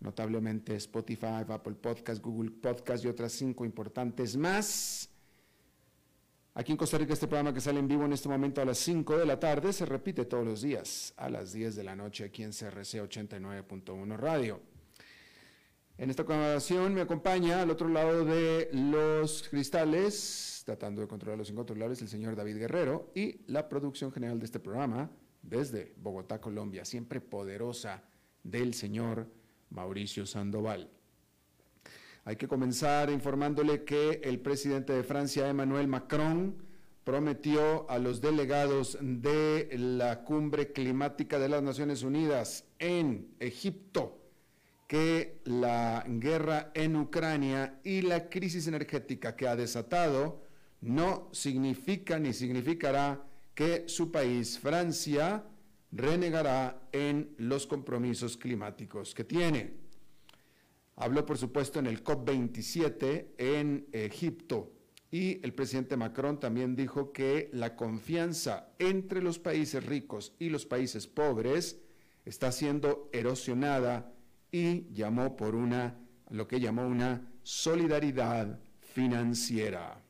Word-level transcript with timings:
notablemente 0.00 0.74
Spotify, 0.76 1.44
Apple 1.48 1.74
Podcast, 1.74 2.22
Google 2.22 2.50
Podcast 2.50 3.04
y 3.04 3.08
otras 3.08 3.32
cinco 3.32 3.64
importantes 3.64 4.36
más. 4.36 5.10
Aquí 6.54 6.72
en 6.72 6.78
Costa 6.78 6.98
Rica 6.98 7.12
este 7.12 7.28
programa 7.28 7.54
que 7.54 7.60
sale 7.60 7.78
en 7.78 7.86
vivo 7.86 8.04
en 8.04 8.12
este 8.12 8.28
momento 8.28 8.60
a 8.60 8.64
las 8.64 8.78
5 8.78 9.16
de 9.16 9.24
la 9.24 9.38
tarde 9.38 9.72
se 9.72 9.86
repite 9.86 10.24
todos 10.24 10.44
los 10.44 10.62
días 10.62 11.14
a 11.16 11.30
las 11.30 11.52
10 11.52 11.76
de 11.76 11.84
la 11.84 11.94
noche 11.94 12.24
aquí 12.24 12.42
en 12.42 12.50
CRC 12.50 13.00
89.1 13.08 14.16
Radio. 14.16 14.60
En 15.96 16.10
esta 16.10 16.24
conversación 16.24 16.92
me 16.92 17.02
acompaña 17.02 17.62
al 17.62 17.70
otro 17.70 17.88
lado 17.88 18.24
de 18.24 18.68
los 18.72 19.48
cristales, 19.48 20.62
tratando 20.66 21.02
de 21.02 21.06
controlar 21.06 21.38
los 21.38 21.50
incontrolables, 21.50 22.02
el 22.02 22.08
señor 22.08 22.34
David 22.34 22.56
Guerrero 22.56 23.12
y 23.14 23.42
la 23.46 23.68
producción 23.68 24.10
general 24.10 24.40
de 24.40 24.46
este 24.46 24.58
programa 24.58 25.08
desde 25.42 25.94
Bogotá, 25.98 26.40
Colombia, 26.40 26.84
siempre 26.84 27.20
poderosa 27.20 28.02
del 28.42 28.74
señor 28.74 29.28
Mauricio 29.70 30.26
Sandoval. 30.26 30.90
Hay 32.24 32.36
que 32.36 32.48
comenzar 32.48 33.10
informándole 33.10 33.84
que 33.84 34.20
el 34.22 34.40
presidente 34.40 34.92
de 34.92 35.02
Francia, 35.02 35.48
Emmanuel 35.48 35.88
Macron, 35.88 36.56
prometió 37.04 37.90
a 37.90 37.98
los 37.98 38.20
delegados 38.20 38.98
de 39.00 39.70
la 39.78 40.22
cumbre 40.22 40.72
climática 40.72 41.38
de 41.38 41.48
las 41.48 41.62
Naciones 41.62 42.02
Unidas 42.02 42.66
en 42.78 43.34
Egipto 43.40 44.20
que 44.90 45.40
la 45.44 46.04
guerra 46.04 46.72
en 46.74 46.96
Ucrania 46.96 47.78
y 47.84 48.02
la 48.02 48.28
crisis 48.28 48.66
energética 48.66 49.36
que 49.36 49.46
ha 49.46 49.54
desatado 49.54 50.42
no 50.80 51.28
significa 51.30 52.18
ni 52.18 52.32
significará 52.32 53.22
que 53.54 53.84
su 53.88 54.10
país, 54.10 54.58
Francia, 54.58 55.44
renegará 55.92 56.88
en 56.92 57.34
los 57.38 57.66
compromisos 57.66 58.36
climáticos 58.36 59.14
que 59.14 59.24
tiene. 59.24 59.74
Habló, 60.96 61.24
por 61.24 61.38
supuesto, 61.38 61.78
en 61.78 61.86
el 61.86 62.04
COP27 62.04 63.28
en 63.38 63.86
Egipto 63.92 64.72
y 65.10 65.44
el 65.44 65.54
presidente 65.54 65.96
Macron 65.96 66.38
también 66.38 66.76
dijo 66.76 67.12
que 67.12 67.50
la 67.52 67.74
confianza 67.74 68.68
entre 68.78 69.22
los 69.22 69.38
países 69.38 69.84
ricos 69.84 70.34
y 70.38 70.50
los 70.50 70.66
países 70.66 71.06
pobres 71.06 71.80
está 72.24 72.52
siendo 72.52 73.08
erosionada 73.12 74.12
y 74.52 74.92
llamó 74.92 75.36
por 75.36 75.54
una, 75.54 75.98
lo 76.28 76.46
que 76.46 76.60
llamó 76.60 76.86
una 76.86 77.32
solidaridad 77.42 78.60
financiera. 78.80 80.00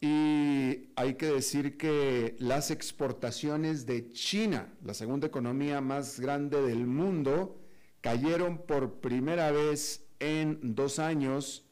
Y 0.00 0.90
hay 0.94 1.14
que 1.14 1.26
decir 1.26 1.76
que 1.78 2.36
las 2.38 2.70
exportaciones 2.70 3.86
de 3.86 4.10
China, 4.10 4.72
la 4.84 4.94
segunda 4.94 5.26
economía 5.26 5.80
más 5.80 6.20
grande 6.20 6.60
del 6.60 6.86
mundo, 6.86 7.60
cayeron 8.02 8.58
por 8.58 9.00
primera 9.00 9.50
vez 9.50 10.06
en 10.20 10.74
dos 10.74 10.98
años 10.98 11.66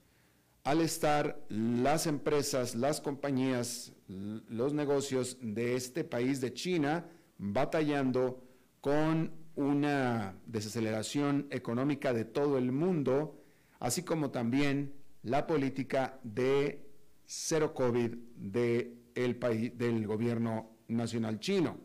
al 0.64 0.80
estar 0.80 1.44
las 1.48 2.06
empresas, 2.06 2.74
las 2.74 3.00
compañías, 3.02 3.92
los 4.08 4.72
negocios 4.72 5.36
de 5.40 5.76
este 5.76 6.04
país 6.04 6.40
de 6.40 6.54
China 6.54 7.06
batallando 7.36 8.42
con 8.80 9.32
una 9.56 10.36
desaceleración 10.46 11.46
económica 11.50 12.12
de 12.12 12.24
todo 12.24 12.58
el 12.58 12.72
mundo, 12.72 13.40
así 13.78 14.02
como 14.02 14.30
también 14.30 14.94
la 15.22 15.46
política 15.46 16.18
de 16.22 16.84
cero 17.26 17.74
COVID 17.74 18.14
del, 18.36 19.36
país, 19.36 19.76
del 19.76 20.06
gobierno 20.06 20.70
nacional 20.88 21.40
chino. 21.40 21.78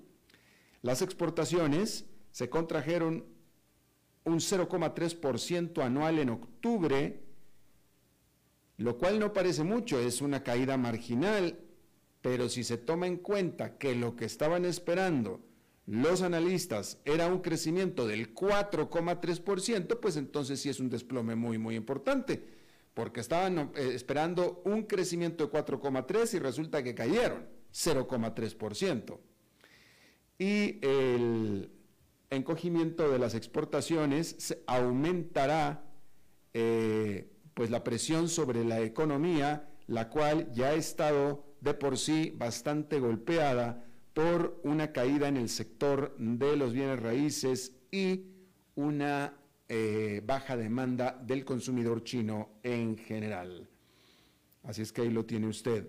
Las 0.81 1.01
exportaciones 1.01 2.05
se 2.31 2.49
contrajeron 2.49 3.25
un 4.25 4.39
0,3% 4.39 5.83
anual 5.83 6.19
en 6.19 6.29
octubre, 6.29 7.23
lo 8.77 8.97
cual 8.97 9.19
no 9.19 9.33
parece 9.33 9.63
mucho, 9.63 9.99
es 9.99 10.21
una 10.21 10.43
caída 10.43 10.77
marginal, 10.77 11.59
pero 12.21 12.49
si 12.49 12.63
se 12.63 12.77
toma 12.77 13.07
en 13.07 13.17
cuenta 13.17 13.77
que 13.77 13.95
lo 13.95 14.15
que 14.15 14.25
estaban 14.25 14.65
esperando 14.65 15.41
los 15.85 16.21
analistas 16.21 17.01
era 17.03 17.27
un 17.27 17.39
crecimiento 17.39 18.05
del 18.05 18.33
4,3%, 18.35 19.99
pues 19.99 20.17
entonces 20.17 20.61
sí 20.61 20.69
es 20.69 20.79
un 20.79 20.89
desplome 20.89 21.35
muy, 21.35 21.57
muy 21.57 21.75
importante 21.75 22.58
porque 22.99 23.21
estaban 23.21 23.71
eh, 23.75 23.91
esperando 23.93 24.61
un 24.65 24.83
crecimiento 24.83 25.47
de 25.47 25.51
4,3 25.53 26.33
y 26.33 26.39
resulta 26.39 26.83
que 26.83 26.93
cayeron 26.93 27.47
0,3%. 27.71 29.17
Y 30.37 30.85
el 30.85 31.71
encogimiento 32.29 33.09
de 33.09 33.17
las 33.17 33.35
exportaciones 33.35 34.53
aumentará 34.67 35.85
eh, 36.53 37.31
pues 37.53 37.69
la 37.69 37.85
presión 37.85 38.27
sobre 38.27 38.65
la 38.65 38.81
economía, 38.81 39.69
la 39.87 40.09
cual 40.09 40.51
ya 40.51 40.71
ha 40.71 40.73
estado 40.73 41.45
de 41.61 41.75
por 41.75 41.97
sí 41.97 42.33
bastante 42.35 42.99
golpeada 42.99 43.85
por 44.13 44.59
una 44.65 44.91
caída 44.91 45.29
en 45.29 45.37
el 45.37 45.47
sector 45.47 46.17
de 46.17 46.57
los 46.57 46.73
bienes 46.73 46.99
raíces 46.99 47.77
y 47.93 48.25
una 48.75 49.38
eh, 49.69 50.21
baja 50.25 50.57
demanda 50.57 51.17
del 51.21 51.45
consumidor 51.45 52.03
chino 52.03 52.49
en 52.63 52.97
general. 52.97 53.69
Así 54.63 54.81
es 54.81 54.91
que 54.91 55.03
ahí 55.03 55.11
lo 55.11 55.25
tiene 55.25 55.47
usted. 55.47 55.87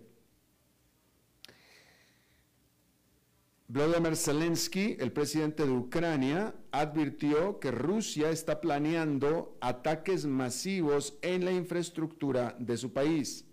Vladimir 3.72 4.16
Zelensky, 4.16 4.96
el 4.98 5.12
presidente 5.12 5.64
de 5.64 5.70
Ucrania, 5.70 6.54
advirtió 6.72 7.60
que 7.60 7.70
Rusia 7.70 8.30
está 8.30 8.60
planeando 8.60 9.56
ataques 9.60 10.26
masivos 10.26 11.16
en 11.22 11.44
la 11.44 11.52
infraestructura 11.52 12.56
de 12.58 12.76
su 12.76 12.92
país. 12.92 13.46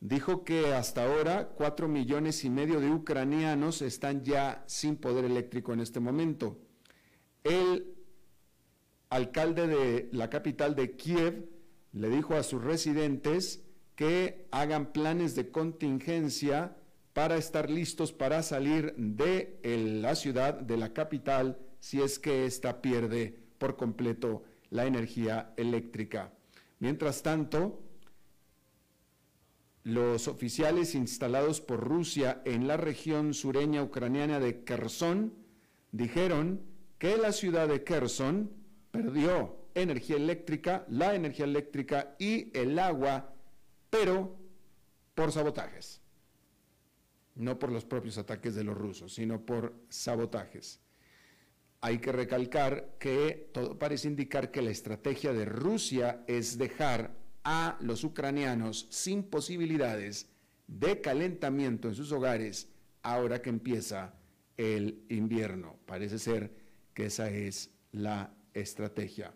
dijo 0.00 0.44
que 0.44 0.72
hasta 0.72 1.04
ahora 1.04 1.50
cuatro 1.50 1.86
millones 1.86 2.44
y 2.44 2.50
medio 2.50 2.80
de 2.80 2.90
ucranianos 2.90 3.82
están 3.82 4.24
ya 4.24 4.64
sin 4.66 4.96
poder 4.96 5.24
eléctrico 5.24 5.72
en 5.72 5.80
este 5.80 6.00
momento. 6.00 6.58
El 7.44 7.89
alcalde 9.10 9.66
de 9.66 10.08
la 10.12 10.30
capital 10.30 10.74
de 10.74 10.96
Kiev 10.96 11.48
le 11.92 12.08
dijo 12.08 12.36
a 12.36 12.42
sus 12.42 12.62
residentes 12.62 13.62
que 13.96 14.46
hagan 14.50 14.92
planes 14.92 15.34
de 15.34 15.50
contingencia 15.50 16.76
para 17.12 17.36
estar 17.36 17.68
listos 17.68 18.12
para 18.12 18.42
salir 18.42 18.94
de 18.96 19.58
la 20.00 20.14
ciudad, 20.14 20.54
de 20.54 20.76
la 20.76 20.92
capital, 20.92 21.58
si 21.80 22.00
es 22.00 22.18
que 22.18 22.46
ésta 22.46 22.80
pierde 22.80 23.36
por 23.58 23.76
completo 23.76 24.44
la 24.70 24.86
energía 24.86 25.52
eléctrica. 25.56 26.32
Mientras 26.78 27.22
tanto, 27.22 27.82
los 29.82 30.28
oficiales 30.28 30.94
instalados 30.94 31.60
por 31.60 31.80
Rusia 31.80 32.42
en 32.44 32.68
la 32.68 32.76
región 32.76 33.34
sureña 33.34 33.82
ucraniana 33.82 34.38
de 34.38 34.62
Kherson 34.62 35.34
dijeron 35.90 36.62
que 36.98 37.16
la 37.16 37.32
ciudad 37.32 37.66
de 37.66 37.82
Kherson 37.82 38.59
perdió 38.90 39.56
energía 39.74 40.16
eléctrica, 40.16 40.84
la 40.88 41.14
energía 41.14 41.44
eléctrica 41.44 42.16
y 42.18 42.56
el 42.56 42.78
agua, 42.78 43.32
pero 43.88 44.36
por 45.14 45.32
sabotajes. 45.32 46.00
No 47.34 47.58
por 47.58 47.70
los 47.70 47.84
propios 47.84 48.18
ataques 48.18 48.54
de 48.54 48.64
los 48.64 48.76
rusos, 48.76 49.14
sino 49.14 49.44
por 49.44 49.74
sabotajes. 49.88 50.80
Hay 51.80 51.98
que 51.98 52.12
recalcar 52.12 52.96
que 52.98 53.50
todo 53.52 53.78
parece 53.78 54.08
indicar 54.08 54.50
que 54.50 54.60
la 54.60 54.70
estrategia 54.70 55.32
de 55.32 55.46
Rusia 55.46 56.24
es 56.26 56.58
dejar 56.58 57.14
a 57.42 57.78
los 57.80 58.04
ucranianos 58.04 58.86
sin 58.90 59.22
posibilidades 59.22 60.28
de 60.66 61.00
calentamiento 61.00 61.88
en 61.88 61.94
sus 61.94 62.12
hogares 62.12 62.68
ahora 63.02 63.40
que 63.40 63.48
empieza 63.48 64.14
el 64.56 65.04
invierno. 65.08 65.78
Parece 65.86 66.18
ser 66.18 66.54
que 66.92 67.06
esa 67.06 67.30
es 67.30 67.70
la 67.92 68.34
estrategia. 68.54 69.32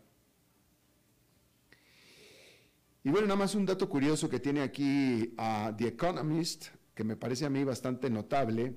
Y 3.02 3.11
bueno, 3.11 3.26
nada 3.26 3.38
más 3.38 3.55
un 3.55 3.66
dato 3.66 3.88
curioso 3.88 4.31
que 4.31 4.40
tiene 4.40 4.62
aquí 4.62 5.34
a 5.37 5.75
The 5.76 5.88
Economist, 5.88 6.69
que 6.94 7.05
me 7.05 7.16
parece 7.16 7.44
a 7.44 7.50
mí 7.50 7.62
bastante 7.62 8.08
notable. 8.08 8.75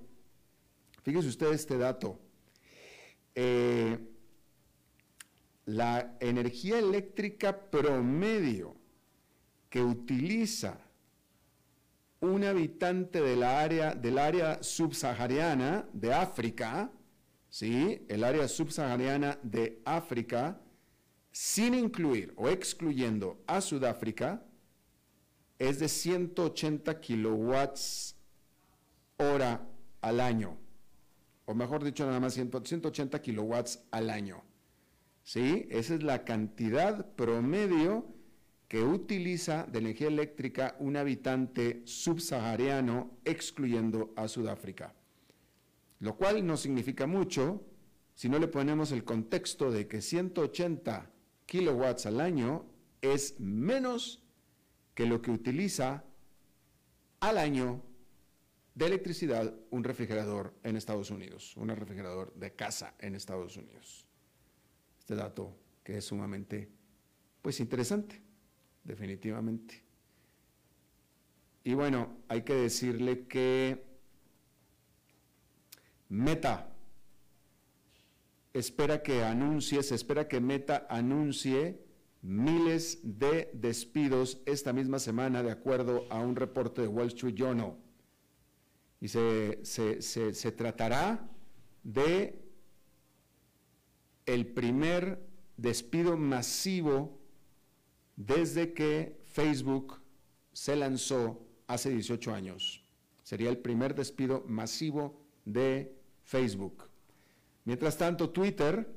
Fíjense 1.04 1.30
ustedes 1.30 1.62
este 1.62 1.78
dato. 1.78 2.20
Eh, 3.36 3.98
la 5.66 6.18
energía 6.20 6.80
eléctrica 6.80 7.70
promedio 7.70 8.76
que 9.70 9.82
utiliza 9.82 10.80
un 12.20 12.44
habitante 12.44 13.22
área, 13.44 13.94
del 13.94 14.18
área 14.18 14.64
subsahariana 14.64 15.88
de 15.94 16.14
África, 16.14 16.92
¿sí? 17.50 18.06
el 18.08 18.24
área 18.24 18.48
subsahariana 18.48 19.40
de 19.44 19.82
África, 19.86 20.60
sin 21.32 21.74
incluir 21.74 22.34
o 22.36 22.50
excluyendo 22.50 23.42
a 23.48 23.62
Sudáfrica, 23.62 24.44
es 25.60 25.80
de 25.80 25.88
180 25.88 27.00
kilowatts 27.00 28.16
hora 29.18 29.68
al 30.02 30.20
año, 30.20 30.58
o 31.46 31.54
mejor 31.56 31.84
dicho, 31.84 32.06
nada 32.06 32.20
más 32.20 32.34
180 32.34 33.22
kilowatts 33.22 33.82
al 33.92 34.10
año. 34.10 34.44
¿Sí? 35.24 35.68
Esa 35.70 35.96
es 35.96 36.04
la 36.04 36.24
cantidad 36.24 37.06
promedio 37.16 38.06
que 38.68 38.82
utiliza 38.84 39.66
de 39.66 39.80
energía 39.80 40.08
eléctrica 40.08 40.76
un 40.80 40.98
habitante 40.98 41.82
subsahariano, 41.86 43.18
excluyendo 43.26 44.14
a 44.16 44.28
Sudáfrica. 44.28 44.94
Lo 46.00 46.16
cual 46.16 46.46
no 46.46 46.58
significa 46.58 47.08
mucho 47.08 47.64
si 48.14 48.30
no 48.30 48.40
le 48.40 48.48
ponemos 48.48 48.92
el 48.92 49.04
contexto 49.04 49.72
de 49.72 49.88
que 49.88 50.02
180 50.02 51.12
kilowatts 51.46 52.06
al 52.06 52.20
año 52.22 52.66
es 53.02 53.40
menos 53.40 54.24
que 54.94 55.06
lo 55.06 55.22
que 55.22 55.32
utiliza 55.32 56.04
al 57.20 57.38
año 57.38 57.84
de 58.76 58.86
electricidad 58.86 59.56
un 59.72 59.84
refrigerador 59.84 60.54
en 60.64 60.76
Estados 60.76 61.10
Unidos, 61.10 61.56
un 61.58 61.70
refrigerador 61.70 62.34
de 62.36 62.54
casa 62.54 62.94
en 63.00 63.16
Estados 63.16 63.58
Unidos. 63.58 64.06
Este 65.00 65.16
dato 65.16 65.58
que 65.84 65.98
es 65.98 66.06
sumamente 66.06 66.70
pues 67.42 67.60
interesante, 67.60 68.22
definitivamente. 68.84 69.84
Y 71.64 71.74
bueno, 71.74 72.18
hay 72.28 72.44
que 72.44 72.54
decirle 72.54 73.26
que 73.28 73.87
Meta 76.10 76.74
espera 78.54 79.04
que 79.04 79.24
anuncie, 79.24 79.84
se 79.84 79.96
espera 79.96 80.28
que 80.28 80.40
Meta 80.40 80.88
anuncie 80.90 81.80
miles 82.22 83.00
de 83.04 83.50
despidos 83.54 84.42
esta 84.46 84.74
misma 84.74 85.00
semana, 85.00 85.44
de 85.44 85.52
acuerdo 85.52 86.06
a 86.10 86.20
un 86.20 86.36
reporte 86.36 86.82
de 86.82 86.88
Wall 86.88 87.08
Street 87.08 87.36
Journal. 87.36 87.76
Y 89.00 89.10
se, 89.10 89.64
se 89.64 90.52
tratará 90.52 91.30
de 91.84 92.42
el 94.26 94.48
primer 94.48 95.26
despido 95.56 96.18
masivo 96.18 97.20
desde 98.16 98.74
que 98.74 99.22
Facebook 99.26 100.02
se 100.52 100.76
lanzó 100.76 101.46
hace 101.68 101.92
18 101.92 102.34
años. 102.34 102.84
Sería 103.24 103.50
el 103.50 103.60
primer 103.60 103.94
despido 103.94 104.44
masivo 104.48 105.22
de 105.46 105.97
Facebook. 106.28 106.84
Mientras 107.64 107.98
tanto, 107.98 108.30
Twitter, 108.30 108.94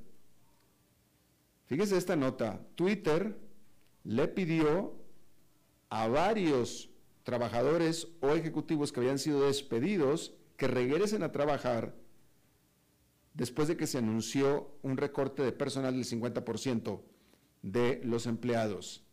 fíjese 1.67 1.97
esta 1.97 2.17
nota, 2.17 2.61
Twitter 2.75 3.39
le 4.03 4.27
pidió 4.27 4.95
a 5.91 6.09
varios 6.09 6.91
trabajadores 7.23 8.09
o 8.21 8.31
ejecutivos 8.31 8.91
que 8.91 9.01
habían 9.01 9.21
sido 9.21 9.47
despedidos 9.47 10.35
que 10.57 10.67
regresen 10.67 11.23
a 11.23 11.31
trabajar 11.31 11.95
después 13.35 13.69
de 13.69 13.77
que 13.77 13.87
se 13.87 13.99
anunció 13.99 14.75
un 14.83 14.97
recorte 14.97 15.45
de 15.45 15.53
personal 15.53 15.95
del 15.95 16.05
50% 16.05 17.01
de 17.63 18.01
los 18.05 18.27
empleados. 18.27 19.05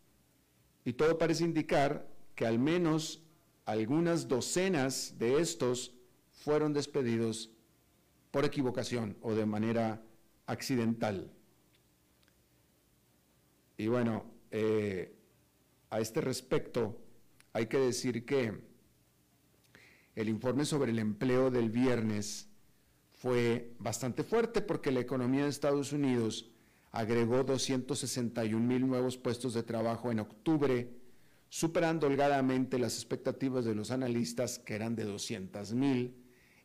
Y 0.84 0.94
todo 0.94 1.18
parece 1.18 1.44
indicar 1.44 2.08
que 2.34 2.46
al 2.46 2.58
menos 2.58 3.22
algunas 3.64 4.26
docenas 4.26 5.18
de 5.18 5.40
estos 5.40 5.94
fueron 6.32 6.72
despedidos 6.72 7.52
por 8.30 8.44
equivocación 8.44 9.16
o 9.22 9.34
de 9.34 9.46
manera 9.46 10.02
accidental. 10.46 11.30
Y 13.76 13.86
bueno, 13.86 14.24
eh, 14.50 15.14
a 15.90 16.00
este 16.00 16.20
respecto 16.20 17.00
hay 17.52 17.66
que 17.66 17.78
decir 17.78 18.24
que 18.24 18.60
el 20.14 20.28
informe 20.28 20.64
sobre 20.64 20.90
el 20.90 20.98
empleo 20.98 21.50
del 21.50 21.70
viernes 21.70 22.48
fue 23.12 23.74
bastante 23.78 24.24
fuerte 24.24 24.60
porque 24.62 24.90
la 24.90 25.00
economía 25.00 25.44
de 25.44 25.50
Estados 25.50 25.92
Unidos 25.92 26.50
agregó 26.90 27.44
261 27.44 28.64
mil 28.64 28.86
nuevos 28.86 29.16
puestos 29.16 29.54
de 29.54 29.62
trabajo 29.62 30.10
en 30.10 30.20
octubre, 30.20 30.90
superando 31.48 32.06
holgadamente 32.06 32.78
las 32.78 32.94
expectativas 32.94 33.64
de 33.64 33.74
los 33.74 33.90
analistas 33.90 34.58
que 34.58 34.74
eran 34.74 34.96
de 34.96 35.04
200 35.04 35.74
mil 35.74 36.17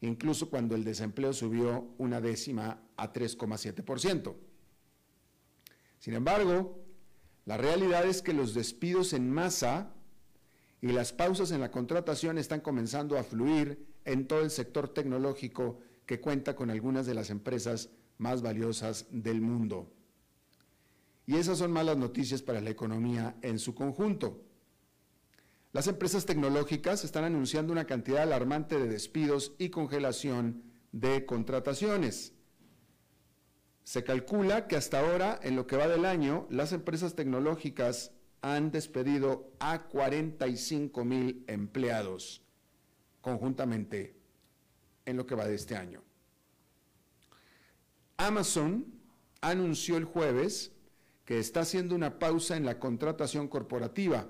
incluso 0.07 0.49
cuando 0.49 0.75
el 0.75 0.83
desempleo 0.83 1.33
subió 1.33 1.87
una 1.97 2.19
décima 2.19 2.81
a 2.97 3.13
3,7%. 3.13 4.35
Sin 5.99 6.13
embargo, 6.13 6.83
la 7.45 7.57
realidad 7.57 8.05
es 8.05 8.21
que 8.21 8.33
los 8.33 8.53
despidos 8.53 9.13
en 9.13 9.29
masa 9.31 9.93
y 10.81 10.87
las 10.87 11.13
pausas 11.13 11.51
en 11.51 11.61
la 11.61 11.71
contratación 11.71 12.37
están 12.37 12.59
comenzando 12.59 13.17
a 13.17 13.23
fluir 13.23 13.87
en 14.03 14.27
todo 14.27 14.41
el 14.41 14.51
sector 14.51 14.89
tecnológico 14.89 15.79
que 16.05 16.19
cuenta 16.19 16.55
con 16.55 16.69
algunas 16.69 17.05
de 17.05 17.13
las 17.13 17.29
empresas 17.29 17.89
más 18.17 18.41
valiosas 18.41 19.05
del 19.09 19.39
mundo. 19.39 19.89
Y 21.25 21.37
esas 21.37 21.59
son 21.59 21.71
malas 21.71 21.95
noticias 21.95 22.41
para 22.41 22.59
la 22.59 22.69
economía 22.69 23.37
en 23.41 23.57
su 23.57 23.73
conjunto. 23.73 24.41
Las 25.73 25.87
empresas 25.87 26.27
tecnológicas 26.27 27.03
están 27.03 27.23
anunciando 27.23 27.73
una 27.73 27.85
cantidad 27.85 28.21
alarmante 28.21 28.77
de 28.77 28.87
despidos 28.87 29.55
y 29.57 29.69
congelación 29.69 30.61
de 30.91 31.25
contrataciones. 31.25 32.33
Se 33.83 34.03
calcula 34.03 34.67
que 34.67 34.75
hasta 34.75 34.99
ahora, 34.99 35.39
en 35.41 35.55
lo 35.55 35.65
que 35.65 35.75
va 35.75 35.87
del 35.87 36.05
año, 36.05 36.45
las 36.51 36.73
empresas 36.73 37.15
tecnológicas 37.15 38.11
han 38.43 38.69
despedido 38.69 39.51
a 39.59 39.85
45 39.85 41.03
mil 41.05 41.43
empleados 41.47 42.43
conjuntamente 43.21 44.15
en 45.07 45.17
lo 45.17 45.25
que 45.25 45.33
va 45.33 45.47
de 45.47 45.55
este 45.55 45.75
año. 45.75 46.03
Amazon 48.17 48.85
anunció 49.41 49.97
el 49.97 50.05
jueves 50.05 50.71
que 51.25 51.39
está 51.39 51.61
haciendo 51.61 51.95
una 51.95 52.19
pausa 52.19 52.57
en 52.57 52.65
la 52.65 52.79
contratación 52.79 53.47
corporativa 53.47 54.29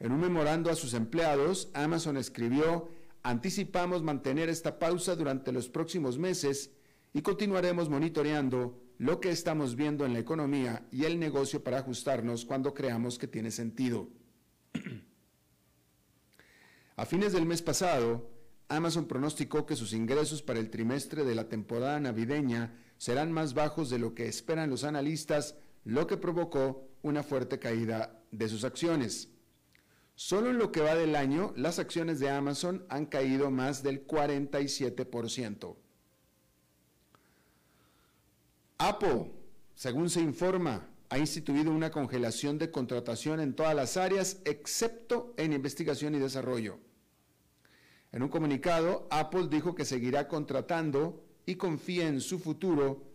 En 0.00 0.12
un 0.12 0.20
memorando 0.20 0.70
a 0.70 0.76
sus 0.76 0.94
empleados, 0.94 1.68
Amazon 1.74 2.16
escribió, 2.16 2.88
anticipamos 3.22 4.02
mantener 4.02 4.48
esta 4.48 4.78
pausa 4.78 5.14
durante 5.14 5.52
los 5.52 5.68
próximos 5.68 6.18
meses 6.18 6.70
y 7.12 7.20
continuaremos 7.20 7.90
monitoreando 7.90 8.82
lo 8.96 9.20
que 9.20 9.30
estamos 9.30 9.76
viendo 9.76 10.06
en 10.06 10.14
la 10.14 10.18
economía 10.18 10.86
y 10.90 11.04
el 11.04 11.20
negocio 11.20 11.62
para 11.62 11.78
ajustarnos 11.78 12.46
cuando 12.46 12.72
creamos 12.72 13.18
que 13.18 13.28
tiene 13.28 13.50
sentido. 13.50 14.08
a 16.96 17.04
fines 17.04 17.34
del 17.34 17.44
mes 17.44 17.60
pasado, 17.60 18.30
Amazon 18.68 19.06
pronosticó 19.06 19.66
que 19.66 19.76
sus 19.76 19.92
ingresos 19.92 20.40
para 20.40 20.60
el 20.60 20.70
trimestre 20.70 21.24
de 21.24 21.34
la 21.34 21.50
temporada 21.50 22.00
navideña 22.00 22.74
serán 22.96 23.32
más 23.32 23.52
bajos 23.52 23.90
de 23.90 23.98
lo 23.98 24.14
que 24.14 24.28
esperan 24.28 24.70
los 24.70 24.84
analistas, 24.84 25.56
lo 25.84 26.06
que 26.06 26.16
provocó 26.16 26.88
una 27.02 27.22
fuerte 27.22 27.58
caída 27.58 28.22
de 28.30 28.48
sus 28.48 28.64
acciones. 28.64 29.29
Solo 30.22 30.50
en 30.50 30.58
lo 30.58 30.70
que 30.70 30.82
va 30.82 30.94
del 30.94 31.16
año, 31.16 31.54
las 31.56 31.78
acciones 31.78 32.20
de 32.20 32.28
Amazon 32.28 32.84
han 32.90 33.06
caído 33.06 33.50
más 33.50 33.82
del 33.82 34.06
47%. 34.06 35.76
Apple, 38.76 39.32
según 39.74 40.10
se 40.10 40.20
informa, 40.20 40.86
ha 41.08 41.16
instituido 41.16 41.70
una 41.70 41.90
congelación 41.90 42.58
de 42.58 42.70
contratación 42.70 43.40
en 43.40 43.54
todas 43.54 43.74
las 43.74 43.96
áreas, 43.96 44.42
excepto 44.44 45.32
en 45.38 45.54
investigación 45.54 46.14
y 46.14 46.18
desarrollo. 46.18 46.78
En 48.12 48.22
un 48.22 48.28
comunicado, 48.28 49.08
Apple 49.10 49.48
dijo 49.48 49.74
que 49.74 49.86
seguirá 49.86 50.28
contratando 50.28 51.24
y 51.46 51.54
confía 51.54 52.06
en 52.06 52.20
su 52.20 52.38
futuro, 52.38 53.06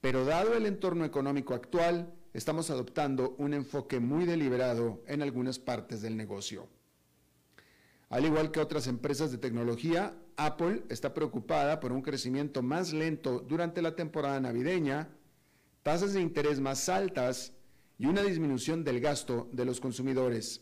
pero 0.00 0.24
dado 0.24 0.54
el 0.54 0.66
entorno 0.66 1.04
económico 1.04 1.54
actual, 1.54 2.14
estamos 2.36 2.68
adoptando 2.68 3.34
un 3.38 3.54
enfoque 3.54 3.98
muy 3.98 4.26
deliberado 4.26 5.02
en 5.06 5.22
algunas 5.22 5.58
partes 5.58 6.02
del 6.02 6.18
negocio. 6.18 6.68
Al 8.10 8.26
igual 8.26 8.50
que 8.50 8.60
otras 8.60 8.86
empresas 8.88 9.32
de 9.32 9.38
tecnología, 9.38 10.14
Apple 10.36 10.82
está 10.90 11.14
preocupada 11.14 11.80
por 11.80 11.92
un 11.92 12.02
crecimiento 12.02 12.62
más 12.62 12.92
lento 12.92 13.40
durante 13.40 13.80
la 13.80 13.96
temporada 13.96 14.38
navideña, 14.38 15.08
tasas 15.82 16.12
de 16.12 16.20
interés 16.20 16.60
más 16.60 16.90
altas 16.90 17.54
y 17.98 18.04
una 18.04 18.22
disminución 18.22 18.84
del 18.84 19.00
gasto 19.00 19.48
de 19.52 19.64
los 19.64 19.80
consumidores. 19.80 20.60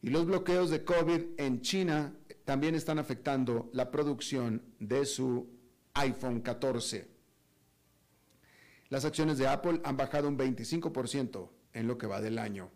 Y 0.00 0.10
los 0.10 0.26
bloqueos 0.26 0.70
de 0.70 0.84
COVID 0.84 1.22
en 1.38 1.60
China 1.60 2.14
también 2.44 2.76
están 2.76 3.00
afectando 3.00 3.68
la 3.72 3.90
producción 3.90 4.62
de 4.78 5.04
su 5.04 5.48
iPhone 5.94 6.40
14. 6.40 7.09
Las 8.90 9.04
acciones 9.04 9.38
de 9.38 9.46
Apple 9.46 9.80
han 9.84 9.96
bajado 9.96 10.26
un 10.26 10.36
25% 10.36 11.48
en 11.74 11.86
lo 11.86 11.96
que 11.96 12.08
va 12.08 12.20
del 12.20 12.40
año. 12.40 12.70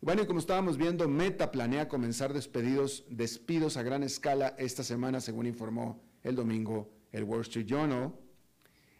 Bueno, 0.00 0.22
y 0.22 0.26
como 0.26 0.38
estábamos 0.38 0.78
viendo, 0.78 1.08
Meta 1.08 1.50
planea 1.50 1.88
comenzar 1.88 2.32
despedidos, 2.32 3.04
despidos 3.10 3.76
a 3.76 3.82
gran 3.82 4.04
escala 4.04 4.54
esta 4.58 4.84
semana, 4.84 5.20
según 5.20 5.46
informó 5.46 6.00
el 6.22 6.36
domingo 6.36 6.92
el 7.10 7.24
Wall 7.24 7.40
Street 7.40 7.66
Journal. 7.66 8.14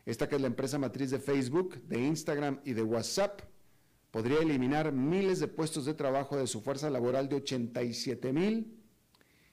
Esta 0.07 0.29
que 0.29 0.35
es 0.35 0.41
la 0.41 0.49
empresa 0.49 0.77
matriz 0.77 1.13
de 1.13 1.21
Facebook, 1.21 1.81
de 1.83 2.01
Instagram 2.01 2.61
y 2.65 2.73
de 2.73 2.83
WhatsApp, 2.83 3.43
podría 4.11 4.41
eliminar 4.41 4.91
miles 4.91 5.39
de 5.39 5.47
puestos 5.47 5.85
de 5.85 5.95
trabajo 5.95 6.37
de 6.37 6.49
su 6.49 6.63
fuerza 6.63 6.91
laboral 6.91 7.29
de 7.29 7.37
87 7.37 8.33
mil 8.33 8.77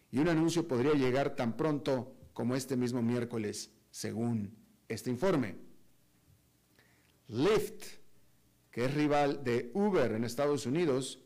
y 0.09 0.17
un 0.17 0.29
anuncio 0.29 0.67
podría 0.67 0.93
llegar 0.93 1.35
tan 1.35 1.57
pronto 1.57 2.15
como 2.33 2.55
este 2.55 2.75
mismo 2.75 3.03
miércoles, 3.03 3.69
según 3.91 4.57
este 4.87 5.11
informe. 5.11 5.64
Lyft, 7.27 7.83
que 8.71 8.85
es 8.85 8.93
rival 8.93 9.43
de 9.43 9.71
Uber 9.73 10.11
en 10.11 10.23
Estados 10.23 10.65
Unidos, 10.65 11.23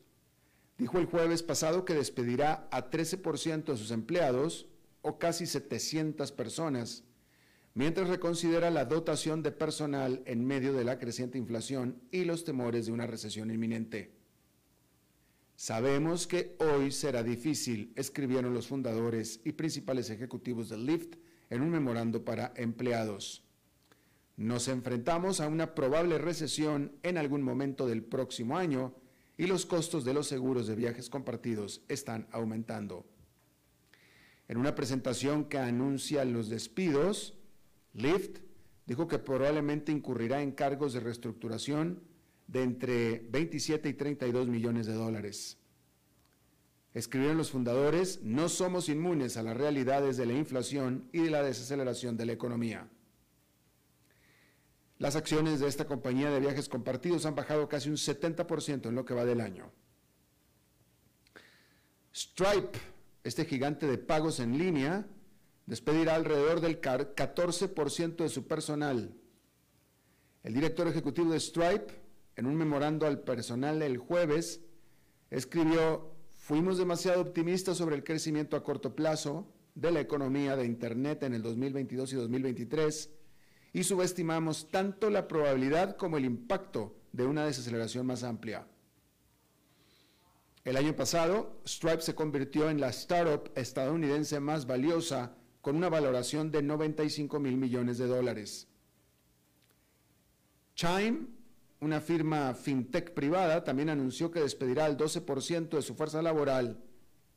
dijo 0.78 0.98
el 0.98 1.06
jueves 1.06 1.42
pasado 1.42 1.84
que 1.84 1.94
despedirá 1.94 2.68
a 2.70 2.90
13% 2.90 3.64
de 3.64 3.76
sus 3.76 3.90
empleados, 3.90 4.66
o 5.02 5.18
casi 5.18 5.46
700 5.46 6.32
personas, 6.32 7.04
mientras 7.74 8.08
reconsidera 8.08 8.70
la 8.70 8.84
dotación 8.84 9.42
de 9.42 9.52
personal 9.52 10.22
en 10.26 10.44
medio 10.44 10.72
de 10.72 10.84
la 10.84 10.98
creciente 10.98 11.38
inflación 11.38 12.02
y 12.10 12.24
los 12.24 12.44
temores 12.44 12.86
de 12.86 12.92
una 12.92 13.06
recesión 13.06 13.50
inminente. 13.50 14.12
Sabemos 15.56 16.26
que 16.26 16.56
hoy 16.58 16.90
será 16.90 17.22
difícil, 17.22 17.92
escribieron 17.96 18.54
los 18.54 18.66
fundadores 18.66 19.40
y 19.44 19.52
principales 19.52 20.08
ejecutivos 20.10 20.70
de 20.70 20.78
Lyft 20.78 21.16
en 21.50 21.62
un 21.62 21.70
memorando 21.70 22.24
para 22.24 22.52
empleados. 22.56 23.44
Nos 24.40 24.68
enfrentamos 24.68 25.42
a 25.42 25.48
una 25.48 25.74
probable 25.74 26.16
recesión 26.16 26.92
en 27.02 27.18
algún 27.18 27.42
momento 27.42 27.86
del 27.86 28.02
próximo 28.02 28.56
año 28.56 28.94
y 29.36 29.46
los 29.46 29.66
costos 29.66 30.02
de 30.02 30.14
los 30.14 30.28
seguros 30.28 30.66
de 30.66 30.76
viajes 30.76 31.10
compartidos 31.10 31.82
están 31.88 32.26
aumentando. 32.32 33.04
En 34.48 34.56
una 34.56 34.74
presentación 34.74 35.44
que 35.44 35.58
anuncia 35.58 36.24
los 36.24 36.48
despidos, 36.48 37.34
Lyft 37.92 38.38
dijo 38.86 39.08
que 39.08 39.18
probablemente 39.18 39.92
incurrirá 39.92 40.40
en 40.40 40.52
cargos 40.52 40.94
de 40.94 41.00
reestructuración 41.00 42.02
de 42.46 42.62
entre 42.62 43.18
27 43.30 43.90
y 43.90 43.92
32 43.92 44.48
millones 44.48 44.86
de 44.86 44.94
dólares. 44.94 45.58
Escribieron 46.94 47.36
los 47.36 47.50
fundadores, 47.50 48.22
no 48.22 48.48
somos 48.48 48.88
inmunes 48.88 49.36
a 49.36 49.42
las 49.42 49.58
realidades 49.58 50.16
de 50.16 50.24
la 50.24 50.32
inflación 50.32 51.10
y 51.12 51.18
de 51.18 51.30
la 51.30 51.42
desaceleración 51.42 52.16
de 52.16 52.24
la 52.24 52.32
economía. 52.32 52.88
Las 55.00 55.16
acciones 55.16 55.60
de 55.60 55.66
esta 55.66 55.86
compañía 55.86 56.30
de 56.30 56.40
viajes 56.40 56.68
compartidos 56.68 57.24
han 57.24 57.34
bajado 57.34 57.66
casi 57.70 57.88
un 57.88 57.96
70% 57.96 58.86
en 58.86 58.94
lo 58.94 59.06
que 59.06 59.14
va 59.14 59.24
del 59.24 59.40
año. 59.40 59.72
Stripe, 62.14 62.78
este 63.24 63.46
gigante 63.46 63.86
de 63.86 63.96
pagos 63.96 64.40
en 64.40 64.58
línea, 64.58 65.06
despedirá 65.64 66.16
alrededor 66.16 66.60
del 66.60 66.82
14% 66.82 68.16
de 68.16 68.28
su 68.28 68.46
personal. 68.46 69.14
El 70.42 70.52
director 70.52 70.86
ejecutivo 70.86 71.32
de 71.32 71.40
Stripe, 71.40 71.94
en 72.36 72.44
un 72.44 72.56
memorando 72.56 73.06
al 73.06 73.22
personal 73.22 73.80
el 73.80 73.96
jueves, 73.96 74.60
escribió, 75.30 76.12
fuimos 76.28 76.76
demasiado 76.76 77.22
optimistas 77.22 77.78
sobre 77.78 77.96
el 77.96 78.04
crecimiento 78.04 78.54
a 78.54 78.62
corto 78.62 78.94
plazo 78.94 79.50
de 79.74 79.92
la 79.92 80.00
economía 80.00 80.56
de 80.56 80.66
Internet 80.66 81.22
en 81.22 81.32
el 81.32 81.40
2022 81.40 82.12
y 82.12 82.16
2023 82.16 83.19
y 83.72 83.84
subestimamos 83.84 84.70
tanto 84.70 85.10
la 85.10 85.28
probabilidad 85.28 85.96
como 85.96 86.16
el 86.16 86.24
impacto 86.24 86.96
de 87.12 87.26
una 87.26 87.44
desaceleración 87.44 88.06
más 88.06 88.22
amplia. 88.22 88.66
El 90.64 90.76
año 90.76 90.94
pasado, 90.94 91.60
Stripe 91.66 92.02
se 92.02 92.14
convirtió 92.14 92.68
en 92.68 92.80
la 92.80 92.88
startup 92.90 93.50
estadounidense 93.54 94.40
más 94.40 94.66
valiosa 94.66 95.34
con 95.60 95.76
una 95.76 95.88
valoración 95.88 96.50
de 96.50 96.62
95 96.62 97.40
mil 97.40 97.56
millones 97.56 97.98
de 97.98 98.06
dólares. 98.06 98.68
Chime, 100.74 101.26
una 101.80 102.00
firma 102.00 102.54
fintech 102.54 103.12
privada, 103.14 103.64
también 103.64 103.88
anunció 103.88 104.30
que 104.30 104.40
despedirá 104.40 104.86
el 104.86 104.96
12% 104.96 105.70
de 105.70 105.82
su 105.82 105.94
fuerza 105.94 106.20
laboral 106.20 106.82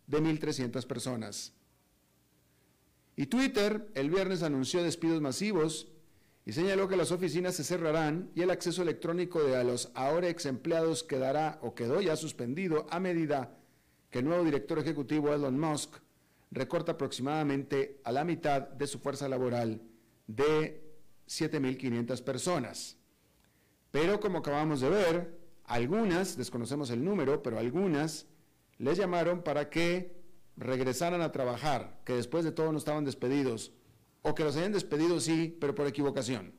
de 0.08 0.22
1.300 0.22 0.86
personas. 0.86 1.54
Y 3.16 3.28
Twitter 3.28 3.90
el 3.94 4.10
viernes 4.10 4.44
anunció 4.44 4.84
despidos 4.84 5.22
masivos 5.22 5.88
y 6.45 6.51
señaló 6.51 6.88
que 6.88 6.97
las 6.97 7.12
oficinas 7.12 7.55
se 7.55 7.63
cerrarán 7.63 8.29
y 8.35 8.41
el 8.41 8.51
acceso 8.51 8.81
electrónico 8.81 9.41
de 9.43 9.63
los 9.63 9.91
ahora 9.93 10.27
ex 10.27 10.45
empleados 10.45 11.03
quedará 11.03 11.59
o 11.62 11.73
quedó 11.73 12.01
ya 12.01 12.15
suspendido 12.15 12.85
a 12.89 13.00
medida 13.00 13.57
que 14.09 14.19
el 14.19 14.25
nuevo 14.25 14.43
director 14.43 14.77
ejecutivo 14.77 15.33
Elon 15.33 15.59
Musk 15.59 15.95
recorta 16.51 16.93
aproximadamente 16.93 18.00
a 18.03 18.12
la 18.12 18.25
mitad 18.25 18.62
de 18.62 18.88
su 18.88 19.00
fuerza 19.00 19.27
laboral 19.29 19.81
de 20.27 20.83
7.500 21.27 22.21
personas. 22.23 22.97
Pero 23.91 24.19
como 24.19 24.39
acabamos 24.39 24.81
de 24.81 24.89
ver, 24.89 25.39
algunas, 25.63 26.38
desconocemos 26.38 26.89
el 26.89 27.03
número, 27.03 27.41
pero 27.41 27.57
algunas 27.57 28.27
les 28.77 28.97
llamaron 28.97 29.43
para 29.43 29.69
que 29.69 30.21
regresaran 30.57 31.21
a 31.21 31.31
trabajar, 31.31 32.01
que 32.05 32.13
después 32.13 32.43
de 32.43 32.51
todo 32.51 32.71
no 32.71 32.77
estaban 32.77 33.05
despedidos 33.05 33.71
o 34.24 34.34
que 34.34 34.44
los 34.44 34.56
hayan 34.56 34.72
despedido, 34.72 35.20
sí, 35.20 35.56
pero 35.60 35.75
por 35.75 35.86
equivocación. 35.86 36.53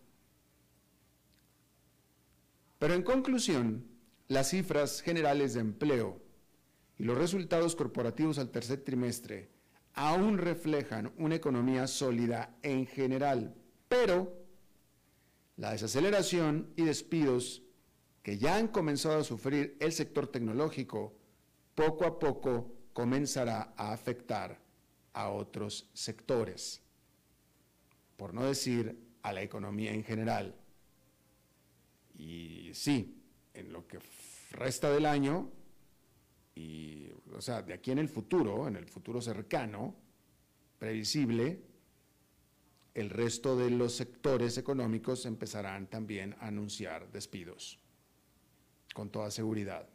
Pero 2.79 2.95
en 2.95 3.03
conclusión, 3.03 3.87
las 4.29 4.51
cifras 4.51 5.01
generales 5.01 5.55
de 5.55 5.61
empleo 5.61 6.23
y 6.99 7.05
los 7.05 7.19
resultados 7.19 7.75
corporativos 7.75 8.39
al 8.39 8.51
tercer 8.51 8.85
trimestre 8.85 9.51
aún 9.95 10.39
reflejan 10.39 11.13
una 11.17 11.37
economía 11.37 11.87
sólida 11.87 12.55
en 12.63 12.87
general, 12.87 13.55
pero 13.89 14.45
la 15.57 15.73
desaceleración 15.73 16.73
y 16.77 16.85
despidos 16.85 17.63
que 18.23 18.39
ya 18.39 18.57
han 18.57 18.69
comenzado 18.69 19.19
a 19.21 19.25
sufrir 19.25 19.77
el 19.81 19.93
sector 19.93 20.27
tecnológico, 20.27 21.17
poco 21.75 22.05
a 22.05 22.19
poco 22.19 22.75
comenzará 22.93 23.73
a 23.77 23.93
afectar 23.93 24.61
a 25.13 25.31
otros 25.31 25.89
sectores 25.95 26.84
por 28.17 28.35
no 28.35 28.45
decir 28.45 28.99
a 29.23 29.33
la 29.33 29.43
economía 29.43 29.93
en 29.93 30.05
general. 30.05 30.55
Y 32.17 32.71
sí, 32.75 33.23
en 33.55 33.73
lo 33.73 33.87
que 33.87 33.99
resta 34.53 34.91
del 34.91 35.07
año, 35.07 35.51
y, 36.55 37.09
o 37.33 37.41
sea, 37.41 37.63
de 37.63 37.75
aquí 37.75 37.91
en 37.91 37.99
el 37.99 38.09
futuro, 38.09 38.69
en 38.69 38.77
el 38.77 38.87
futuro 38.87 39.21
cercano, 39.21 39.97
previsible, 40.79 41.61
el 42.95 43.11
resto 43.11 43.57
de 43.57 43.71
los 43.71 43.95
sectores 43.95 44.57
económicos 44.57 45.27
empezarán 45.27 45.89
también 45.89 46.35
a 46.35 46.47
anunciar 46.47 47.11
despidos, 47.11 47.81
con 48.95 49.11
toda 49.11 49.31
seguridad. 49.31 49.89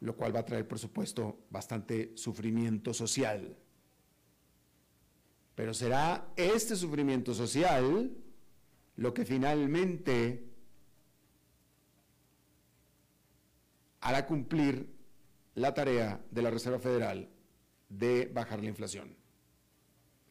Lo 0.00 0.16
cual 0.16 0.34
va 0.34 0.40
a 0.40 0.44
traer, 0.44 0.66
por 0.66 0.78
supuesto, 0.78 1.44
bastante 1.50 2.16
sufrimiento 2.16 2.94
social. 2.94 3.56
Pero 5.54 5.74
será 5.74 6.32
este 6.36 6.76
sufrimiento 6.76 7.34
social 7.34 8.10
lo 8.96 9.14
que 9.14 9.24
finalmente 9.24 10.44
hará 14.00 14.26
cumplir 14.26 14.86
la 15.54 15.74
tarea 15.74 16.24
de 16.30 16.42
la 16.42 16.50
Reserva 16.50 16.78
Federal 16.78 17.28
de 17.88 18.30
bajar 18.32 18.60
la 18.60 18.68
inflación. 18.68 19.14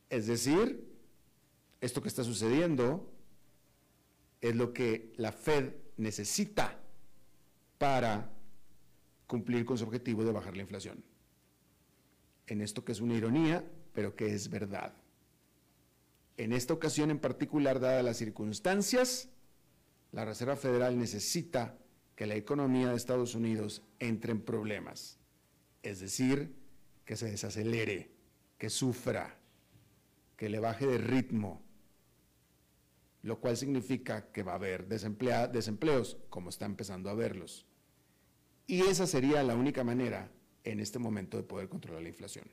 Es 0.10 0.28
decir, 0.28 0.92
esto 1.80 2.02
que 2.02 2.10
está 2.10 2.24
sucediendo 2.24 3.12
es 4.42 4.56
lo 4.56 4.74
que 4.74 5.14
la 5.18 5.32
Fed 5.32 5.74
necesita 5.98 6.80
para 7.78 8.30
cumplir 9.28 9.66
con 9.66 9.78
su 9.78 9.86
objetivo 9.86 10.24
de 10.24 10.32
bajar 10.32 10.56
la 10.56 10.64
inflación. 10.64 11.04
En 12.48 12.62
esto 12.62 12.84
que 12.84 12.92
es 12.92 13.00
una 13.00 13.14
ironía, 13.14 13.64
pero 13.94 14.16
que 14.16 14.34
es 14.34 14.50
verdad. 14.50 14.94
En 16.42 16.54
esta 16.54 16.74
ocasión 16.74 17.12
en 17.12 17.20
particular, 17.20 17.80
dadas 17.80 18.04
las 18.04 18.18
circunstancias, 18.18 19.30
la 20.12 20.26
Reserva 20.26 20.56
Federal 20.56 20.98
necesita 20.98 21.78
que 22.16 22.26
la 22.26 22.34
economía 22.34 22.90
de 22.90 22.96
Estados 22.96 23.36
Unidos 23.36 23.84
entre 24.00 24.32
en 24.32 24.42
problemas, 24.42 25.20
es 25.84 26.00
decir, 26.00 26.56
que 27.06 27.16
se 27.16 27.30
desacelere, 27.30 28.10
que 28.58 28.72
sufra, 28.72 29.38
que 30.36 30.50
le 30.50 30.58
baje 30.58 30.88
de 30.88 30.98
ritmo, 30.98 31.62
lo 33.22 33.40
cual 33.40 33.56
significa 33.56 34.32
que 34.32 34.42
va 34.42 34.54
a 34.54 34.56
haber 34.56 34.88
desempleos, 34.88 36.18
como 36.32 36.50
está 36.50 36.66
empezando 36.66 37.12
a 37.12 37.14
verlos. 37.14 37.68
Y 38.66 38.82
esa 38.82 39.06
sería 39.06 39.44
la 39.44 39.54
única 39.54 39.84
manera 39.84 40.32
en 40.64 40.80
este 40.80 40.98
momento 40.98 41.38
de 41.38 41.44
poder 41.44 41.70
controlar 41.70 42.02
la 42.02 42.10
inflación. 42.10 42.48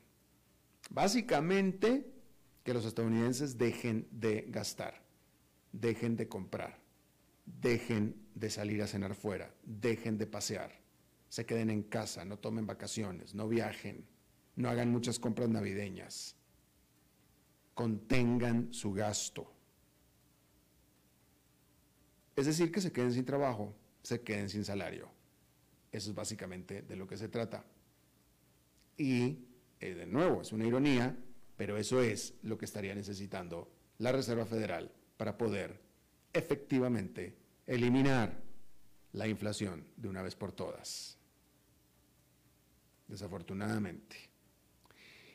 Básicamente, 0.91 2.18
que 2.63 2.73
los 2.73 2.85
estadounidenses 2.85 3.57
dejen 3.57 4.07
de 4.11 4.45
gastar, 4.49 5.01
dejen 5.71 6.15
de 6.15 6.27
comprar, 6.27 6.79
dejen 7.45 8.15
de 8.35 8.49
salir 8.49 8.81
a 8.81 8.87
cenar 8.87 9.15
fuera, 9.15 9.53
dejen 9.63 10.17
de 10.17 10.27
pasear, 10.27 10.71
se 11.29 11.45
queden 11.45 11.69
en 11.69 11.83
casa, 11.83 12.25
no 12.25 12.37
tomen 12.37 12.65
vacaciones, 12.65 13.35
no 13.35 13.47
viajen, 13.47 14.05
no 14.55 14.69
hagan 14.69 14.91
muchas 14.91 15.19
compras 15.19 15.49
navideñas, 15.49 16.35
contengan 17.73 18.73
su 18.73 18.91
gasto. 18.91 19.51
Es 22.35 22.45
decir, 22.45 22.71
que 22.71 22.81
se 22.81 22.91
queden 22.91 23.13
sin 23.13 23.25
trabajo, 23.25 23.73
se 24.01 24.21
queden 24.21 24.49
sin 24.49 24.63
salario. 24.63 25.09
Eso 25.91 26.09
es 26.09 26.15
básicamente 26.15 26.81
de 26.81 26.95
lo 26.95 27.07
que 27.07 27.17
se 27.17 27.29
trata. 27.29 27.63
Y, 28.97 29.39
eh, 29.79 29.93
de 29.93 30.05
nuevo, 30.05 30.41
es 30.41 30.51
una 30.51 30.65
ironía, 30.65 31.17
pero 31.59 31.75
eso 31.75 32.01
es 32.01 32.35
lo 32.43 32.57
que 32.57 32.63
estaría 32.63 32.95
necesitando 32.95 33.69
la 33.97 34.13
Reserva 34.13 34.45
Federal 34.45 34.89
para 35.17 35.37
poder 35.37 35.81
efectivamente 36.31 37.35
eliminar 37.67 38.31
la 39.11 39.27
inflación 39.27 39.83
de 39.97 40.07
una 40.07 40.21
vez 40.21 40.37
por 40.37 40.53
todas. 40.53 41.17
Desafortunadamente. 43.09 44.15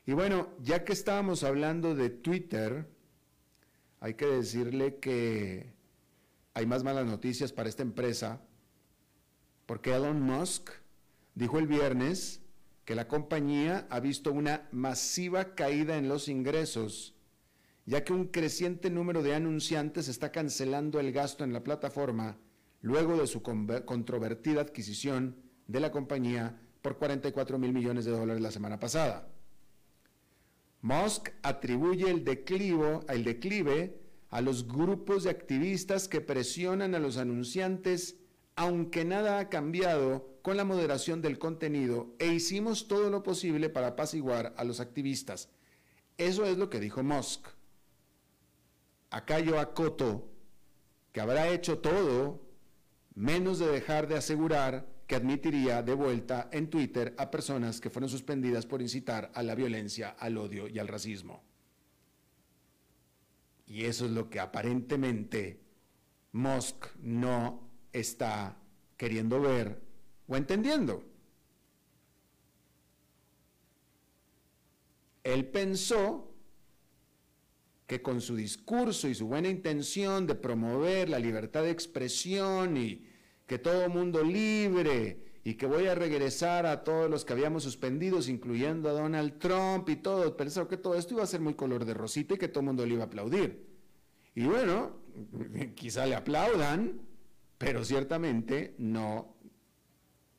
Y 0.07 0.15
bueno, 0.15 0.49
ya 0.63 0.83
que 0.83 0.95
estábamos 0.95 1.45
hablando 1.45 1.95
de 1.95 2.09
Twitter, 2.09 2.89
hay 4.01 4.15
que 4.15 4.25
decirle 4.25 4.97
que 4.97 5.75
hay 6.55 6.65
más 6.65 6.83
malas 6.85 7.05
noticias 7.05 7.53
para 7.53 7.69
esta 7.69 7.83
empresa, 7.83 8.41
porque 9.67 9.93
Elon 9.93 10.23
Musk 10.23 10.71
dijo 11.35 11.59
el 11.59 11.67
viernes 11.67 12.41
que 12.85 12.95
la 12.95 13.09
compañía 13.09 13.87
ha 13.91 14.01
visto 14.01 14.33
una 14.33 14.69
masiva 14.73 15.55
caída 15.55 15.97
en 15.97 16.09
los 16.09 16.29
ingresos 16.29 17.15
ya 17.87 18.05
que 18.05 18.13
un 18.13 18.29
creciente 18.29 18.91
número 18.91 19.23
de 19.23 19.35
anunciantes 19.35 20.09
está 20.09 20.33
cancelando 20.33 21.01
el 21.01 21.13
gasto 21.13 21.45
en 21.45 21.53
la 21.53 21.63
plataforma 21.63 22.39
luego 22.81 23.17
de 23.17 23.27
su 23.27 23.43
controvertida 23.43 24.61
adquisición 24.61 25.37
de 25.67 25.81
la 25.81 25.91
compañía 25.91 26.61
por 26.83 26.99
44 26.99 27.59
mil 27.59 27.73
millones 27.73 28.05
de 28.05 28.13
dólares 28.13 28.43
la 28.43 28.51
semana 28.51 28.79
pasada. 28.79 29.29
Musk 30.83 31.31
atribuye 31.43 32.11
el, 32.11 32.25
el 33.09 33.25
declive 33.25 34.01
a 34.29 34.41
los 34.43 34.69
grupos 34.69 35.25
de 35.25 35.31
activistas 35.31 36.09
que 36.09 36.21
presionan 36.21 36.95
a 36.95 36.99
los 36.99 37.17
anunciantes, 37.17 38.17
aunque 38.57 39.05
nada 39.05 39.39
ha 39.39 39.49
cambiado 39.49 40.39
con 40.43 40.57
la 40.57 40.65
moderación 40.65 41.23
del 41.23 41.39
contenido 41.39 42.15
e 42.19 42.29
hicimos 42.29 42.87
todo 42.87 43.11
lo 43.11 43.23
posible 43.23 43.71
para 43.71 43.89
apaciguar 43.89 44.55
a 44.57 44.65
los 44.65 44.81
activistas. 44.81 45.49
Eso 46.19 46.45
es 46.45 46.59
lo 46.59 46.71
que 46.71 46.81
dijo 46.81 47.03
Musk. 47.03 47.47
Acá 49.11 49.41
yo 49.41 49.59
acoto 49.59 50.29
que 51.13 51.21
habrá 51.21 51.49
hecho 51.49 51.79
todo 51.79 52.41
menos 53.15 53.59
de 53.59 53.69
dejar 53.69 54.09
de 54.09 54.17
asegurar 54.17 54.87
que 55.07 55.15
admitiría 55.15 55.83
de 55.83 55.95
vuelta 55.95 56.49
en 56.53 56.69
Twitter 56.69 57.15
a 57.19 57.31
personas 57.31 57.81
que 57.81 57.91
fueron 57.91 58.09
suspendidas 58.09 58.67
por 58.67 58.83
incitar 58.83 59.31
a 59.35 59.43
la 59.43 59.55
violencia, 59.55 60.11
al 60.19 60.37
odio 60.39 60.69
y 60.69 60.79
al 60.79 60.89
racismo. 60.89 61.43
Y 63.67 63.85
eso 63.85 64.07
es 64.07 64.11
lo 64.11 64.29
que 64.31 64.41
aparentemente 64.41 65.61
Musk 66.33 66.87
no 67.01 67.64
está 67.95 68.59
queriendo 68.99 69.41
ver 69.41 69.81
o 70.27 70.37
entendiendo. 70.37 71.03
Él 75.23 75.47
pensó 75.47 76.31
que 77.87 78.03
con 78.03 78.21
su 78.21 78.37
discurso 78.37 79.09
y 79.09 79.15
su 79.15 79.27
buena 79.27 79.49
intención 79.49 80.27
de 80.27 80.35
promover 80.35 81.09
la 81.09 81.19
libertad 81.19 81.63
de 81.63 81.71
expresión 81.71 82.77
y 82.77 83.07
que 83.47 83.59
todo 83.59 83.89
mundo 83.89 84.23
libre 84.23 85.41
y 85.45 85.55
que 85.55 85.67
voy 85.67 85.87
a 85.87 85.95
regresar 85.95 86.65
a 86.65 86.83
todos 86.83 87.11
los 87.11 87.25
que 87.25 87.35
habíamos 87.35 87.63
suspendidos, 87.63 88.29
incluyendo 88.29 88.89
a 88.89 88.93
Donald 88.93 89.39
Trump 89.39 89.89
y 89.91 89.97
todo, 89.97 90.37
pensó 90.37 90.67
que 90.67 90.79
todo 90.79 90.95
esto 90.95 91.15
iba 91.15 91.23
a 91.23 91.27
ser 91.27 91.41
muy 91.41 91.55
color 91.55 91.85
de 91.85 91.93
rosita 91.93 92.35
y 92.35 92.39
que 92.39 92.49
todo 92.49 92.61
el 92.61 92.67
mundo 92.67 92.87
le 92.87 92.95
iba 92.95 93.05
a 93.05 93.07
aplaudir. 93.07 93.67
Y 94.35 94.45
bueno, 94.45 94.93
quizá 95.75 96.07
le 96.07 96.15
aplaudan, 96.15 96.99
pero 97.59 97.85
ciertamente 97.85 98.75
no 98.79 99.37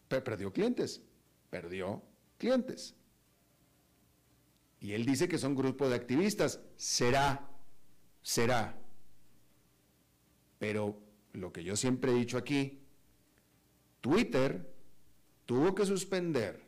perdió 0.07 0.51
clientes, 0.51 1.01
perdió 1.49 2.03
clientes. 2.37 2.95
Y 4.79 4.93
él 4.93 5.05
dice 5.05 5.27
que 5.27 5.37
son 5.37 5.55
grupo 5.55 5.89
de 5.89 5.95
activistas. 5.95 6.59
Será, 6.75 7.49
será. 8.21 8.77
Pero 10.59 11.01
lo 11.33 11.51
que 11.51 11.63
yo 11.63 11.75
siempre 11.75 12.11
he 12.11 12.15
dicho 12.15 12.37
aquí, 12.37 12.81
Twitter 14.01 14.71
tuvo 15.45 15.73
que 15.73 15.85
suspender 15.85 16.63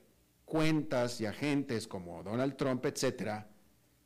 cuentas 0.46 1.22
y 1.22 1.26
agentes 1.26 1.88
como 1.88 2.24
Donald 2.24 2.56
Trump, 2.56 2.86
etcétera, 2.86 3.50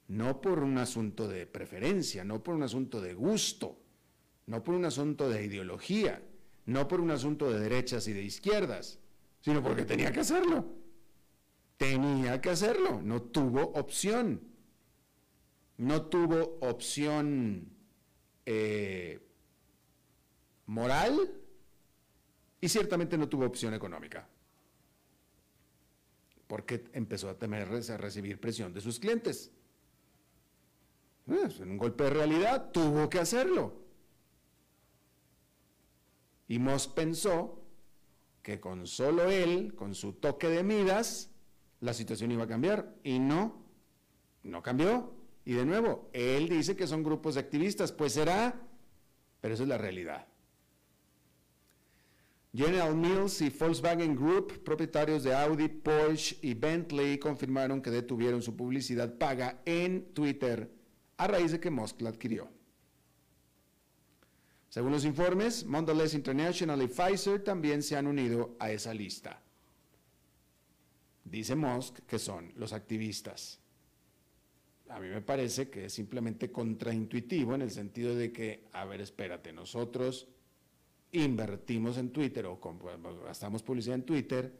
no 0.07 0.41
por 0.41 0.59
un 0.59 0.77
asunto 0.77 1.27
de 1.27 1.45
preferencia, 1.45 2.25
no 2.25 2.43
por 2.43 2.55
un 2.55 2.63
asunto 2.63 2.99
de 2.99 3.13
gusto, 3.13 3.79
no 4.47 4.61
por 4.63 4.75
un 4.75 4.83
asunto 4.83 5.29
de 5.29 5.45
ideología, 5.45 6.21
no 6.65 6.87
por 6.87 7.01
un 7.01 7.11
asunto 7.11 7.51
de 7.51 7.59
derechas 7.59 8.07
y 8.07 8.13
de 8.13 8.23
izquierdas, 8.23 8.99
sino 9.41 9.63
porque 9.63 9.85
tenía 9.85 10.11
que 10.11 10.19
hacerlo. 10.19 10.65
Tenía 11.77 12.39
que 12.41 12.51
hacerlo, 12.51 13.01
no 13.01 13.21
tuvo 13.21 13.71
opción. 13.73 14.41
No 15.77 16.03
tuvo 16.03 16.59
opción 16.61 17.71
eh, 18.45 19.19
moral 20.67 21.33
y 22.59 22.69
ciertamente 22.69 23.17
no 23.17 23.27
tuvo 23.27 23.45
opción 23.45 23.73
económica. 23.73 24.27
Porque 26.45 26.83
empezó 26.93 27.29
a 27.29 27.39
temer 27.39 27.67
a 27.67 27.97
recibir 27.97 28.39
presión 28.39 28.73
de 28.73 28.81
sus 28.81 28.99
clientes. 28.99 29.51
en 31.27 31.71
un 31.71 31.77
golpe 31.77 32.03
de 32.03 32.09
realidad 32.11 32.69
tuvo 32.71 33.09
que 33.09 33.19
hacerlo. 33.19 33.80
Y 36.51 36.59
Moss 36.59 36.89
pensó 36.89 37.63
que 38.43 38.59
con 38.59 38.85
solo 38.85 39.31
él, 39.31 39.73
con 39.73 39.95
su 39.95 40.11
toque 40.11 40.49
de 40.49 40.63
midas, 40.63 41.29
la 41.79 41.93
situación 41.93 42.29
iba 42.29 42.43
a 42.43 42.47
cambiar 42.47 42.93
y 43.05 43.19
no, 43.19 43.63
no 44.43 44.61
cambió. 44.61 45.13
Y 45.45 45.53
de 45.53 45.65
nuevo, 45.65 46.09
él 46.11 46.49
dice 46.49 46.75
que 46.75 46.87
son 46.87 47.03
grupos 47.03 47.35
de 47.35 47.39
activistas, 47.39 47.93
pues 47.93 48.11
será, 48.11 48.53
pero 49.39 49.53
esa 49.53 49.63
es 49.63 49.69
la 49.69 49.77
realidad. 49.77 50.27
General 52.53 52.97
Mills 52.97 53.39
y 53.39 53.49
Volkswagen 53.49 54.13
Group, 54.13 54.61
propietarios 54.61 55.23
de 55.23 55.33
Audi, 55.33 55.69
Porsche 55.69 56.35
y 56.41 56.53
Bentley, 56.53 57.17
confirmaron 57.17 57.81
que 57.81 57.91
detuvieron 57.91 58.41
su 58.41 58.57
publicidad 58.57 59.17
paga 59.17 59.61
en 59.63 60.13
Twitter 60.13 60.69
a 61.15 61.27
raíz 61.27 61.53
de 61.53 61.61
que 61.61 61.71
Musk 61.71 62.01
la 62.01 62.09
adquirió. 62.09 62.49
Según 64.71 64.93
los 64.93 65.03
informes, 65.03 65.65
Mondelez 65.65 66.13
International 66.13 66.81
y 66.81 66.87
Pfizer 66.87 67.43
también 67.43 67.83
se 67.83 67.97
han 67.97 68.07
unido 68.07 68.55
a 68.57 68.71
esa 68.71 68.93
lista. 68.93 69.41
Dice 71.25 71.55
Musk 71.55 71.99
que 72.07 72.17
son 72.17 72.53
los 72.55 72.71
activistas. 72.71 73.59
A 74.87 74.97
mí 75.01 75.09
me 75.09 75.21
parece 75.21 75.69
que 75.69 75.87
es 75.87 75.93
simplemente 75.93 76.53
contraintuitivo 76.53 77.53
en 77.53 77.63
el 77.63 77.71
sentido 77.71 78.15
de 78.15 78.31
que, 78.31 78.69
a 78.71 78.85
ver, 78.85 79.01
espérate, 79.01 79.51
nosotros 79.51 80.29
invertimos 81.11 81.97
en 81.97 82.11
Twitter 82.11 82.45
o 82.45 82.57
gastamos 83.25 83.63
publicidad 83.63 83.95
en 83.95 84.05
Twitter 84.05 84.57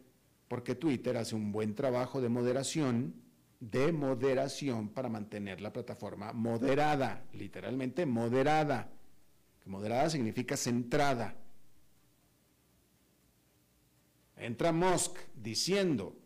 porque 0.50 0.76
Twitter 0.76 1.16
hace 1.16 1.36
un 1.36 1.54
buen 1.54 1.74
trabajo 1.74 2.20
de 2.20 2.28
moderación, 2.28 3.14
de 3.62 3.94
moderación 3.94 4.90
para 4.90 5.08
mantener 5.08 5.62
la 5.62 5.72
plataforma 5.72 6.34
moderada, 6.34 7.24
literalmente 7.32 8.06
moderada. 8.06 8.92
Que 9.62 9.70
moderada 9.70 10.10
significa 10.10 10.58
centrada. 10.58 11.36
Entra 14.38 14.72
Musk 14.72 15.18
diciendo 15.36 16.18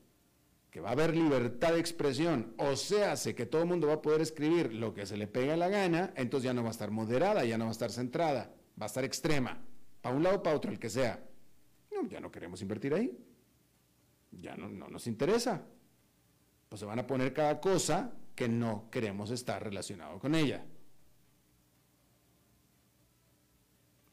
que 0.71 0.79
va 0.79 0.89
a 0.89 0.93
haber 0.93 1.15
libertad 1.15 1.73
de 1.73 1.79
expresión, 1.79 2.53
o 2.57 2.75
sea, 2.75 3.15
sé 3.15 3.33
que 3.35 3.45
todo 3.45 3.61
el 3.61 3.67
mundo 3.67 3.87
va 3.87 3.93
a 3.93 4.01
poder 4.01 4.21
escribir 4.21 4.73
lo 4.73 4.93
que 4.93 5.05
se 5.05 5.15
le 5.15 5.27
pega 5.27 5.55
la 5.55 5.69
gana, 5.69 6.13
entonces 6.15 6.45
ya 6.45 6.53
no 6.53 6.63
va 6.63 6.69
a 6.69 6.71
estar 6.71 6.91
moderada, 6.91 7.45
ya 7.45 7.57
no 7.57 7.65
va 7.65 7.69
a 7.69 7.71
estar 7.71 7.91
centrada, 7.91 8.53
va 8.79 8.85
a 8.85 8.87
estar 8.87 9.05
extrema 9.05 9.61
para 10.05 10.15
un 10.15 10.21
lado 10.21 10.43
para 10.43 10.55
otro, 10.55 10.71
el 10.71 10.77
que 10.77 10.87
sea. 10.87 11.19
No, 11.91 12.07
ya 12.07 12.19
no 12.19 12.31
queremos 12.31 12.61
invertir 12.61 12.93
ahí. 12.93 13.17
Ya 14.31 14.55
no, 14.55 14.69
no 14.69 14.87
nos 14.87 15.07
interesa. 15.07 15.65
Pues 16.69 16.79
se 16.79 16.85
van 16.85 16.99
a 16.99 17.07
poner 17.07 17.33
cada 17.33 17.59
cosa 17.59 18.13
que 18.35 18.47
no 18.47 18.87
queremos 18.91 19.31
estar 19.31 19.63
relacionado 19.63 20.19
con 20.19 20.35
ella. 20.35 20.63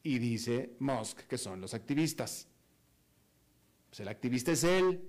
Y 0.03 0.19
dice 0.19 0.75
Musk 0.79 1.21
que 1.27 1.37
son 1.37 1.61
los 1.61 1.73
activistas. 1.73 2.47
Pues 3.89 4.01
el 4.01 4.09
activista 4.09 4.51
es 4.51 4.63
él. 4.63 5.01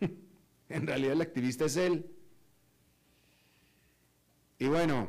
en 0.68 0.86
realidad 0.86 1.14
el 1.14 1.22
activista 1.22 1.64
es 1.64 1.76
él. 1.76 2.14
Y 4.58 4.66
bueno, 4.66 5.08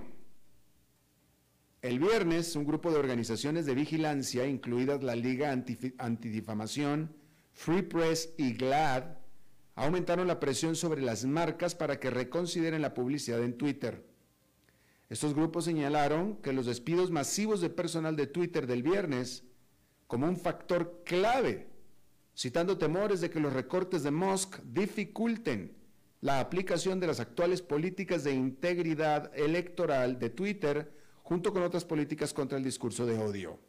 el 1.82 2.00
viernes, 2.00 2.56
un 2.56 2.66
grupo 2.66 2.92
de 2.92 2.98
organizaciones 2.98 3.66
de 3.66 3.76
vigilancia, 3.76 4.48
incluidas 4.48 5.04
la 5.04 5.16
Liga 5.16 5.52
Antidifamación, 5.52 7.16
Free 7.54 7.84
Press 7.84 8.34
y 8.38 8.54
GLAD, 8.54 9.18
aumentaron 9.76 10.28
la 10.28 10.40
presión 10.40 10.76
sobre 10.76 11.02
las 11.02 11.26
marcas 11.26 11.76
para 11.76 12.00
que 12.00 12.10
reconsideren 12.10 12.82
la 12.82 12.94
publicidad 12.94 13.44
en 13.44 13.58
Twitter. 13.58 14.04
Estos 15.10 15.36
grupos 15.36 15.66
señalaron 15.66 16.38
que 16.38 16.54
los 16.54 16.66
despidos 16.66 17.12
masivos 17.12 17.62
de 17.62 17.70
personal 17.70 18.16
de 18.16 18.28
Twitter 18.28 18.66
del 18.66 18.82
viernes 18.82 19.44
como 20.08 20.28
un 20.28 20.38
factor 20.38 21.04
clave, 21.06 21.68
citando 22.36 22.78
temores 22.78 23.22
de 23.22 23.30
que 23.30 23.40
los 23.40 23.54
recortes 23.54 24.04
de 24.04 24.12
Musk 24.12 24.60
dificulten 24.64 25.76
la 26.22 26.40
aplicación 26.40 27.00
de 27.00 27.08
las 27.08 27.20
actuales 27.20 27.62
políticas 27.62 28.24
de 28.24 28.34
integridad 28.34 29.32
electoral 29.38 30.18
de 30.18 30.32
Twitter 30.32 30.92
junto 31.22 31.54
con 31.54 31.62
otras 31.62 31.86
políticas 31.86 32.34
contra 32.34 32.58
el 32.58 32.64
discurso 32.64 33.06
de 33.06 33.18
odio. 33.18 33.60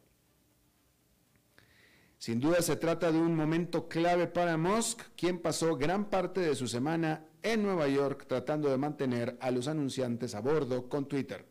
Sin 2.18 2.40
duda 2.40 2.62
se 2.62 2.76
trata 2.76 3.12
de 3.12 3.18
un 3.18 3.36
momento 3.36 3.88
clave 3.88 4.26
para 4.26 4.56
Musk, 4.56 5.02
quien 5.16 5.38
pasó 5.38 5.76
gran 5.76 6.08
parte 6.08 6.40
de 6.40 6.54
su 6.54 6.66
semana 6.66 7.26
en 7.52 7.62
Nueva 7.62 7.88
York 7.88 8.26
tratando 8.26 8.68
de 8.68 8.78
mantener 8.78 9.36
a 9.40 9.50
los 9.50 9.68
anunciantes 9.68 10.34
a 10.34 10.40
bordo 10.40 10.88
con 10.88 11.06
Twitter. 11.06 11.46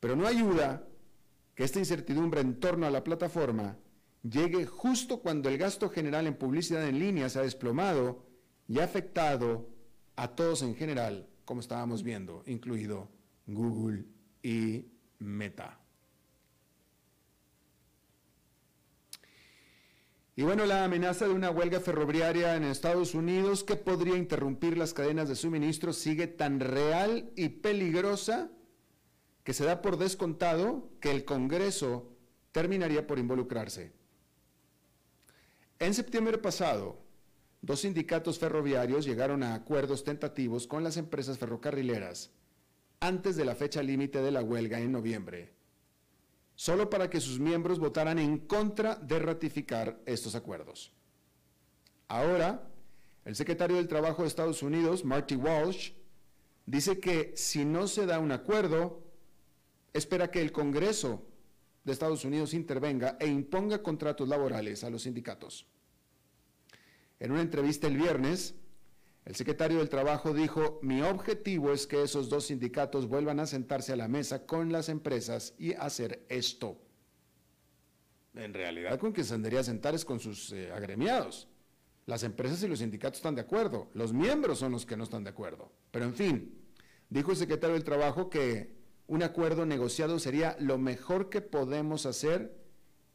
Pero 0.00 0.16
no 0.16 0.26
ayuda 0.26 0.86
que 1.54 1.64
esta 1.64 1.78
incertidumbre 1.78 2.40
en 2.40 2.58
torno 2.58 2.86
a 2.86 2.90
la 2.90 3.04
plataforma 3.04 3.76
llegue 4.22 4.66
justo 4.66 5.20
cuando 5.20 5.48
el 5.48 5.58
gasto 5.58 5.88
general 5.90 6.26
en 6.26 6.34
publicidad 6.34 6.88
en 6.88 6.98
línea 6.98 7.28
se 7.28 7.38
ha 7.38 7.42
desplomado 7.42 8.24
y 8.66 8.80
ha 8.80 8.84
afectado 8.84 9.68
a 10.16 10.28
todos 10.28 10.62
en 10.62 10.74
general, 10.74 11.28
como 11.44 11.60
estábamos 11.60 12.02
viendo, 12.02 12.42
incluido 12.46 13.08
Google 13.46 14.04
y 14.42 14.86
Meta. 15.18 15.83
Y 20.36 20.42
bueno, 20.42 20.66
la 20.66 20.84
amenaza 20.84 21.28
de 21.28 21.34
una 21.34 21.50
huelga 21.50 21.78
ferroviaria 21.78 22.56
en 22.56 22.64
Estados 22.64 23.14
Unidos 23.14 23.62
que 23.62 23.76
podría 23.76 24.16
interrumpir 24.16 24.76
las 24.76 24.92
cadenas 24.92 25.28
de 25.28 25.36
suministro 25.36 25.92
sigue 25.92 26.26
tan 26.26 26.58
real 26.58 27.30
y 27.36 27.50
peligrosa 27.50 28.50
que 29.44 29.52
se 29.52 29.64
da 29.64 29.80
por 29.80 29.96
descontado 29.96 30.90
que 31.00 31.12
el 31.12 31.24
Congreso 31.24 32.10
terminaría 32.50 33.06
por 33.06 33.20
involucrarse. 33.20 33.92
En 35.78 35.94
septiembre 35.94 36.38
pasado, 36.38 36.98
dos 37.62 37.80
sindicatos 37.80 38.38
ferroviarios 38.40 39.04
llegaron 39.04 39.44
a 39.44 39.54
acuerdos 39.54 40.02
tentativos 40.02 40.66
con 40.66 40.82
las 40.82 40.96
empresas 40.96 41.38
ferrocarrileras 41.38 42.32
antes 42.98 43.36
de 43.36 43.44
la 43.44 43.54
fecha 43.54 43.82
límite 43.82 44.22
de 44.22 44.30
la 44.30 44.42
huelga 44.42 44.80
en 44.80 44.90
noviembre, 44.90 45.52
solo 46.54 46.90
para 46.90 47.10
que 47.10 47.20
sus 47.20 47.38
miembros 47.38 47.78
votaran 47.78 48.18
en 48.18 48.38
contra 48.38 48.96
de 48.96 49.18
ratificar 49.18 50.00
estos 50.06 50.34
acuerdos. 50.34 50.92
Ahora, 52.08 52.68
el 53.24 53.34
secretario 53.34 53.76
del 53.76 53.88
Trabajo 53.88 54.22
de 54.22 54.28
Estados 54.28 54.62
Unidos, 54.62 55.04
Marty 55.04 55.36
Walsh, 55.36 55.92
dice 56.66 57.00
que 57.00 57.32
si 57.36 57.64
no 57.64 57.88
se 57.88 58.06
da 58.06 58.18
un 58.18 58.32
acuerdo, 58.32 59.02
espera 59.92 60.30
que 60.30 60.40
el 60.40 60.52
Congreso 60.52 61.26
de 61.84 61.92
Estados 61.92 62.24
Unidos 62.24 62.54
intervenga 62.54 63.16
e 63.20 63.26
imponga 63.26 63.82
contratos 63.82 64.28
laborales 64.28 64.84
a 64.84 64.90
los 64.90 65.02
sindicatos. 65.02 65.66
En 67.20 67.32
una 67.32 67.42
entrevista 67.42 67.86
el 67.86 67.96
viernes, 67.96 68.54
el 69.24 69.34
secretario 69.34 69.78
del 69.78 69.88
Trabajo 69.88 70.34
dijo, 70.34 70.78
mi 70.82 71.00
objetivo 71.00 71.72
es 71.72 71.86
que 71.86 72.02
esos 72.02 72.28
dos 72.28 72.46
sindicatos 72.46 73.08
vuelvan 73.08 73.40
a 73.40 73.46
sentarse 73.46 73.92
a 73.92 73.96
la 73.96 74.06
mesa 74.06 74.44
con 74.44 74.70
las 74.70 74.90
empresas 74.90 75.54
y 75.58 75.72
hacer 75.74 76.26
esto. 76.28 76.78
En 78.34 78.52
realidad 78.52 78.98
con 78.98 79.12
quien 79.12 79.24
se 79.24 79.32
tendría 79.34 79.60
a 79.60 79.64
sentar 79.64 79.94
es 79.94 80.04
con 80.04 80.20
sus 80.20 80.52
eh, 80.52 80.70
agremiados. 80.72 81.48
Las 82.04 82.22
empresas 82.22 82.62
y 82.62 82.68
los 82.68 82.80
sindicatos 82.80 83.18
están 83.18 83.34
de 83.34 83.40
acuerdo, 83.40 83.88
los 83.94 84.12
miembros 84.12 84.58
son 84.58 84.72
los 84.72 84.84
que 84.84 84.96
no 84.96 85.04
están 85.04 85.24
de 85.24 85.30
acuerdo. 85.30 85.72
Pero 85.90 86.04
en 86.04 86.14
fin, 86.14 86.62
dijo 87.08 87.30
el 87.30 87.38
secretario 87.38 87.74
del 87.74 87.84
Trabajo 87.84 88.28
que 88.28 88.76
un 89.06 89.22
acuerdo 89.22 89.64
negociado 89.64 90.18
sería 90.18 90.54
lo 90.60 90.76
mejor 90.76 91.30
que 91.30 91.40
podemos 91.40 92.04
hacer 92.04 92.54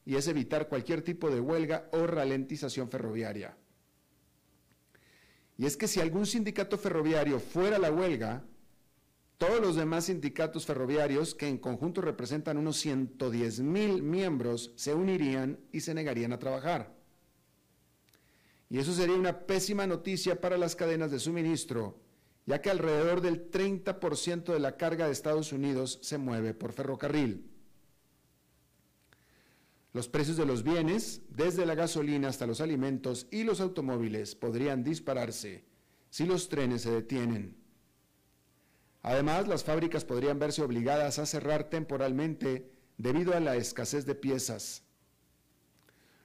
y 0.06 0.16
es 0.16 0.28
evitar 0.28 0.70
cualquier 0.70 1.04
tipo 1.04 1.30
de 1.30 1.40
huelga 1.40 1.88
o 1.92 2.08
ralentización 2.08 2.90
ferroviaria. 2.90 3.56
Y 5.60 5.66
es 5.66 5.76
que 5.76 5.90
si 5.90 6.00
algún 6.00 6.26
sindicato 6.26 6.78
ferroviario 6.78 7.38
fuera 7.38 7.76
a 7.76 7.80
la 7.80 7.92
huelga, 7.92 8.46
todos 9.38 9.60
los 9.60 9.76
demás 9.76 10.06
sindicatos 10.06 10.66
ferroviarios, 10.66 11.36
que 11.36 11.50
en 11.50 11.58
conjunto 11.58 12.00
representan 12.00 12.58
unos 12.58 12.78
110 12.78 13.60
mil 13.60 14.02
miembros, 14.02 14.72
se 14.78 14.94
unirían 14.94 15.60
y 15.74 15.82
se 15.82 15.94
negarían 15.94 16.32
a 16.32 16.40
trabajar. 16.40 16.96
Y 18.70 18.78
eso 18.78 18.94
sería 18.94 19.18
una 19.18 19.48
pésima 19.48 19.86
noticia 19.86 20.40
para 20.40 20.58
las 20.58 20.78
cadenas 20.78 21.12
de 21.12 21.20
suministro, 21.20 22.00
ya 22.46 22.62
que 22.62 22.70
alrededor 22.70 23.20
del 23.20 23.52
30% 23.52 24.54
de 24.54 24.60
la 24.62 24.78
carga 24.78 25.08
de 25.08 25.12
Estados 25.12 25.52
Unidos 25.52 26.00
se 26.02 26.18
mueve 26.18 26.54
por 26.54 26.72
ferrocarril. 26.72 27.49
Los 29.92 30.08
precios 30.08 30.38
de 30.38 30.46
los 30.46 30.64
bienes, 30.64 31.22
desde 31.30 31.66
la 31.66 31.74
gasolina 31.74 32.28
hasta 32.28 32.46
los 32.46 32.62
alimentos 32.62 33.28
y 33.32 33.44
los 33.44 33.60
automóviles, 33.60 34.36
podrían 34.36 34.84
dispararse 34.84 35.66
si 36.10 36.26
los 36.26 36.48
trenes 36.48 36.84
se 36.84 36.92
detienen. 36.92 37.58
Además, 39.02 39.48
las 39.48 39.64
fábricas 39.64 40.06
podrían 40.06 40.38
verse 40.38 40.62
obligadas 40.62 41.18
a 41.18 41.26
cerrar 41.26 41.70
temporalmente 41.70 42.72
debido 42.98 43.34
a 43.34 43.40
la 43.40 43.56
escasez 43.56 44.06
de 44.06 44.14
piezas. 44.14 44.84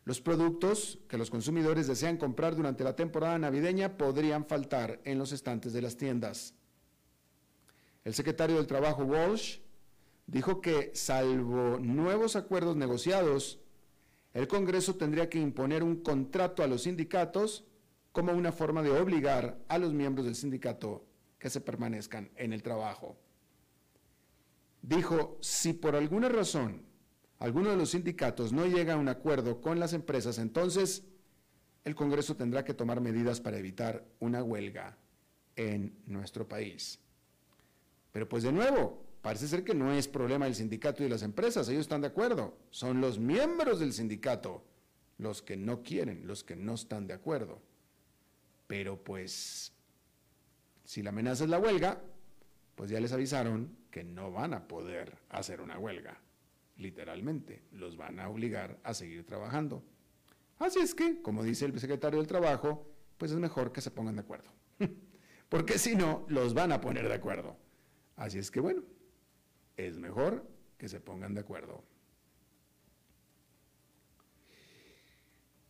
Los 0.04 0.20
productos 0.20 0.98
que 1.08 1.16
los 1.16 1.30
consumidores 1.30 1.86
desean 1.86 2.18
comprar 2.18 2.56
durante 2.56 2.84
la 2.84 2.96
temporada 2.96 3.38
navideña 3.38 3.96
podrían 3.96 4.44
faltar 4.44 5.00
en 5.04 5.18
los 5.18 5.32
estantes 5.32 5.72
de 5.72 5.80
las 5.80 5.96
tiendas. 5.96 6.52
El 8.04 8.12
secretario 8.12 8.56
del 8.56 8.66
Trabajo 8.66 9.04
Walsh 9.04 9.60
dijo 10.26 10.60
que, 10.60 10.90
salvo 10.94 11.78
nuevos 11.78 12.36
acuerdos 12.36 12.76
negociados, 12.76 13.60
el 14.32 14.48
Congreso 14.48 14.96
tendría 14.96 15.28
que 15.30 15.38
imponer 15.38 15.82
un 15.82 16.02
contrato 16.02 16.62
a 16.62 16.66
los 16.66 16.82
sindicatos 16.82 17.64
como 18.12 18.32
una 18.32 18.52
forma 18.52 18.82
de 18.82 18.90
obligar 18.90 19.58
a 19.68 19.78
los 19.78 19.92
miembros 19.92 20.26
del 20.26 20.34
sindicato 20.34 21.04
que 21.38 21.50
se 21.50 21.60
permanezcan 21.60 22.30
en 22.36 22.52
el 22.52 22.62
trabajo. 22.62 23.16
Dijo, 24.82 25.38
si 25.40 25.72
por 25.72 25.96
alguna 25.96 26.28
razón 26.28 26.82
alguno 27.38 27.70
de 27.70 27.76
los 27.76 27.90
sindicatos 27.90 28.52
no 28.52 28.66
llega 28.66 28.94
a 28.94 28.98
un 28.98 29.08
acuerdo 29.08 29.60
con 29.60 29.78
las 29.78 29.92
empresas, 29.92 30.38
entonces 30.38 31.04
el 31.84 31.94
Congreso 31.94 32.36
tendrá 32.36 32.64
que 32.64 32.74
tomar 32.74 33.00
medidas 33.00 33.40
para 33.40 33.58
evitar 33.58 34.04
una 34.20 34.42
huelga 34.42 34.96
en 35.56 35.94
nuestro 36.06 36.48
país. 36.48 36.98
Pero 38.12 38.28
pues 38.28 38.42
de 38.42 38.52
nuevo, 38.52 39.03
parece 39.24 39.48
ser 39.48 39.64
que 39.64 39.74
no 39.74 39.90
es 39.90 40.06
problema 40.06 40.44
del 40.44 40.54
sindicato 40.54 41.02
y 41.02 41.04
de 41.04 41.10
las 41.10 41.22
empresas, 41.22 41.66
ellos 41.70 41.80
están 41.80 42.02
de 42.02 42.08
acuerdo, 42.08 42.58
son 42.68 43.00
los 43.00 43.18
miembros 43.18 43.80
del 43.80 43.94
sindicato 43.94 44.62
los 45.16 45.40
que 45.40 45.56
no 45.56 45.82
quieren, 45.82 46.26
los 46.26 46.44
que 46.44 46.56
no 46.56 46.74
están 46.74 47.06
de 47.06 47.14
acuerdo. 47.14 47.62
Pero 48.66 49.02
pues, 49.02 49.72
si 50.84 51.02
la 51.02 51.08
amenaza 51.08 51.44
es 51.44 51.50
la 51.50 51.58
huelga, 51.58 52.02
pues 52.74 52.90
ya 52.90 53.00
les 53.00 53.12
avisaron 53.12 53.74
que 53.90 54.04
no 54.04 54.30
van 54.30 54.52
a 54.52 54.68
poder 54.68 55.16
hacer 55.30 55.62
una 55.62 55.78
huelga, 55.78 56.20
literalmente, 56.76 57.62
los 57.72 57.96
van 57.96 58.20
a 58.20 58.28
obligar 58.28 58.78
a 58.82 58.92
seguir 58.92 59.24
trabajando. 59.24 59.82
Así 60.58 60.80
es 60.80 60.94
que, 60.94 61.22
como 61.22 61.42
dice 61.44 61.64
el 61.64 61.80
secretario 61.80 62.18
del 62.18 62.28
Trabajo, 62.28 62.86
pues 63.16 63.30
es 63.30 63.38
mejor 63.38 63.72
que 63.72 63.80
se 63.80 63.90
pongan 63.90 64.16
de 64.16 64.20
acuerdo. 64.20 64.50
Porque 65.48 65.78
si 65.78 65.96
no, 65.96 66.26
los 66.28 66.52
van 66.52 66.72
a 66.72 66.82
poner 66.82 67.08
de 67.08 67.14
acuerdo. 67.14 67.56
Así 68.16 68.38
es 68.38 68.50
que 68.50 68.60
bueno, 68.60 68.82
es 69.76 69.98
mejor 69.98 70.46
que 70.78 70.88
se 70.88 71.00
pongan 71.00 71.34
de 71.34 71.40
acuerdo. 71.40 71.84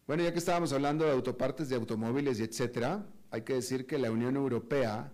Bueno, 0.06 0.22
ya 0.22 0.32
que 0.32 0.38
estábamos 0.38 0.72
hablando 0.72 1.04
de 1.04 1.12
autopartes 1.12 1.68
de 1.68 1.76
automóviles 1.76 2.38
y 2.38 2.42
etcétera, 2.42 3.06
hay 3.30 3.42
que 3.42 3.54
decir 3.54 3.86
que 3.86 3.98
la 3.98 4.10
Unión 4.10 4.36
Europea 4.36 5.12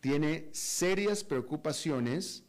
tiene 0.00 0.50
serias 0.52 1.24
preocupaciones 1.24 2.44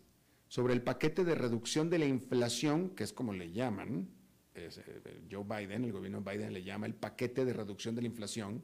sobre 0.47 0.73
el 0.73 0.81
paquete 0.81 1.23
de 1.23 1.33
reducción 1.33 1.89
de 1.89 1.99
la 1.99 2.05
inflación, 2.05 2.89
que 2.89 3.05
es 3.05 3.13
como 3.13 3.33
le 3.33 3.53
llaman, 3.53 4.09
eh, 4.53 4.69
Joe 5.31 5.45
Biden, 5.45 5.85
el 5.85 5.93
gobierno 5.93 6.21
Biden 6.21 6.51
le 6.51 6.63
llama 6.63 6.87
el 6.87 6.93
paquete 6.93 7.45
de 7.45 7.53
reducción 7.53 7.95
de 7.95 8.01
la 8.01 8.07
inflación, 8.07 8.61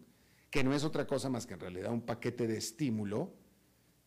que 0.49 0.63
no 0.63 0.73
es 0.73 0.83
otra 0.83 1.07
cosa 1.07 1.29
más 1.29 1.45
que 1.45 1.53
en 1.53 1.61
realidad 1.61 1.93
un 1.93 2.01
paquete 2.01 2.45
de 2.45 2.57
estímulo, 2.57 3.33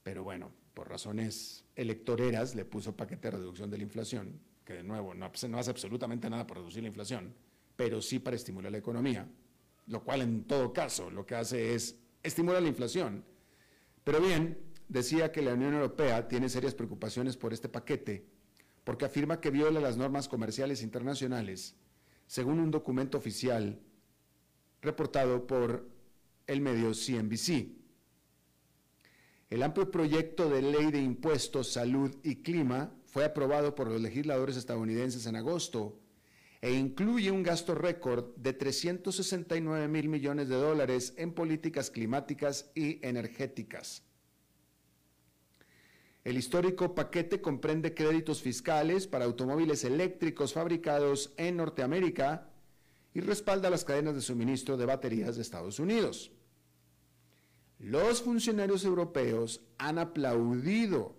pero 0.03 0.25
bueno, 0.25 0.53
por 0.75 0.89
razones 0.89 1.65
electoreras 1.77 2.55
le 2.55 2.65
puso 2.65 2.97
paquete 2.97 3.31
de 3.31 3.39
reducción 3.39 3.71
de 3.71 3.79
la 3.79 3.85
inflación, 3.85 4.41
que 4.65 4.75
de 4.75 4.83
nuevo 4.83 5.15
no, 5.15 5.31
no 5.49 5.59
hace 5.59 5.71
absolutamente 5.71 6.31
nada 6.31 6.47
para 6.47 6.61
reducir 6.61 6.83
la 6.83 6.89
inflación, 6.89 7.35
pero 7.77 8.01
sí 8.01 8.19
para 8.19 8.37
estimular 8.37 8.71
la 8.71 8.79
economía, 8.79 9.29
lo 9.87 10.05
cual 10.05 10.23
en 10.23 10.45
todo 10.45 10.73
caso 10.73 11.11
lo 11.11 11.27
que 11.27 11.35
hace 11.35 11.75
es 11.75 11.97
estimular 12.23 12.63
la 12.63 12.69
inflación. 12.69 13.25
Pero 14.05 14.21
bien, 14.21 14.59
decía 14.89 15.33
que 15.33 15.43
la 15.43 15.55
Unión 15.55 15.75
Europea 15.75 16.29
tiene 16.29 16.49
serias 16.49 16.75
preocupaciones 16.75 17.37
por 17.37 17.53
este 17.53 17.69
paquete 17.69 18.27
porque 18.85 19.05
afirma 19.05 19.41
que 19.41 19.51
viola 19.51 19.81
las 19.81 19.97
normas 19.97 20.29
comerciales 20.29 20.83
internacionales, 20.83 21.77
según 22.27 22.61
un 22.61 22.71
documento 22.71 23.19
oficial 23.19 23.79
reportado 24.81 25.47
por 25.47 25.89
el 26.47 26.61
medio 26.61 26.93
CNBC. 26.93 27.80
El 29.51 29.65
amplio 29.65 29.91
proyecto 29.91 30.49
de 30.49 30.63
ley 30.63 30.93
de 30.93 31.03
impuestos, 31.03 31.73
salud 31.73 32.15
y 32.23 32.37
clima 32.37 32.95
fue 33.05 33.25
aprobado 33.25 33.75
por 33.75 33.89
los 33.89 34.01
legisladores 34.01 34.57
estadounidenses 34.57 35.27
en 35.27 35.35
agosto 35.35 35.99
e 36.63 36.73
incluye 36.73 37.33
un 37.33 37.43
gasto 37.43 37.75
récord 37.75 38.37
de 38.37 38.53
369 38.53 39.89
mil 39.89 40.09
millones 40.09 40.49
de 40.49 40.55
dólares 40.55 41.15
en 41.17 41.33
políticas 41.33 41.91
climáticas 41.91 42.71
y 42.77 43.05
energéticas. 43.05 44.05
El 46.23 46.37
histórico 46.37 46.95
paquete 46.95 47.41
comprende 47.41 47.93
créditos 47.93 48.43
fiscales 48.43 49.09
para 49.09 49.25
automóviles 49.25 49.83
eléctricos 49.83 50.53
fabricados 50.53 51.33
en 51.39 51.57
Norteamérica 51.57 52.51
y 53.15 53.21
respalda 53.21 53.71
las 53.71 53.85
cadenas 53.85 54.15
de 54.15 54.21
suministro 54.21 54.77
de 54.77 54.87
baterías 54.87 55.35
de 55.35 55.43
Estados 55.43 55.81
Unidos. 55.81 56.31
Los 57.81 58.21
funcionarios 58.21 58.85
europeos 58.85 59.63
han 59.79 59.99
aplaudido 59.99 61.17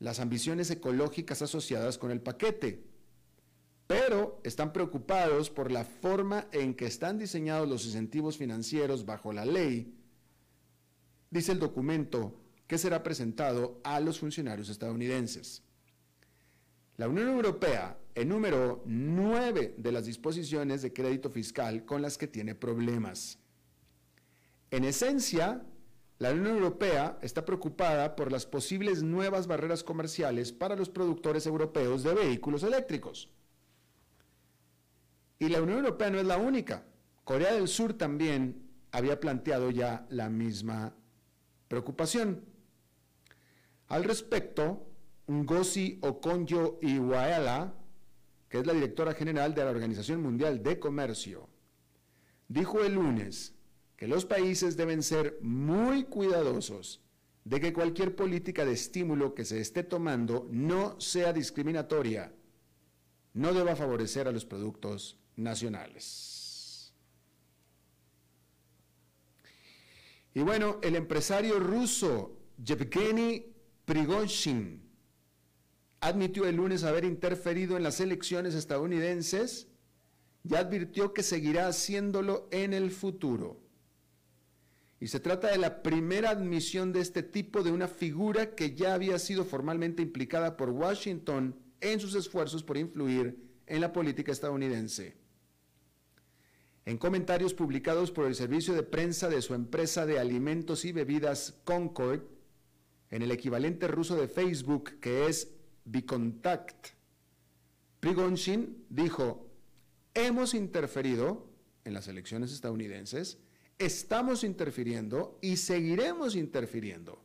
las 0.00 0.18
ambiciones 0.18 0.68
ecológicas 0.72 1.40
asociadas 1.40 1.98
con 1.98 2.10
el 2.10 2.20
paquete, 2.20 2.82
pero 3.86 4.40
están 4.42 4.72
preocupados 4.72 5.50
por 5.50 5.70
la 5.70 5.84
forma 5.84 6.48
en 6.50 6.74
que 6.74 6.86
están 6.86 7.16
diseñados 7.16 7.68
los 7.68 7.86
incentivos 7.86 8.36
financieros 8.36 9.06
bajo 9.06 9.32
la 9.32 9.44
ley, 9.44 9.94
dice 11.30 11.52
el 11.52 11.60
documento 11.60 12.34
que 12.66 12.76
será 12.76 13.04
presentado 13.04 13.80
a 13.84 14.00
los 14.00 14.18
funcionarios 14.18 14.68
estadounidenses. 14.68 15.62
La 16.96 17.08
Unión 17.08 17.28
Europea 17.28 17.96
enumeró 18.16 18.82
nueve 18.84 19.76
de 19.78 19.92
las 19.92 20.06
disposiciones 20.06 20.82
de 20.82 20.92
crédito 20.92 21.30
fiscal 21.30 21.84
con 21.84 22.02
las 22.02 22.18
que 22.18 22.26
tiene 22.26 22.56
problemas. 22.56 23.38
En 24.72 24.84
esencia, 24.84 25.62
la 26.18 26.32
Unión 26.32 26.56
Europea 26.56 27.18
está 27.20 27.44
preocupada 27.44 28.16
por 28.16 28.32
las 28.32 28.46
posibles 28.46 29.02
nuevas 29.02 29.46
barreras 29.46 29.84
comerciales 29.84 30.50
para 30.50 30.76
los 30.76 30.88
productores 30.88 31.44
europeos 31.46 32.02
de 32.02 32.14
vehículos 32.14 32.62
eléctricos. 32.62 33.28
Y 35.38 35.50
la 35.50 35.60
Unión 35.60 35.80
Europea 35.80 36.08
no 36.08 36.18
es 36.18 36.24
la 36.24 36.38
única. 36.38 36.86
Corea 37.24 37.52
del 37.52 37.68
Sur 37.68 37.92
también 37.92 38.62
había 38.92 39.20
planteado 39.20 39.70
ya 39.70 40.06
la 40.08 40.30
misma 40.30 40.94
preocupación. 41.68 42.42
Al 43.88 44.04
respecto, 44.04 44.86
Ngozi 45.28 45.98
Okonjo-Iweala, 46.00 47.74
que 48.48 48.58
es 48.60 48.66
la 48.66 48.72
directora 48.72 49.12
general 49.12 49.54
de 49.54 49.64
la 49.64 49.70
Organización 49.70 50.22
Mundial 50.22 50.62
de 50.62 50.78
Comercio, 50.78 51.50
dijo 52.48 52.82
el 52.82 52.94
lunes 52.94 53.54
que 54.02 54.08
los 54.08 54.24
países 54.24 54.76
deben 54.76 55.00
ser 55.00 55.38
muy 55.42 56.02
cuidadosos 56.02 57.00
de 57.44 57.60
que 57.60 57.72
cualquier 57.72 58.16
política 58.16 58.64
de 58.64 58.72
estímulo 58.72 59.32
que 59.32 59.44
se 59.44 59.60
esté 59.60 59.84
tomando 59.84 60.48
no 60.50 61.00
sea 61.00 61.32
discriminatoria, 61.32 62.34
no 63.32 63.54
deba 63.54 63.76
favorecer 63.76 64.26
a 64.26 64.32
los 64.32 64.44
productos 64.44 65.20
nacionales. 65.36 66.92
Y 70.34 70.40
bueno, 70.40 70.80
el 70.82 70.96
empresario 70.96 71.60
ruso 71.60 72.40
Yevgeny 72.60 73.54
Prigozhin 73.84 74.82
admitió 76.00 76.44
el 76.48 76.56
lunes 76.56 76.82
haber 76.82 77.04
interferido 77.04 77.76
en 77.76 77.84
las 77.84 78.00
elecciones 78.00 78.56
estadounidenses 78.56 79.68
y 80.42 80.56
advirtió 80.56 81.14
que 81.14 81.22
seguirá 81.22 81.68
haciéndolo 81.68 82.48
en 82.50 82.72
el 82.72 82.90
futuro. 82.90 83.62
Y 85.02 85.08
se 85.08 85.18
trata 85.18 85.50
de 85.50 85.58
la 85.58 85.82
primera 85.82 86.30
admisión 86.30 86.92
de 86.92 87.00
este 87.00 87.24
tipo 87.24 87.64
de 87.64 87.72
una 87.72 87.88
figura 87.88 88.54
que 88.54 88.76
ya 88.76 88.94
había 88.94 89.18
sido 89.18 89.44
formalmente 89.44 90.00
implicada 90.00 90.56
por 90.56 90.70
Washington 90.70 91.56
en 91.80 91.98
sus 91.98 92.14
esfuerzos 92.14 92.62
por 92.62 92.76
influir 92.76 93.36
en 93.66 93.80
la 93.80 93.92
política 93.92 94.30
estadounidense. 94.30 95.16
En 96.84 96.98
comentarios 96.98 97.52
publicados 97.52 98.12
por 98.12 98.26
el 98.26 98.36
servicio 98.36 98.74
de 98.74 98.84
prensa 98.84 99.28
de 99.28 99.42
su 99.42 99.54
empresa 99.54 100.06
de 100.06 100.20
alimentos 100.20 100.84
y 100.84 100.92
bebidas 100.92 101.58
Concord, 101.64 102.20
en 103.10 103.22
el 103.22 103.32
equivalente 103.32 103.88
ruso 103.88 104.14
de 104.14 104.28
Facebook, 104.28 105.00
que 105.00 105.26
es 105.26 105.52
Bicontact. 105.84 106.90
Prigonshin 107.98 108.84
dijo, 108.88 109.50
hemos 110.14 110.54
interferido 110.54 111.50
en 111.84 111.92
las 111.92 112.06
elecciones 112.06 112.52
estadounidenses, 112.52 113.40
estamos 113.84 114.44
interfiriendo 114.44 115.38
y 115.40 115.56
seguiremos 115.56 116.36
interfiriendo. 116.36 117.22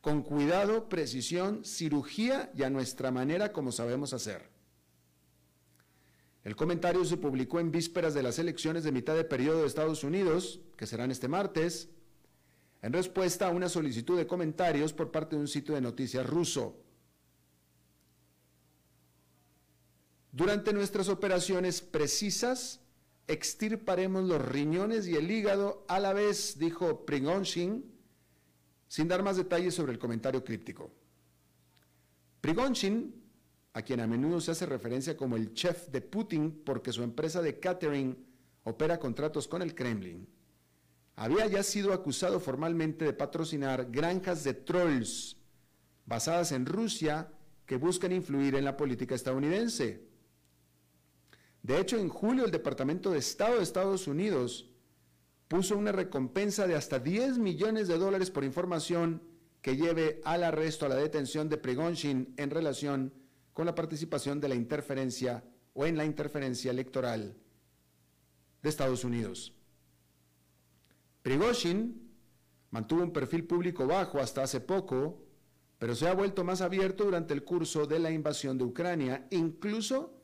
Con 0.00 0.22
cuidado, 0.22 0.88
precisión, 0.88 1.64
cirugía 1.64 2.52
y 2.56 2.62
a 2.62 2.70
nuestra 2.70 3.10
manera 3.10 3.52
como 3.52 3.72
sabemos 3.72 4.12
hacer. 4.12 4.48
El 6.44 6.54
comentario 6.54 7.04
se 7.04 7.16
publicó 7.16 7.58
en 7.58 7.72
vísperas 7.72 8.14
de 8.14 8.22
las 8.22 8.38
elecciones 8.38 8.84
de 8.84 8.92
mitad 8.92 9.16
de 9.16 9.24
periodo 9.24 9.62
de 9.62 9.66
Estados 9.66 10.04
Unidos, 10.04 10.60
que 10.76 10.86
serán 10.86 11.10
este 11.10 11.26
martes, 11.26 11.88
en 12.82 12.92
respuesta 12.92 13.48
a 13.48 13.50
una 13.50 13.68
solicitud 13.68 14.16
de 14.16 14.28
comentarios 14.28 14.92
por 14.92 15.10
parte 15.10 15.34
de 15.34 15.42
un 15.42 15.48
sitio 15.48 15.74
de 15.74 15.80
noticias 15.80 16.24
ruso. 16.24 16.76
Durante 20.30 20.72
nuestras 20.72 21.08
operaciones 21.08 21.80
precisas, 21.80 22.80
extirparemos 23.28 24.24
los 24.24 24.44
riñones 24.44 25.06
y 25.08 25.16
el 25.16 25.30
hígado 25.30 25.84
a 25.88 25.98
la 26.00 26.12
vez, 26.12 26.58
dijo 26.58 27.04
Prigonshin, 27.04 27.84
sin 28.88 29.08
dar 29.08 29.22
más 29.22 29.36
detalles 29.36 29.74
sobre 29.74 29.92
el 29.92 29.98
comentario 29.98 30.44
críptico. 30.44 30.90
Prigonshin, 32.40 33.14
a 33.72 33.82
quien 33.82 34.00
a 34.00 34.06
menudo 34.06 34.40
se 34.40 34.52
hace 34.52 34.66
referencia 34.66 35.16
como 35.16 35.36
el 35.36 35.52
chef 35.52 35.88
de 35.88 36.00
Putin 36.00 36.62
porque 36.64 36.92
su 36.92 37.02
empresa 37.02 37.42
de 37.42 37.58
catering 37.58 38.16
opera 38.64 38.98
contratos 38.98 39.46
con 39.48 39.62
el 39.62 39.74
Kremlin, 39.74 40.28
había 41.16 41.46
ya 41.46 41.62
sido 41.62 41.92
acusado 41.92 42.40
formalmente 42.40 43.04
de 43.04 43.12
patrocinar 43.12 43.90
granjas 43.90 44.44
de 44.44 44.54
trolls 44.54 45.36
basadas 46.04 46.52
en 46.52 46.66
Rusia 46.66 47.32
que 47.64 47.76
buscan 47.76 48.12
influir 48.12 48.54
en 48.54 48.64
la 48.64 48.76
política 48.76 49.14
estadounidense. 49.14 50.06
De 51.66 51.80
hecho, 51.80 51.98
en 51.98 52.08
julio 52.08 52.44
el 52.44 52.52
Departamento 52.52 53.10
de 53.10 53.18
Estado 53.18 53.56
de 53.56 53.64
Estados 53.64 54.06
Unidos 54.06 54.70
puso 55.48 55.76
una 55.76 55.90
recompensa 55.90 56.68
de 56.68 56.76
hasta 56.76 57.00
10 57.00 57.38
millones 57.38 57.88
de 57.88 57.98
dólares 57.98 58.30
por 58.30 58.44
información 58.44 59.20
que 59.62 59.76
lleve 59.76 60.20
al 60.22 60.44
arresto, 60.44 60.86
a 60.86 60.88
la 60.88 60.94
detención 60.94 61.48
de 61.48 61.56
Prigozhin 61.56 62.32
en 62.36 62.50
relación 62.50 63.12
con 63.52 63.66
la 63.66 63.74
participación 63.74 64.40
de 64.40 64.46
la 64.48 64.54
interferencia 64.54 65.42
o 65.72 65.86
en 65.86 65.96
la 65.96 66.04
interferencia 66.04 66.70
electoral 66.70 67.36
de 68.62 68.68
Estados 68.68 69.02
Unidos. 69.02 69.52
Prigozhin 71.22 72.12
mantuvo 72.70 73.02
un 73.02 73.12
perfil 73.12 73.44
público 73.44 73.88
bajo 73.88 74.20
hasta 74.20 74.44
hace 74.44 74.60
poco, 74.60 75.20
pero 75.80 75.96
se 75.96 76.06
ha 76.06 76.14
vuelto 76.14 76.44
más 76.44 76.60
abierto 76.60 77.06
durante 77.06 77.34
el 77.34 77.42
curso 77.42 77.86
de 77.86 77.98
la 77.98 78.12
invasión 78.12 78.56
de 78.56 78.62
Ucrania, 78.62 79.26
incluso 79.32 80.15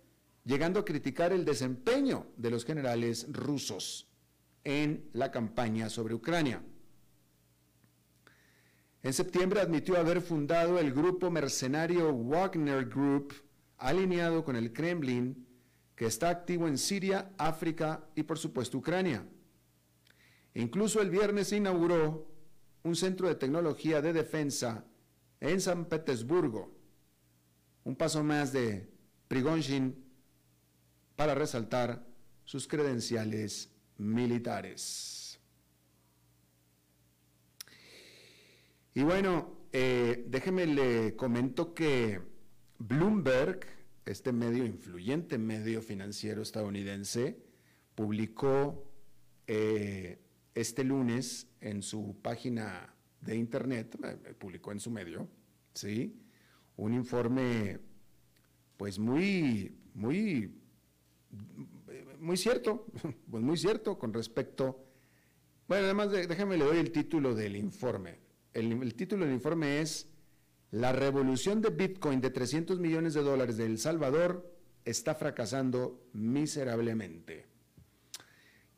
llegando 0.45 0.81
a 0.81 0.85
criticar 0.85 1.33
el 1.33 1.45
desempeño 1.45 2.27
de 2.37 2.51
los 2.51 2.65
generales 2.65 3.27
rusos 3.31 4.09
en 4.65 5.09
la 5.13 5.31
campaña 5.31 5.89
sobre 5.89 6.15
Ucrania. 6.15 6.63
En 9.03 9.13
septiembre 9.13 9.61
admitió 9.61 9.97
haber 9.97 10.21
fundado 10.21 10.79
el 10.79 10.93
grupo 10.93 11.31
mercenario 11.31 12.15
Wagner 12.15 12.89
Group, 12.89 13.35
alineado 13.79 14.45
con 14.45 14.55
el 14.55 14.73
Kremlin, 14.73 15.47
que 15.97 16.07
está 16.07 16.31
activo 16.31 16.69
en 16.69 16.79
Siria, 16.79 17.33
África 17.37 18.05
y 18.15 18.23
por 18.23 18.39
supuesto 18.39 18.79
Ucrania. 18.79 19.27
Incluso 20.55 21.01
el 21.01 21.11
viernes 21.11 21.53
inauguró 21.53 22.29
un 22.85 22.95
centro 22.95 23.29
de 23.29 23.35
tecnología 23.35 24.01
de 24.03 24.13
defensa 24.13 24.85
en 25.41 25.61
San 25.61 25.87
Petersburgo, 25.87 26.73
un 27.85 27.97
paso 27.97 28.23
más 28.23 28.53
de 28.53 28.89
Prigozhin 29.27 30.02
para 31.17 31.35
resaltar 31.35 32.07
sus 32.45 32.67
credenciales 32.67 33.71
militares. 33.99 35.41
Y 38.95 39.03
bueno, 39.03 39.57
eh, 39.73 40.25
déjeme 40.29 40.67
le 40.67 41.17
comento 41.17 41.73
que 41.73 42.21
Bloomberg, 42.79 43.61
este 44.05 44.33
medio 44.33 44.67
influyente 44.67 45.39
medio 45.39 45.81
financiero 45.81 46.43
estadounidense, 46.43 47.39
publicó 47.95 48.93
eh, 49.47 50.19
este 50.55 50.85
lunes 50.85 51.49
en 51.61 51.83
su 51.83 52.19
página 52.21 52.95
de 53.21 53.37
internet, 53.37 53.97
eh, 54.05 54.35
publicó 54.35 54.73
en 54.73 54.81
su 54.81 54.91
medio, 54.91 55.29
¿sí? 55.73 56.21
Un 56.77 56.93
informe, 56.93 57.79
pues 58.77 58.99
muy, 58.99 59.75
muy 59.95 60.62
muy 62.19 62.37
cierto, 62.37 62.87
pues 63.31 63.43
muy 63.43 63.57
cierto 63.57 63.99
con 63.99 64.13
respecto. 64.13 64.85
Bueno, 65.69 65.85
además 65.85 66.11
déjame 66.11 66.57
le 66.57 66.65
doy 66.65 66.79
el 66.79 66.93
título 66.93 67.35
del 67.35 67.57
informe. 67.57 68.19
El, 68.53 68.95
título 68.95 69.25
del 69.25 69.35
informe 69.35 69.81
es 69.81 70.09
La 70.71 70.93
revolución 70.93 71.61
de 71.61 71.71
Bitcoin 71.71 72.21
de 72.21 72.31
300 72.31 72.79
millones 72.79 73.15
de 73.15 73.23
dólares 73.23 73.57
de 73.57 73.67
El 73.67 73.79
Salvador 73.79 74.55
está 74.85 75.15
fracasando 75.15 76.09
miserablemente. 76.13 77.47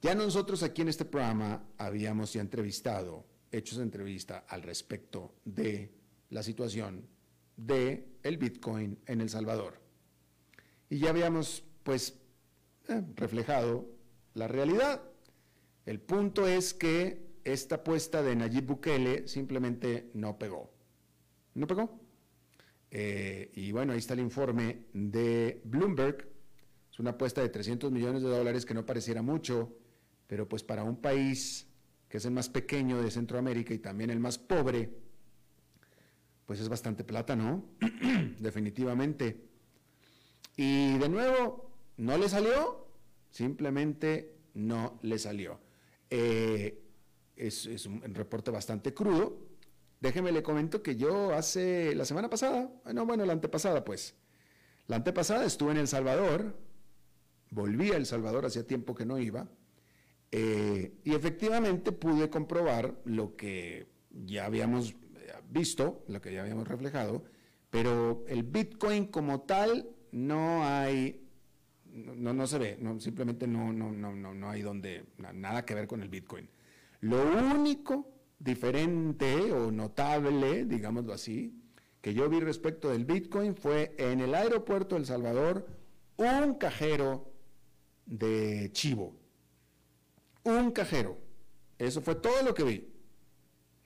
Ya 0.01 0.15
nosotros 0.15 0.63
aquí 0.63 0.83
en 0.83 0.89
este 0.89 1.05
programa 1.05 1.67
habíamos 1.79 2.33
ya 2.33 2.41
entrevistado, 2.41 3.25
hecho 3.51 3.75
esa 3.75 3.83
entrevista 3.83 4.45
al 4.49 4.63
respecto 4.63 5.35
de 5.45 5.93
la 6.31 6.43
situación 6.43 7.07
de 7.57 8.07
el 8.23 8.37
Bitcoin 8.39 8.99
en 9.07 9.21
El 9.21 9.31
Salvador. 9.31 9.81
Y 10.91 10.99
ya 10.99 11.11
habíamos 11.11 11.65
pues 11.83 12.24
eh, 12.89 13.03
reflejado 13.17 13.89
la 14.35 14.49
realidad. 14.49 15.03
El 15.87 16.01
punto 16.01 16.49
es 16.49 16.75
que 16.75 17.25
esta 17.45 17.77
apuesta 17.77 18.23
de 18.23 18.37
Nayib 18.37 18.67
Bukele 18.67 19.29
simplemente 19.29 20.11
no 20.15 20.39
pegó. 20.39 20.73
No 21.55 21.67
pegó. 21.67 22.01
Eh, 22.91 23.51
y 23.55 23.73
bueno, 23.73 23.93
ahí 23.93 23.99
está 23.99 24.15
el 24.15 24.21
informe 24.21 24.87
de 24.93 25.61
Bloomberg. 25.65 26.29
Es 26.91 26.99
una 26.99 27.11
apuesta 27.11 27.43
de 27.43 27.49
300 27.49 27.91
millones 27.91 28.23
de 28.23 28.29
dólares 28.29 28.65
que 28.65 28.73
no 28.73 28.87
pareciera 28.87 29.21
mucho, 29.21 29.77
pero 30.27 30.49
pues 30.49 30.63
para 30.63 30.85
un 30.85 30.97
país 30.97 31.67
que 32.09 32.19
es 32.19 32.25
el 32.25 32.31
más 32.31 32.49
pequeño 32.49 33.03
de 33.03 33.11
Centroamérica 33.11 33.75
y 33.75 33.79
también 33.79 34.11
el 34.11 34.21
más 34.21 34.39
pobre, 34.39 34.91
pues 36.47 36.61
es 36.61 36.69
bastante 36.69 37.03
plata, 37.03 37.35
¿no? 37.35 37.65
Definitivamente. 38.39 39.49
Y 40.57 40.97
de 40.99 41.09
nuevo, 41.09 41.64
¿No 41.97 42.19
le 42.19 42.29
salió? 42.29 42.89
Simplemente 43.31 44.37
no 44.55 44.99
le 45.03 45.19
salió. 45.19 45.61
Eh, 46.11 46.83
es, 47.37 47.87
un 47.87 48.03
reporte 48.15 48.51
bastante 48.51 48.95
crudo. 48.95 49.39
Déjeme 50.01 50.33
le 50.33 50.43
comento 50.43 50.83
que 50.83 50.97
yo 50.97 51.35
hace 51.35 51.95
la 51.95 52.05
semana 52.05 52.29
pasada, 52.29 52.71
no, 52.93 53.07
bueno, 53.07 53.25
la 53.25 53.33
antepasada 53.33 53.85
pues, 53.85 54.15
la 54.87 54.97
antepasada 54.97 55.47
estuve 55.47 55.73
en 55.73 55.79
El 55.79 55.89
Salvador, 55.89 56.55
volví 57.49 57.91
a 57.91 57.97
El 57.97 58.05
Salvador, 58.05 58.45
hacía 58.45 58.67
tiempo 58.67 58.95
que 58.95 59.07
no 59.07 59.19
iba, 59.19 59.49
eh, 60.31 60.99
y 61.05 61.15
efectivamente 61.15 61.91
pude 61.91 62.29
comprobar 62.29 63.01
lo 63.07 63.35
que 63.35 63.87
ya 64.11 64.45
habíamos 64.45 64.95
visto, 65.49 66.05
lo 66.09 66.21
que 66.21 66.35
ya 66.35 66.43
habíamos 66.43 66.69
reflejado, 66.69 67.25
pero 67.71 68.25
el 68.29 68.43
Bitcoin 68.43 69.07
como 69.07 69.43
tal 69.43 69.89
no 70.13 70.65
hay 70.65 71.24
no, 71.95 72.35
no 72.35 72.47
se 72.47 72.59
ve, 72.59 72.79
simplemente 72.99 73.47
no, 73.47 73.73
no, 73.73 73.93
no, 73.93 74.15
no, 74.15 74.35
no 74.35 74.51
hay 74.51 74.63
donde, 74.63 75.05
nada 75.33 75.65
que 75.65 75.75
ver 75.75 75.87
con 75.87 76.03
el 76.03 76.09
Bitcoin. 76.09 76.49
Lo 77.01 77.23
único 77.23 78.11
diferente 78.39 79.53
o 79.53 79.71
notable, 79.71 80.65
digámoslo 80.65 81.13
así, 81.13 81.61
que 82.01 82.13
yo 82.13 82.29
vi 82.29 82.41
respecto 82.41 82.91
del 82.91 83.05
Bitcoin 83.05 83.55
fue 83.55 83.95
en 83.99 84.21
el 84.21 84.35
aeropuerto 84.35 84.95
de 84.95 85.03
El 85.03 85.07
Salvador 85.07 85.67
un 86.17 86.55
cajero 86.55 87.33
de 88.07 88.71
chivo. 88.73 89.17
Un 90.43 90.71
cajero. 90.73 91.19
Eso 91.79 92.03
fue 92.03 92.17
todo 92.17 92.43
lo 92.43 92.55
que 92.55 92.65
vi. 92.65 92.93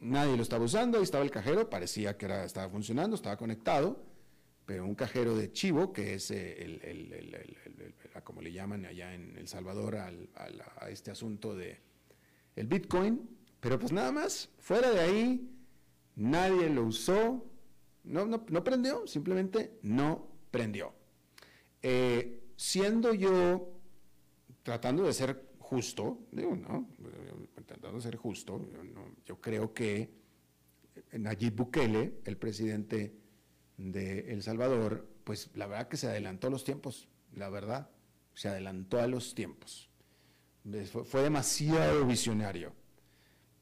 Nadie 0.01 0.37
lo 0.37 0.43
estaba 0.43 0.65
usando, 0.65 0.99
ahí 0.99 1.05
estaba 1.05 1.25
el 1.25 1.31
cajero, 1.31 1.69
parecía 1.69 2.17
que 2.17 2.27
era, 2.27 2.45
estaba 2.45 2.69
funcionando, 2.69 3.17
estaba 3.17 3.37
conectado, 3.37 4.05
pero 4.69 4.85
un 4.85 4.95
cajero 4.95 5.35
de 5.35 5.51
chivo, 5.51 5.95
que 5.95 6.13
es 6.13 6.31
eh, 6.31 6.63
el, 6.63 7.47
como 8.23 8.43
le 8.43 8.53
llaman 8.53 8.85
allá 8.85 9.15
en 9.15 9.35
El 9.39 9.49
Salvador, 9.49 9.97
a 9.97 10.91
este 10.91 11.11
asunto 11.11 11.57
de 11.57 11.81
el 12.55 12.67
Bitcoin, 12.67 13.31
pero 13.61 13.79
pues 13.79 13.93
nada 13.93 14.13
más, 14.13 14.51
fuera 14.59 14.91
de 14.91 15.01
ahí, 15.01 15.51
nadie 16.17 16.69
lo 16.69 16.85
usó, 16.85 17.47
no, 18.05 18.27
no, 18.27 18.63
prendió, 18.63 19.07
simplemente 19.07 19.79
no 19.81 20.29
prendió. 20.51 20.93
Eh, 21.81 22.51
siendo 22.55 23.15
yo, 23.15 23.73
tratando 24.63 25.05
de 25.05 25.15
ser 25.15 25.47
justo, 25.61 26.27
digo, 26.31 26.55
no, 26.55 26.91
tratando 27.65 27.97
de 27.97 28.03
ser 28.03 28.17
justo, 28.17 28.69
yo 29.25 29.41
creo 29.41 29.73
que 29.73 30.11
Nayib 31.13 31.55
Bukele, 31.55 32.19
el 32.27 32.37
presidente 32.37 33.28
de 33.79 34.33
El 34.33 34.43
Salvador, 34.43 35.09
pues 35.25 35.51
la 35.55 35.67
verdad 35.67 35.89
que 35.89 35.97
se 35.97 36.09
adelantó 36.09 36.51
los 36.51 36.65
tiempos, 36.65 37.09
la 37.33 37.49
verdad 37.49 37.91
se 38.35 38.49
adelantó 38.49 39.01
a 39.01 39.07
los 39.07 39.35
tiempos. 39.35 39.89
Fue, 41.05 41.23
demasiado 41.23 42.05
visionario. 42.05 42.75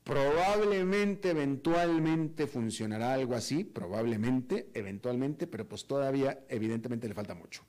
Probablemente, 0.02 1.30
eventualmente 1.30 2.46
funcionará 2.46 3.14
algo 3.14 3.34
así, 3.34 3.64
probablemente, 3.64 4.70
eventualmente, 4.74 5.46
pero 5.46 5.68
pues 5.68 5.86
todavía 5.86 6.44
evidentemente 6.48 7.08
le 7.08 7.14
falta 7.14 7.34
mucho. 7.34 7.64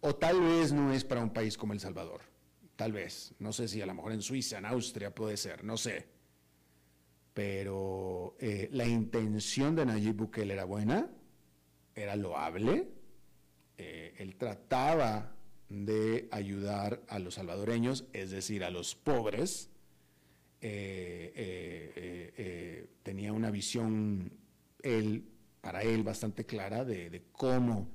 O 0.00 0.14
tal 0.14 0.40
vez 0.40 0.72
no 0.72 0.92
es 0.92 1.04
para 1.04 1.22
un 1.22 1.32
país 1.32 1.56
como 1.56 1.72
El 1.72 1.80
Salvador. 1.80 2.22
Tal 2.76 2.92
vez. 2.92 3.34
No 3.38 3.52
sé 3.52 3.68
si 3.68 3.80
a 3.80 3.86
lo 3.86 3.94
mejor 3.94 4.12
en 4.12 4.22
Suiza, 4.22 4.58
en 4.58 4.66
Austria 4.66 5.14
puede 5.14 5.36
ser, 5.36 5.64
no 5.64 5.76
sé. 5.76 6.15
Pero 7.36 8.34
eh, 8.40 8.70
la 8.72 8.86
intención 8.86 9.76
de 9.76 9.84
Nayib 9.84 10.16
Bukele 10.16 10.54
era 10.54 10.64
buena, 10.64 11.10
era 11.94 12.16
loable, 12.16 12.88
eh, 13.76 14.14
él 14.16 14.36
trataba 14.36 15.36
de 15.68 16.28
ayudar 16.30 17.02
a 17.08 17.18
los 17.18 17.34
salvadoreños, 17.34 18.06
es 18.14 18.30
decir, 18.30 18.64
a 18.64 18.70
los 18.70 18.94
pobres. 18.94 19.68
Eh, 20.62 22.08
tenía 23.02 23.34
una 23.34 23.50
visión 23.50 24.32
él, 24.82 25.28
para 25.60 25.82
él 25.82 26.04
bastante 26.04 26.46
clara 26.46 26.86
de, 26.86 27.22
cómo 27.32 27.90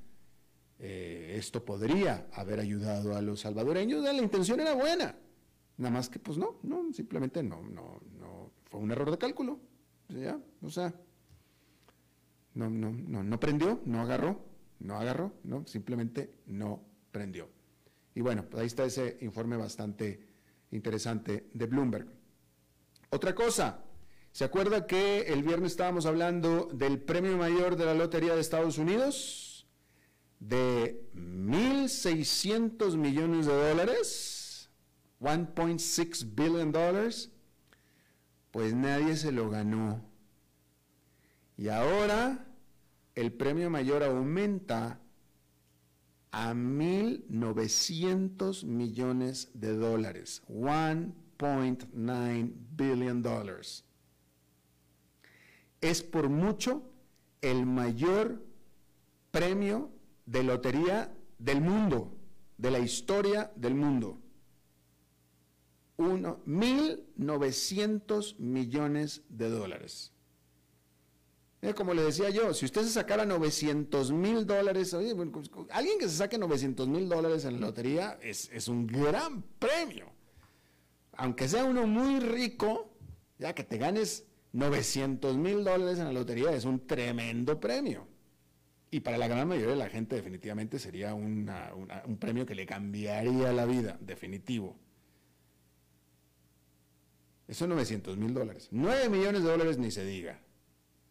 esto 0.78 1.66
podría 1.66 2.28
haber 2.34 2.60
ayudado 2.60 3.16
a 3.16 3.24
los 3.24 3.40
salvadoreños. 3.40 4.04
La 4.04 4.14
intención 4.14 4.60
era 4.60 4.76
buena, 4.76 5.16
nada 5.78 5.92
más 5.92 6.10
que 6.10 6.20
pues 6.20 6.38
no, 6.38 6.60
no, 6.62 6.94
simplemente 6.94 7.42
no, 7.42 7.64
no, 7.64 8.00
fue 8.72 8.80
un 8.80 8.92
error 8.92 9.12
de 9.12 9.20
cálculo. 9.20 9.60
¿ya? 10.10 10.40
O 10.64 10.70
sea, 10.72 10.92
no, 12.56 12.72
no, 12.72 12.92
no, 12.92 13.24
no 13.24 13.40
prendió, 13.40 13.82
no 13.86 14.02
agarró 14.02 14.52
no 14.82 14.98
agarró, 14.98 15.34
no, 15.44 15.66
simplemente 15.68 16.40
no 16.48 16.84
prendió. 17.12 17.50
Y 18.16 18.22
bueno, 18.22 18.46
pues 18.50 18.62
ahí 18.62 18.68
está 18.68 18.86
ese 18.86 19.18
informe 19.22 19.56
bastante 19.58 20.28
interesante 20.72 21.50
de 21.54 21.66
Bloomberg. 21.66 22.08
Otra 23.10 23.36
cosa, 23.36 23.84
¿se 24.32 24.44
acuerda 24.44 24.88
que 24.88 25.22
el 25.22 25.44
viernes 25.44 25.72
estábamos 25.72 26.06
hablando 26.06 26.70
del 26.74 27.00
premio 27.00 27.38
mayor 27.38 27.76
de 27.76 27.86
la 27.86 27.94
Lotería 27.94 28.36
de 28.36 28.42
Estados 28.42 28.78
Unidos? 28.78 29.68
De 30.40 31.10
1.600 31.14 32.98
millones 32.98 33.46
de 33.46 33.54
dólares, 33.54 34.72
1.6 35.20 36.34
billion 36.34 36.72
dólares, 36.72 37.31
pues 38.52 38.76
nadie 38.76 39.16
se 39.16 39.32
lo 39.32 39.50
ganó. 39.50 40.04
Y 41.58 41.70
ahora 41.70 42.46
el 43.16 43.34
premio 43.34 43.70
mayor 43.70 44.04
aumenta 44.04 45.00
a 46.32 46.54
1.900 46.54 48.66
millones 48.66 49.50
de 49.54 49.76
dólares, 49.76 50.42
1.9 50.48 52.52
billion 52.76 53.22
dollars. 53.22 53.86
Es 55.82 56.02
por 56.04 56.30
mucho 56.30 56.84
el 57.42 57.66
mayor 57.66 58.42
premio 59.32 59.92
de 60.26 60.44
lotería 60.44 61.14
del 61.38 61.60
mundo, 61.62 62.18
de 62.58 62.72
la 62.72 62.80
historia 62.80 63.52
del 63.56 63.76
mundo. 63.76 64.21
1.900 66.02 68.38
millones 68.38 69.24
de 69.30 69.50
dólares 69.50 70.12
como 71.76 71.94
le 71.94 72.02
decía 72.02 72.30
yo, 72.32 72.54
si 72.54 72.66
usted 72.66 72.82
se 72.82 72.90
sacara 72.90 73.26
900 73.26 74.12
mil 74.12 74.48
dólares, 74.48 74.96
pues, 75.32 75.52
alguien 75.70 76.00
que 76.00 76.10
se 76.10 76.18
saque 76.18 76.38
900 76.38 76.88
mil 76.88 77.08
dólares 77.08 77.46
en 77.46 77.54
la 77.54 77.68
lotería 77.68 78.18
es, 78.22 78.50
es, 78.52 78.68
un 78.68 78.88
gran 78.88 79.44
premio. 79.60 80.08
Aunque 81.14 81.48
sea 81.48 81.64
uno 81.64 81.86
muy 81.86 82.20
rico, 82.20 82.92
ya 83.38 83.54
que 83.54 83.64
te 83.64 83.78
ganes 83.78 84.26
900 84.54 85.38
mil 85.38 85.64
dólares 85.64 86.00
en 86.00 86.06
la 86.06 86.14
lotería 86.14 86.52
es 86.52 86.66
un 86.66 86.88
tremendo 86.88 87.60
premio. 87.60 88.08
Y 88.90 89.02
para 89.02 89.18
la 89.18 89.28
gran 89.28 89.48
mayoría 89.48 89.72
de 89.72 89.78
la 89.78 89.90
gente 89.90 90.16
definitivamente 90.16 90.80
sería 90.80 91.14
un 91.14 91.48
premio 92.20 92.46
que 92.46 92.56
le 92.56 92.66
cambiaría 92.66 93.54
la 93.54 93.66
vida, 93.66 93.98
definitivo. 94.02 94.78
Eso 97.52 97.68
900 97.68 98.16
mil 98.16 98.34
dólares. 98.34 98.70
9 98.72 99.10
millones 99.10 99.44
de 99.44 99.50
dólares 99.50 99.78
ni 99.78 99.92
se 99.92 100.06
diga. 100.06 100.40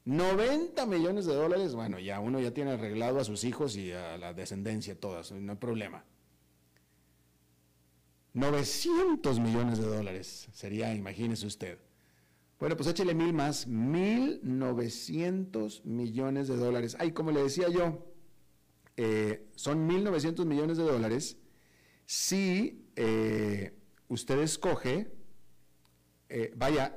90 0.07 0.87
millones 0.87 1.27
de 1.27 1.35
dólares, 1.35 1.75
bueno, 1.75 1.99
ya 1.99 2.19
uno 2.19 2.41
ya 2.41 2.55
tiene 2.55 2.71
arreglado 2.71 3.21
a 3.21 3.25
sus 3.25 3.45
hijos 3.45 3.77
y 3.77 3.93
a 3.93 4.17
la 4.17 4.33
descendencia 4.33 4.99
todas, 4.99 5.33
no 5.33 5.53
hay 5.53 5.59
problema. 5.59 6.03
900 8.33 9.39
millones 9.39 9.81
de 9.81 9.87
dólares 9.87 10.49
sería, 10.53 10.95
imagínese 10.95 11.47
usted. 11.47 11.79
Bueno, 12.59 12.75
pues 12.75 12.89
échele 12.89 13.13
mil 13.13 13.35
más, 13.35 13.69
1.900 13.69 15.85
millones 15.85 16.49
de 16.49 16.57
dólares. 16.57 16.97
Ay, 16.99 17.13
como 17.13 17.33
le 17.33 17.43
decía 17.43 17.69
yo, 17.69 18.03
eh, 18.97 19.47
son 19.57 19.87
1.900 19.87 20.47
millones 20.47 20.79
de 20.79 20.85
dólares 20.85 21.37
si 22.07 22.87
eh, 22.97 23.75
usted 24.09 24.39
escoge 24.39 25.20
eh, 26.33 26.53
vaya, 26.57 26.97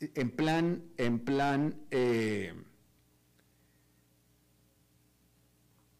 en 0.00 0.30
plan, 0.32 0.82
en 0.96 1.20
plan, 1.20 1.76
eh, 1.92 2.52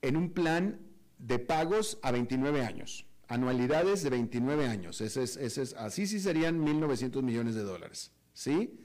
en 0.02 0.16
un 0.16 0.30
plan 0.32 0.80
de 1.18 1.38
pagos 1.38 2.00
a 2.02 2.10
29 2.10 2.64
años, 2.64 3.06
anualidades 3.28 4.02
de 4.02 4.10
29 4.10 4.66
años, 4.66 5.00
ese 5.00 5.22
es, 5.22 5.36
ese 5.36 5.62
es, 5.62 5.74
así 5.74 6.08
sí 6.08 6.18
serían 6.18 6.60
1.900 6.60 7.22
millones 7.22 7.54
de 7.54 7.62
dólares, 7.62 8.10
¿sí? 8.32 8.80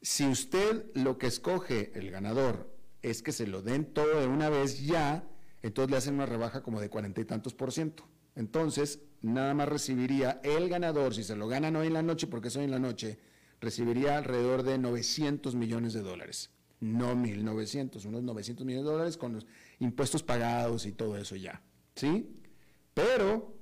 Si 0.00 0.26
usted 0.26 0.86
lo 0.94 1.18
que 1.18 1.26
escoge, 1.26 1.92
el 1.94 2.10
ganador, 2.10 2.74
es 3.02 3.20
que 3.20 3.32
se 3.32 3.46
lo 3.46 3.60
den 3.60 3.92
todo 3.92 4.18
de 4.18 4.26
una 4.28 4.48
vez 4.48 4.86
ya, 4.86 5.28
entonces 5.62 5.90
le 5.90 5.98
hacen 5.98 6.14
una 6.14 6.24
rebaja 6.24 6.62
como 6.62 6.80
de 6.80 6.88
cuarenta 6.88 7.20
y 7.20 7.26
tantos 7.26 7.52
por 7.52 7.70
ciento. 7.70 8.08
Entonces, 8.34 9.00
nada 9.22 9.54
más 9.54 9.68
recibiría 9.68 10.40
el 10.42 10.68
ganador, 10.68 11.14
si 11.14 11.24
se 11.24 11.36
lo 11.36 11.48
ganan 11.48 11.76
hoy 11.76 11.88
en 11.88 11.94
la 11.94 12.02
noche, 12.02 12.26
porque 12.26 12.48
es 12.48 12.56
hoy 12.56 12.64
en 12.64 12.70
la 12.70 12.78
noche, 12.78 13.18
recibiría 13.60 14.18
alrededor 14.18 14.62
de 14.62 14.78
900 14.78 15.54
millones 15.54 15.92
de 15.92 16.02
dólares. 16.02 16.50
No 16.80 17.14
1.900, 17.14 18.04
unos 18.04 18.22
900 18.22 18.64
millones 18.64 18.86
de 18.86 18.92
dólares 18.92 19.16
con 19.16 19.34
los 19.34 19.46
impuestos 19.80 20.22
pagados 20.22 20.86
y 20.86 20.92
todo 20.92 21.16
eso 21.16 21.34
ya. 21.34 21.60
¿Sí? 21.96 22.28
Pero, 22.94 23.54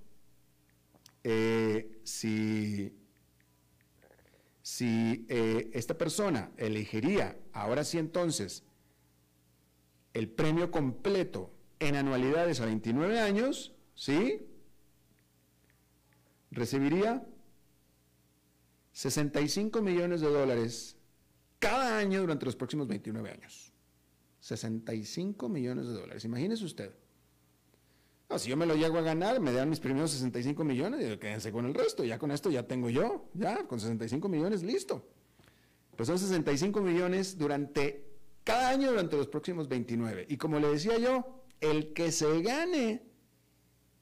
eh, 1.24 2.00
si, 2.04 2.94
si 4.60 5.26
eh, 5.28 5.70
esta 5.72 5.96
persona 5.96 6.50
elegiría, 6.58 7.38
ahora 7.52 7.84
sí 7.84 7.98
entonces, 7.98 8.64
el 10.12 10.28
premio 10.28 10.70
completo 10.70 11.52
en 11.78 11.96
anualidades 11.96 12.60
a 12.60 12.66
29 12.66 13.20
años, 13.20 13.74
¿sí? 13.94 14.45
Recibiría 16.56 17.24
65 18.92 19.82
millones 19.82 20.22
de 20.22 20.28
dólares 20.28 20.96
cada 21.58 21.98
año 21.98 22.20
durante 22.20 22.46
los 22.46 22.56
próximos 22.56 22.88
29 22.88 23.30
años. 23.30 23.72
65 24.40 25.48
millones 25.48 25.86
de 25.86 25.92
dólares. 25.92 26.24
Imagínese 26.24 26.64
usted. 26.64 26.92
si 28.38 28.48
yo 28.48 28.56
me 28.56 28.66
lo 28.66 28.74
llego 28.74 28.98
a 28.98 29.02
ganar, 29.02 29.38
me 29.40 29.52
dan 29.52 29.68
mis 29.68 29.80
primeros 29.80 30.10
65 30.12 30.64
millones 30.64 31.00
y 31.04 31.18
quédense 31.18 31.52
con 31.52 31.66
el 31.66 31.74
resto. 31.74 32.04
Ya 32.04 32.18
con 32.18 32.30
esto 32.30 32.50
ya 32.50 32.66
tengo 32.66 32.88
yo. 32.88 33.28
Ya, 33.34 33.66
con 33.66 33.78
65 33.78 34.28
millones, 34.28 34.62
listo. 34.62 35.06
Pues 35.94 36.06
son 36.08 36.18
65 36.18 36.80
millones 36.80 37.36
durante 37.36 38.06
cada 38.44 38.70
año 38.70 38.90
durante 38.90 39.16
los 39.16 39.28
próximos 39.28 39.68
29. 39.68 40.26
Y 40.28 40.36
como 40.36 40.58
le 40.58 40.68
decía 40.68 40.98
yo, 40.98 41.44
el 41.60 41.92
que 41.92 42.12
se 42.12 42.40
gane 42.42 43.02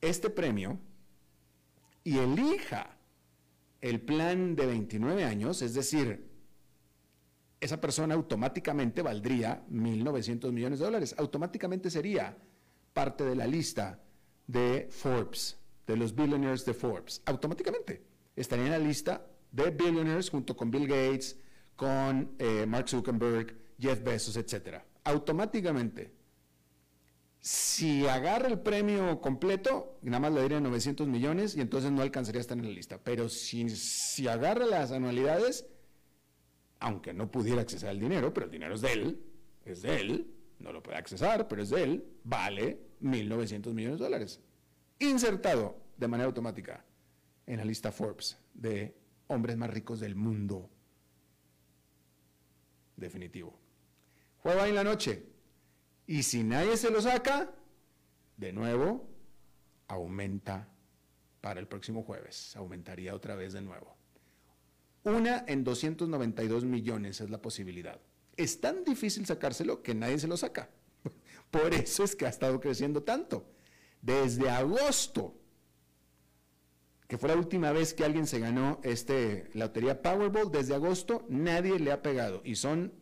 este 0.01 0.31
premio 0.31 0.79
y 2.05 2.19
elija 2.19 2.99
el 3.81 4.01
plan 4.01 4.55
de 4.55 4.67
29 4.67 5.25
años, 5.25 5.63
es 5.63 5.75
decir, 5.75 6.31
esa 7.61 7.81
persona 7.81 8.15
automáticamente 8.15 9.03
valdría 9.03 9.65
1.900 9.71 10.53
millones 10.53 10.79
de 10.79 10.85
dólares, 10.85 11.15
automáticamente 11.19 11.91
sería 11.91 12.37
parte 12.93 13.25
de 13.25 13.35
la 13.35 13.47
lista 13.47 14.03
de 14.47 14.89
Forbes, 14.91 15.59
de 15.87 15.97
los 15.97 16.15
billionaires 16.15 16.65
de 16.65 16.75
Forbes, 16.75 17.23
automáticamente 17.25 18.05
estaría 18.37 18.67
en 18.67 18.73
la 18.73 18.79
lista 18.79 19.27
de 19.51 19.71
billionaires 19.71 20.31
junto 20.31 20.57
con 20.57 20.71
Bill 20.71 20.87
Gates, 20.87 21.39
con 21.77 22.35
eh, 22.39 22.67
Mark 22.67 22.89
Zuckerberg, 22.89 23.57
Jeff 23.79 24.03
Bezos, 24.03 24.37
etc. 24.37 24.83
Automáticamente 25.05 26.13
si 27.45 28.09
agarra 28.09 28.49
el 28.49 28.59
premio 28.59 29.21
completo, 29.21 29.99
nada 30.01 30.19
más 30.19 30.33
le 30.33 30.41
daría 30.41 30.61
900 30.61 31.07
millones 31.07 31.55
y 31.55 31.61
entonces 31.61 31.93
no 31.93 32.01
alcanzaría 32.01 32.39
a 32.39 32.41
estar 32.41 32.57
en 32.57 32.65
la 32.65 32.71
lista. 32.71 32.97
Pero 33.05 33.29
si, 33.29 33.69
si 33.69 34.27
agarra 34.27 34.65
las 34.65 34.93
anualidades, 34.93 35.67
aunque 36.81 37.13
no 37.13 37.31
pudiera 37.31 37.61
accesar 37.61 37.91
al 37.91 38.01
dinero, 38.01 38.33
pero 38.33 38.47
el 38.47 38.53
dinero 38.53 38.75
es 38.75 38.81
de 38.81 38.93
él, 38.95 39.23
es 39.67 39.83
de 39.83 40.01
él, 40.01 40.35
no 40.59 40.73
lo 40.73 40.83
puede 40.83 40.97
accesar, 40.97 41.47
pero 41.47 41.61
es 41.61 41.69
de 41.69 41.83
él, 41.83 42.05
vale 42.25 42.81
1.900 43.03 43.75
millones 43.75 43.99
de 43.99 44.05
dólares. 44.05 44.41
Insertado 45.01 45.77
de 45.99 46.09
manera 46.09 46.29
automática 46.29 46.83
en 47.45 47.59
la 47.59 47.67
lista 47.67 47.93
Forbes 47.93 48.39
de 48.55 48.97
hombres 49.27 49.59
más 49.59 49.69
ricos 49.69 50.01
del 50.01 50.15
mundo. 50.15 50.71
Definitivo. 52.97 53.55
Juega 54.39 54.67
en 54.67 54.75
la 54.77 54.85
noche, 54.85 55.34
y 56.07 56.23
si 56.23 56.43
nadie 56.43 56.77
se 56.77 56.91
lo 56.91 57.01
saca, 57.01 57.51
de 58.37 58.53
nuevo, 58.53 59.09
aumenta 59.89 60.69
para 61.41 61.61
el 61.61 61.69
próximo 61.69 62.03
jueves. 62.03 62.57
Aumentaría 62.57 63.15
otra 63.15 63.37
vez 63.37 63.53
de 63.53 63.63
nuevo. 63.63 63.97
Una 65.05 65.45
en 65.47 65.65
292 65.65 66.65
millones 66.65 67.21
es 67.21 67.31
la 67.31 67.41
posibilidad. 67.41 68.01
Es 68.37 68.61
tan 68.61 68.85
difícil 68.85 69.27
sacárselo 69.27 69.83
que 69.83 69.95
nadie 69.95 70.19
se 70.19 70.27
lo 70.27 70.37
saca. 70.37 70.71
Por 71.51 71.75
eso 71.75 72.05
es 72.05 72.17
que 72.17 72.27
ha 72.27 72.31
estado 72.31 72.61
creciendo 72.61 73.03
tanto. 73.03 73.47
Desde 74.01 74.51
agosto, 74.51 75.35
que 77.07 77.19
fue 77.19 77.29
la 77.29 77.37
última 77.37 77.73
vez 77.73 77.95
que 77.95 78.05
alguien 78.05 78.27
se 78.27 78.41
ganó 78.41 78.81
este, 78.83 79.51
la 79.55 79.67
lotería 79.67 80.03
Powerball, 80.03 80.51
desde 80.51 80.75
agosto 80.75 81.25
nadie 81.29 81.79
le 81.79 81.93
ha 81.93 82.03
pegado. 82.03 82.43
Y 82.45 82.57
son 82.57 82.93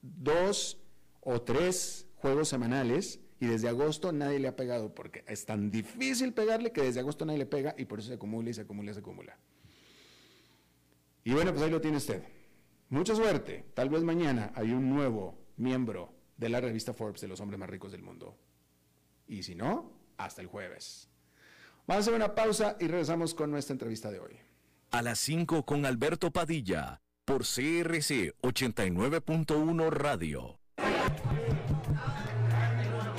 dos 0.00 0.78
o 1.20 1.42
tres 1.42 2.06
juegos 2.22 2.48
semanales 2.48 3.20
y 3.40 3.46
desde 3.46 3.68
agosto 3.68 4.12
nadie 4.12 4.38
le 4.38 4.46
ha 4.46 4.54
pegado 4.54 4.94
porque 4.94 5.24
es 5.26 5.44
tan 5.44 5.72
difícil 5.72 6.32
pegarle 6.32 6.70
que 6.70 6.82
desde 6.82 7.00
agosto 7.00 7.24
nadie 7.26 7.40
le 7.40 7.46
pega 7.46 7.74
y 7.76 7.84
por 7.84 7.98
eso 7.98 8.08
se 8.08 8.14
acumula 8.14 8.48
y 8.48 8.54
se 8.54 8.60
acumula 8.60 8.92
y 8.92 8.94
se 8.94 9.00
acumula. 9.00 9.36
Y 11.24 11.32
bueno, 11.32 11.50
pues 11.50 11.64
ahí 11.64 11.70
lo 11.70 11.80
tiene 11.80 11.96
usted. 11.96 12.22
Mucha 12.88 13.16
suerte. 13.16 13.64
Tal 13.74 13.88
vez 13.88 14.04
mañana 14.04 14.52
hay 14.54 14.70
un 14.70 14.88
nuevo 14.88 15.36
miembro 15.56 16.14
de 16.36 16.48
la 16.48 16.60
revista 16.60 16.92
Forbes 16.92 17.20
de 17.20 17.28
los 17.28 17.40
hombres 17.40 17.58
más 17.58 17.68
ricos 17.68 17.90
del 17.90 18.02
mundo. 18.02 18.38
Y 19.26 19.42
si 19.42 19.56
no, 19.56 19.90
hasta 20.16 20.40
el 20.40 20.46
jueves. 20.46 21.08
Vamos 21.88 22.06
a 22.06 22.10
hacer 22.10 22.14
una 22.14 22.36
pausa 22.36 22.76
y 22.78 22.86
regresamos 22.86 23.34
con 23.34 23.50
nuestra 23.50 23.72
entrevista 23.72 24.12
de 24.12 24.20
hoy. 24.20 24.38
A 24.92 25.02
las 25.02 25.18
5 25.18 25.64
con 25.64 25.84
Alberto 25.84 26.30
Padilla, 26.30 27.00
por 27.24 27.42
CRC 27.42 28.34
89.1 28.40 29.90
Radio. 29.90 30.60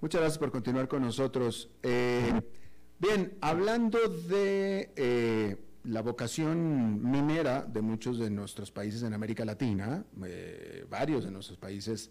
Muchas 0.00 0.20
gracias 0.20 0.38
por 0.38 0.50
continuar 0.50 0.88
con 0.88 1.02
nosotros. 1.02 1.68
Eh, 1.82 2.40
bien, 2.98 3.36
hablando 3.40 3.98
de 4.08 4.92
eh, 4.96 5.56
la 5.84 6.02
vocación 6.02 7.10
minera 7.10 7.62
de 7.62 7.82
muchos 7.82 8.18
de 8.18 8.30
nuestros 8.30 8.70
países 8.70 9.02
en 9.02 9.12
América 9.12 9.44
Latina, 9.44 10.04
eh, 10.24 10.86
varios 10.88 11.24
de 11.24 11.30
nuestros 11.30 11.58
países, 11.58 12.10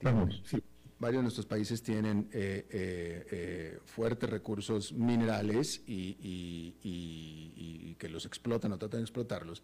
varios 0.00 1.18
de 1.18 1.22
nuestros 1.22 1.46
países 1.46 1.82
tienen 1.82 2.28
fuertes 3.84 4.30
recursos 4.30 4.92
minerales 4.92 5.82
y, 5.86 6.76
que 7.98 8.08
los 8.08 8.26
explotan 8.26 8.72
o 8.72 8.78
tratan 8.78 9.00
de 9.00 9.04
explotarlos. 9.04 9.62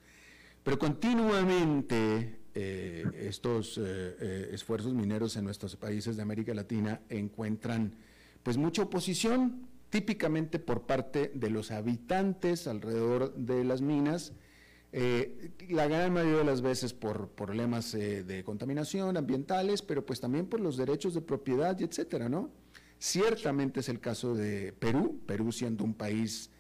Pero 0.62 0.78
continuamente 0.78 2.38
eh, 2.54 3.04
estos 3.14 3.78
eh, 3.78 3.82
eh, 3.84 4.50
esfuerzos 4.52 4.92
mineros 4.92 5.36
en 5.36 5.44
nuestros 5.44 5.76
países 5.76 6.16
de 6.16 6.22
América 6.22 6.52
Latina 6.54 7.00
encuentran 7.09 7.94
pues 8.42 8.56
mucha 8.56 8.82
oposición, 8.82 9.68
típicamente 9.90 10.59
por 10.59 10.82
parte 10.82 11.30
de 11.34 11.50
los 11.50 11.70
habitantes 11.70 12.66
alrededor 12.66 13.32
de 13.36 13.62
las 13.62 13.80
minas, 13.80 14.32
la 14.90 15.86
gran 15.86 16.12
mayoría 16.14 16.38
de 16.38 16.44
las 16.44 16.62
veces 16.62 16.94
por 16.94 17.28
problemas 17.28 17.92
de 17.92 18.42
contaminación 18.44 19.18
ambientales, 19.18 19.82
pero 19.82 20.04
pues 20.04 20.18
también 20.18 20.46
por 20.46 20.61
los 20.61 20.78
derechos 20.78 21.14
de 21.14 21.20
propiedad 21.20 21.78
y 21.78 21.84
etcétera, 21.84 22.28
¿no? 22.28 22.50
Ciertamente 22.98 23.80
es 23.80 23.88
el 23.88 24.00
caso 24.00 24.34
de 24.34 24.72
Perú, 24.72 25.20
Perú 25.26 25.52
siendo 25.52 25.84
un 25.84 25.94
país 25.94 26.50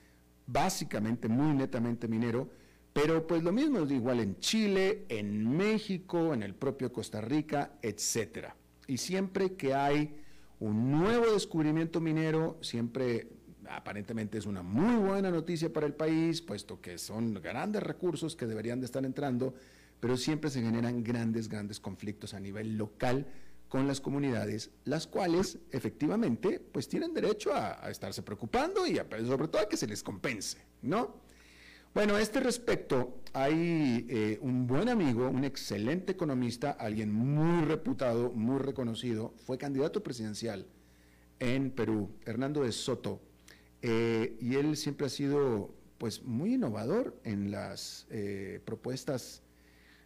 básicamente 0.46 1.26
muy 1.28 1.56
netamente 1.56 2.06
minero, 2.06 2.50
pero 2.92 3.26
pues 3.26 3.42
lo 3.42 3.52
mismo 3.52 3.80
es 3.80 3.90
igual 3.90 4.20
en 4.20 4.38
Chile, 4.38 5.04
en 5.08 5.56
México, 5.56 6.34
en 6.34 6.42
el 6.42 6.54
propio 6.54 6.92
Costa 6.92 7.20
Rica, 7.20 7.78
etcétera. 7.82 8.56
Y 8.86 8.98
siempre 8.98 9.54
que 9.54 9.74
hay 9.74 10.16
un 10.60 10.90
nuevo 10.90 11.32
descubrimiento 11.32 12.00
minero, 12.00 12.58
siempre 12.60 13.28
aparentemente 13.68 14.38
es 14.38 14.46
una 14.46 14.62
muy 14.62 14.96
buena 14.96 15.30
noticia 15.30 15.72
para 15.72 15.86
el 15.86 15.94
país, 15.94 16.40
puesto 16.40 16.80
que 16.80 16.98
son 16.98 17.34
grandes 17.34 17.82
recursos 17.82 18.34
que 18.34 18.46
deberían 18.46 18.80
de 18.80 18.86
estar 18.86 19.04
entrando, 19.04 19.54
pero 20.00 20.16
siempre 20.16 20.50
se 20.50 20.62
generan 20.62 21.04
grandes, 21.04 21.48
grandes 21.48 21.80
conflictos 21.80 22.34
a 22.34 22.40
nivel 22.40 22.76
local 22.76 23.26
con 23.68 23.86
las 23.86 24.00
comunidades, 24.00 24.70
las 24.84 25.06
cuales 25.06 25.58
efectivamente 25.70 26.58
pues 26.72 26.88
tienen 26.88 27.12
derecho 27.12 27.52
a, 27.52 27.84
a 27.84 27.90
estarse 27.90 28.22
preocupando 28.22 28.86
y 28.86 28.98
a, 28.98 29.06
sobre 29.26 29.48
todo 29.48 29.62
a 29.62 29.68
que 29.68 29.76
se 29.76 29.86
les 29.86 30.02
compense, 30.02 30.58
¿no? 30.82 31.27
Bueno, 31.94 32.16
a 32.16 32.20
este 32.20 32.38
respecto, 32.40 33.18
hay 33.32 34.06
eh, 34.08 34.38
un 34.42 34.66
buen 34.66 34.88
amigo, 34.88 35.28
un 35.28 35.44
excelente 35.44 36.12
economista, 36.12 36.70
alguien 36.70 37.10
muy 37.10 37.64
reputado, 37.64 38.30
muy 38.30 38.58
reconocido, 38.58 39.32
fue 39.46 39.56
candidato 39.56 40.02
presidencial 40.02 40.66
en 41.40 41.70
Perú, 41.70 42.10
Hernando 42.26 42.62
de 42.62 42.72
Soto, 42.72 43.20
eh, 43.80 44.36
y 44.38 44.56
él 44.56 44.76
siempre 44.76 45.06
ha 45.06 45.10
sido 45.10 45.74
pues 45.96 46.22
muy 46.22 46.54
innovador 46.54 47.18
en 47.24 47.50
las 47.50 48.06
eh, 48.10 48.60
propuestas 48.64 49.42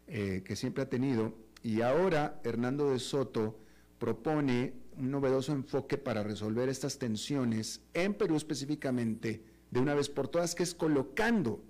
que 0.07 0.57
siempre 0.57 0.83
ha 0.83 0.91
tenido, 0.91 1.35
y 1.63 1.81
ahora 1.81 2.39
Hernando 2.45 2.91
de 2.91 2.99
Soto 2.99 3.59
propone 3.99 4.75
un 4.99 5.11
novedoso 5.11 5.53
enfoque 5.53 5.97
para 5.97 6.23
resolver 6.23 6.69
estas 6.69 6.99
tensiones 6.99 7.81
en 7.95 8.13
Perú 8.13 8.37
específicamente, 8.37 9.43
de 9.71 9.81
una 9.81 9.95
vez 9.95 10.11
por 10.11 10.29
todas, 10.29 10.55
que 10.55 10.65
es 10.65 10.75
colocando 10.75 11.63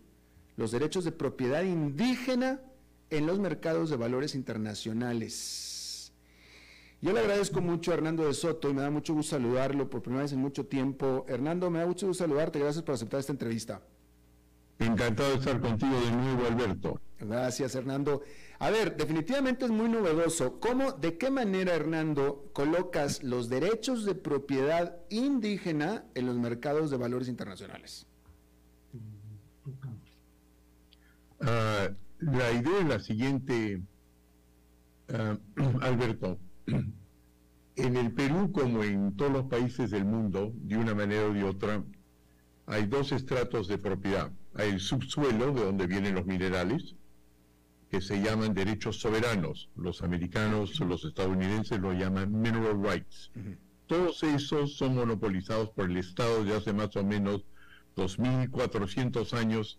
los 0.57 0.71
derechos 0.71 1.05
de 1.05 1.13
propiedad 1.13 1.63
indígena 1.63 2.61
en 3.11 3.27
los 3.27 3.39
mercados 3.39 3.91
de 3.91 3.97
valores 3.97 4.35
internacionales. 4.35 6.13
Yo 7.01 7.13
le 7.13 7.21
agradezco 7.21 7.61
mucho 7.61 7.91
a 7.91 7.95
Hernando 7.95 8.25
de 8.25 8.33
Soto 8.33 8.71
y 8.71 8.75
me 8.75 8.83
da 8.83 8.91
mucho 8.91 9.13
gusto 9.13 9.37
saludarlo 9.37 9.91
por 9.91 10.03
primera 10.03 10.23
vez 10.23 10.33
en 10.33 10.39
mucho 10.39 10.67
tiempo. 10.67 11.25
Hernando, 11.29 11.69
me 11.69 11.81
da 11.81 11.87
mucho 11.87 12.07
gusto 12.07 12.23
saludarte. 12.23 12.61
Gracias 12.61 12.85
por 12.85 12.95
aceptar 12.95 13.19
esta 13.19 13.33
entrevista. 13.33 13.83
Encantado 14.79 15.31
de 15.31 15.37
estar 15.37 15.61
contigo 15.61 16.01
de 16.01 16.13
nuevo, 16.13 16.47
Alberto. 16.47 17.01
Gracias, 17.19 17.75
Hernando. 17.75 18.23
A 18.59 18.71
ver, 18.71 18.97
definitivamente 18.97 19.65
es 19.65 19.71
muy 19.71 19.89
novedoso. 19.89 20.61
¿Cómo, 20.61 20.93
de 20.93 21.19
qué 21.19 21.31
manera, 21.31 21.75
Hernando, 21.75 22.51
colocas 22.53 23.23
los 23.25 23.49
derechos 23.49 24.05
de 24.05 24.15
propiedad 24.15 24.97
indígena 25.11 26.05
en 26.15 26.27
los 26.27 26.37
mercados 26.37 26.91
de 26.91 26.97
valores 26.97 27.29
internacionales? 27.29 28.07
Ah, 31.43 31.89
la 32.21 32.53
idea 32.53 32.79
es 32.81 32.87
la 32.87 33.01
siguiente, 33.01 33.83
ah, 35.13 35.37
Alberto. 35.83 36.39
En 37.75 37.97
el 37.97 38.13
Perú, 38.13 38.53
como 38.53 38.85
en 38.85 39.17
todos 39.17 39.33
los 39.33 39.47
países 39.47 39.91
del 39.91 40.05
mundo, 40.05 40.53
de 40.55 40.77
una 40.77 40.95
manera 40.95 41.27
o 41.27 41.33
de 41.33 41.43
otra, 41.43 41.83
hay 42.67 42.87
dos 42.87 43.13
estratos 43.13 43.67
de 43.67 43.79
propiedad. 43.79 44.31
Hay 44.55 44.71
el 44.71 44.81
subsuelo, 44.81 45.53
de 45.53 45.65
donde 45.65 45.87
vienen 45.87 46.15
los 46.15 46.27
minerales, 46.27 46.95
que 47.91 48.01
se 48.01 48.23
llaman 48.23 48.55
derechos 48.55 49.01
soberanos. 49.01 49.69
Los 49.75 50.03
americanos, 50.03 50.79
los 50.81 51.05
estadounidenses 51.05 51.81
lo 51.81 51.93
llaman 51.93 52.41
mineral 52.41 52.83
rights. 52.83 53.31
Todos 53.87 54.23
esos 54.23 54.77
son 54.77 54.95
monopolizados 54.95 55.71
por 55.71 55.91
el 55.91 55.97
Estado 55.97 56.45
de 56.45 56.55
hace 56.55 56.73
más 56.73 56.95
o 56.97 57.05
menos 57.05 57.45
2.400 57.97 59.33
años 59.35 59.79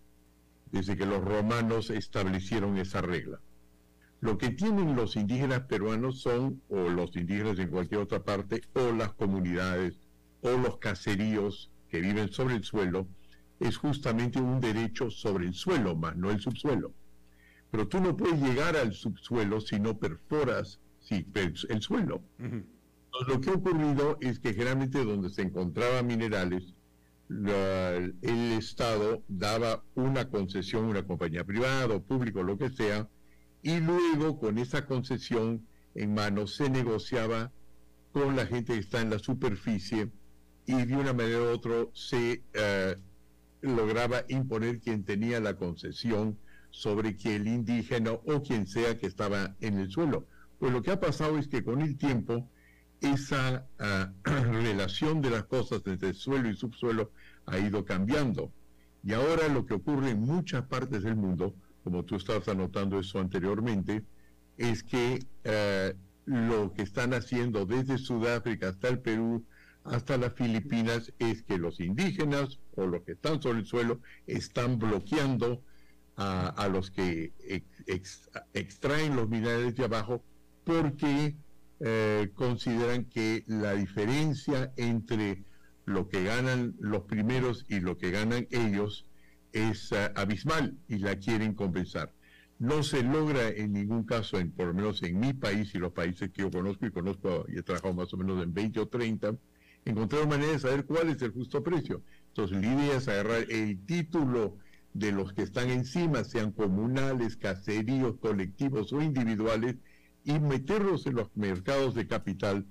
desde 0.73 0.97
que 0.97 1.05
los 1.05 1.23
romanos 1.23 1.91
establecieron 1.91 2.77
esa 2.77 3.01
regla. 3.01 3.39
Lo 4.21 4.39
que 4.39 4.49
tienen 4.49 4.95
los 4.95 5.15
indígenas 5.15 5.61
peruanos 5.61 6.19
son, 6.19 6.61
o 6.67 6.89
los 6.89 7.15
indígenas 7.15 7.59
en 7.59 7.69
cualquier 7.69 8.01
otra 8.01 8.23
parte, 8.23 8.63
o 8.73 8.91
las 8.91 9.13
comunidades, 9.13 9.99
o 10.41 10.49
los 10.57 10.79
caseríos 10.79 11.71
que 11.89 12.01
viven 12.01 12.29
sobre 12.29 12.55
el 12.55 12.63
suelo, 12.63 13.07
es 13.59 13.77
justamente 13.77 14.41
un 14.41 14.59
derecho 14.59 15.11
sobre 15.11 15.45
el 15.45 15.53
suelo, 15.53 15.95
más 15.95 16.15
no 16.15 16.31
el 16.31 16.41
subsuelo. 16.41 16.91
Pero 17.69 17.87
tú 17.87 18.01
no 18.01 18.17
puedes 18.17 18.41
llegar 18.41 18.75
al 18.75 18.93
subsuelo 18.93 19.61
si 19.61 19.79
no 19.79 19.97
perforas 19.97 20.79
el 21.11 21.81
suelo. 21.81 22.23
lo 23.27 23.41
que 23.41 23.51
ha 23.51 23.53
ocurrido 23.53 24.17
es 24.21 24.39
que 24.39 24.53
generalmente 24.53 25.03
donde 25.03 25.29
se 25.29 25.43
encontraban 25.43 26.07
minerales, 26.07 26.73
el 27.29 28.51
Estado 28.57 29.23
daba 29.27 29.83
una 29.95 30.29
concesión 30.29 30.85
a 30.85 30.89
una 30.89 31.03
compañía 31.03 31.43
privada 31.43 31.95
o 31.95 32.03
pública, 32.03 32.41
lo 32.41 32.57
que 32.57 32.69
sea, 32.69 33.07
y 33.61 33.79
luego 33.79 34.39
con 34.39 34.57
esa 34.57 34.85
concesión 34.85 35.65
en 35.95 36.13
mano 36.13 36.47
se 36.47 36.69
negociaba 36.69 37.51
con 38.11 38.35
la 38.35 38.45
gente 38.45 38.73
que 38.73 38.79
está 38.79 39.01
en 39.01 39.09
la 39.09 39.19
superficie 39.19 40.11
y 40.65 40.85
de 40.85 40.95
una 40.95 41.13
manera 41.13 41.39
u 41.39 41.47
otra 41.47 41.85
se 41.93 42.43
eh, 42.53 42.95
lograba 43.61 44.23
imponer 44.27 44.79
quien 44.79 45.03
tenía 45.03 45.39
la 45.39 45.55
concesión 45.55 46.37
sobre 46.69 47.15
que 47.17 47.35
el 47.35 47.47
indígena 47.47 48.11
o 48.11 48.43
quien 48.43 48.67
sea 48.67 48.97
que 48.97 49.07
estaba 49.07 49.55
en 49.61 49.79
el 49.79 49.89
suelo. 49.89 50.27
Pues 50.59 50.71
lo 50.71 50.81
que 50.81 50.91
ha 50.91 50.99
pasado 50.99 51.37
es 51.37 51.47
que 51.47 51.63
con 51.63 51.81
el 51.81 51.97
tiempo 51.97 52.49
esa 53.03 53.67
ah, 53.79 54.11
relación 54.23 55.21
de 55.21 55.29
las 55.29 55.43
cosas 55.43 55.81
entre 55.85 56.13
suelo 56.13 56.49
y 56.49 56.55
subsuelo 56.55 57.11
ha 57.45 57.59
ido 57.59 57.85
cambiando. 57.85 58.51
Y 59.03 59.13
ahora 59.13 59.47
lo 59.49 59.65
que 59.65 59.73
ocurre 59.73 60.11
en 60.11 60.21
muchas 60.21 60.65
partes 60.65 61.03
del 61.03 61.15
mundo 61.15 61.53
como 61.83 62.03
tú 62.03 62.15
estabas 62.15 62.47
anotando 62.47 62.99
eso 62.99 63.19
anteriormente, 63.19 64.03
es 64.57 64.83
que 64.83 65.25
eh, 65.43 65.93
lo 66.25 66.73
que 66.73 66.83
están 66.83 67.13
haciendo 67.13 67.65
desde 67.65 67.97
Sudáfrica 67.97 68.69
hasta 68.69 68.87
el 68.87 68.99
Perú, 68.99 69.45
hasta 69.83 70.17
las 70.17 70.33
Filipinas, 70.33 71.11
es 71.19 71.43
que 71.43 71.57
los 71.57 71.79
indígenas 71.79 72.59
o 72.75 72.85
los 72.85 73.03
que 73.03 73.13
están 73.13 73.41
sobre 73.41 73.59
el 73.59 73.65
suelo 73.65 73.99
están 74.27 74.79
bloqueando 74.79 75.61
a, 76.15 76.69
los 76.71 76.91
que 76.91 77.33
extraen 78.53 79.15
los 79.15 79.27
minerales 79.27 79.75
de 79.75 79.83
abajo 79.83 80.23
porque 80.63 81.35
eh, 81.85 82.31
consideran 82.33 83.03
que 83.05 83.43
la 83.45 83.73
diferencia 83.73 84.71
entre 84.77 85.43
lo 85.85 86.07
que 86.07 86.23
ganan 86.23 86.75
los 86.79 87.01
primeros 87.01 87.65
y 87.67 87.81
lo 87.81 87.97
que 87.97 88.09
ganan 88.09 88.47
ellos 88.51 89.05
es 89.51 89.91
eh, 89.91 90.09
abismal 90.15 90.77
y 90.87 90.99
la 90.99 91.17
quieren 91.17 91.53
compensar. 91.53 92.13
No 92.57 92.83
se 92.83 93.03
logra 93.03 93.49
en 93.49 93.73
ningún 93.73 94.05
caso, 94.05 94.39
en, 94.39 94.51
por 94.51 94.67
lo 94.67 94.73
menos 94.73 95.03
en 95.03 95.19
mi 95.19 95.33
país 95.33 95.75
y 95.75 95.79
los 95.79 95.91
países 95.91 96.31
que 96.31 96.43
yo 96.43 96.51
conozco 96.51 96.85
y 96.85 96.91
conozco 96.91 97.45
y 97.49 97.57
he 97.57 97.63
trabajado 97.63 97.93
más 97.93 98.13
o 98.13 98.17
menos 98.17 98.41
en 98.41 98.53
20 98.53 98.79
o 98.79 98.87
30, 98.87 99.35
encontrar 99.83 100.25
manera 100.25 100.53
de 100.53 100.59
saber 100.59 100.85
cuál 100.85 101.09
es 101.09 101.21
el 101.21 101.31
justo 101.31 101.61
precio. 101.61 102.01
Entonces 102.29 102.61
la 102.61 102.73
idea 102.73 102.95
es 102.95 103.09
agarrar 103.09 103.45
el 103.49 103.85
título 103.85 104.57
de 104.93 105.11
los 105.11 105.33
que 105.33 105.41
están 105.41 105.69
encima, 105.69 106.23
sean 106.23 106.53
comunales, 106.53 107.35
caseríos, 107.35 108.15
colectivos 108.21 108.93
o 108.93 109.01
individuales, 109.01 109.75
y 110.23 110.39
meterlos 110.39 111.05
en 111.05 111.15
los 111.15 111.35
mercados 111.35 111.95
de 111.95 112.07
capital 112.07 112.65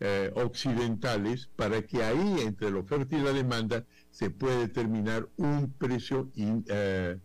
eh, 0.00 0.30
occidentales 0.34 1.48
para 1.56 1.82
que 1.82 2.02
ahí 2.02 2.40
entre 2.40 2.70
la 2.70 2.80
oferta 2.80 3.16
y 3.16 3.22
la 3.22 3.32
demanda 3.32 3.84
se 4.10 4.30
pueda 4.30 4.58
determinar 4.58 5.28
un 5.36 5.72
precio 5.72 6.30
eh, 6.36 7.18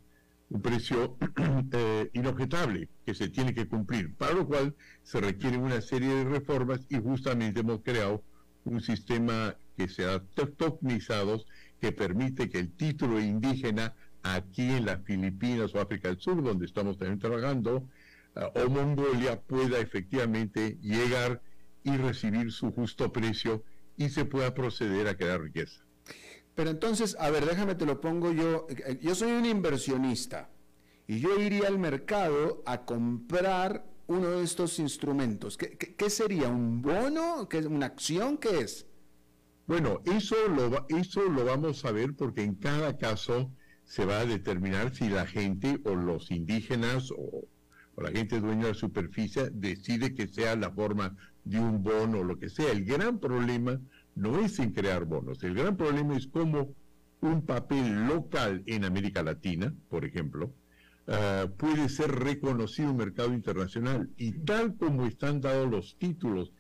un 0.51 0.61
precio 0.61 1.17
eh, 1.71 2.09
inobjetable 2.13 2.89
que 3.05 3.13
se 3.13 3.29
tiene 3.29 3.53
que 3.53 3.67
cumplir, 3.67 4.13
para 4.15 4.34
lo 4.34 4.45
cual 4.45 4.75
se 5.01 5.21
requieren 5.21 5.61
una 5.61 5.82
serie 5.82 6.13
de 6.13 6.25
reformas 6.25 6.82
y 6.89 6.99
justamente 6.99 7.61
hemos 7.61 7.82
creado 7.82 8.23
un 8.65 8.82
sistema 8.82 9.55
que 9.77 9.88
sea 9.88 10.21
tokenizado 10.57 11.43
que 11.79 11.91
permite 11.91 12.49
que 12.49 12.59
el 12.59 12.71
título 12.73 13.19
indígena 13.19 13.95
aquí 14.23 14.69
en 14.69 14.86
las 14.86 15.03
Filipinas 15.03 15.73
o 15.73 15.82
África 15.82 16.09
del 16.09 16.19
Sur, 16.19 16.43
donde 16.43 16.65
estamos 16.65 16.97
también 16.97 17.19
trabajando, 17.19 17.88
o 18.36 18.69
Mongolia 18.69 19.41
pueda 19.41 19.79
efectivamente 19.79 20.77
llegar 20.82 21.41
y 21.84 21.97
recibir 21.97 22.51
su 22.51 22.71
justo 22.71 23.11
precio 23.11 23.63
y 23.97 24.09
se 24.09 24.25
pueda 24.25 24.53
proceder 24.53 25.07
a 25.07 25.15
crear 25.15 25.41
riqueza. 25.41 25.84
Pero 26.55 26.69
entonces, 26.69 27.15
a 27.19 27.29
ver, 27.29 27.45
déjame 27.45 27.75
te 27.75 27.86
lo 27.86 28.01
pongo 28.01 28.32
yo. 28.32 28.67
Yo 29.01 29.15
soy 29.15 29.32
un 29.32 29.45
inversionista 29.45 30.49
y 31.07 31.19
yo 31.19 31.39
iría 31.39 31.67
al 31.67 31.79
mercado 31.79 32.61
a 32.65 32.86
comprar 32.86 33.86
uno 34.07 34.29
de 34.32 34.43
estos 34.43 34.79
instrumentos. 34.79 35.57
¿Qué, 35.57 36.09
sería? 36.09 36.49
¿Un 36.49 36.82
bono? 36.82 37.47
¿Qué, 37.49 37.59
¿Una 37.59 37.88
acción? 37.88 38.38
¿Qué 38.38 38.59
es? 38.59 38.86
Bueno, 39.67 40.01
eso 40.05 40.36
lo, 40.49 40.86
eso 40.89 41.23
lo 41.29 41.45
vamos 41.45 41.86
a 41.86 41.91
ver 41.91 42.13
porque 42.15 42.43
en 42.43 42.55
cada 42.55 42.97
caso 42.97 43.51
se 43.86 44.05
va 44.05 44.19
a 44.19 44.25
determinar 44.25 44.93
si 44.93 45.07
la 45.09 45.25
gente 45.25 45.79
o 45.86 45.95
los 45.95 46.32
indígenas 46.32 47.11
o 47.11 47.47
la 48.01 48.11
gente 48.11 48.39
dueña 48.39 48.63
de 48.63 48.69
la 48.69 48.73
superficie 48.73 49.49
decide 49.51 50.13
que 50.13 50.27
sea 50.27 50.55
la 50.55 50.71
forma 50.71 51.15
de 51.43 51.59
un 51.59 51.83
bono 51.83 52.19
o 52.19 52.23
lo 52.23 52.37
que 52.37 52.49
sea. 52.49 52.71
El 52.71 52.85
gran 52.85 53.19
problema 53.19 53.79
no 54.15 54.39
es 54.39 54.59
en 54.59 54.71
crear 54.71 55.05
bonos, 55.05 55.43
el 55.43 55.55
gran 55.55 55.77
problema 55.77 56.15
es 56.17 56.27
cómo 56.27 56.75
un 57.21 57.45
papel 57.45 58.07
local 58.07 58.63
en 58.65 58.83
América 58.83 59.23
Latina, 59.23 59.73
por 59.89 60.05
ejemplo, 60.05 60.51
ah, 61.07 61.47
puede 61.57 61.87
ser 61.89 62.11
reconocido 62.11 62.89
en 62.89 62.91
un 62.91 62.97
mercado 62.97 63.33
internacional. 63.33 64.09
Y 64.17 64.31
tal 64.31 64.75
como 64.75 65.05
están 65.05 65.39
dados 65.39 65.69
los 65.69 65.95
títulos 65.97 66.51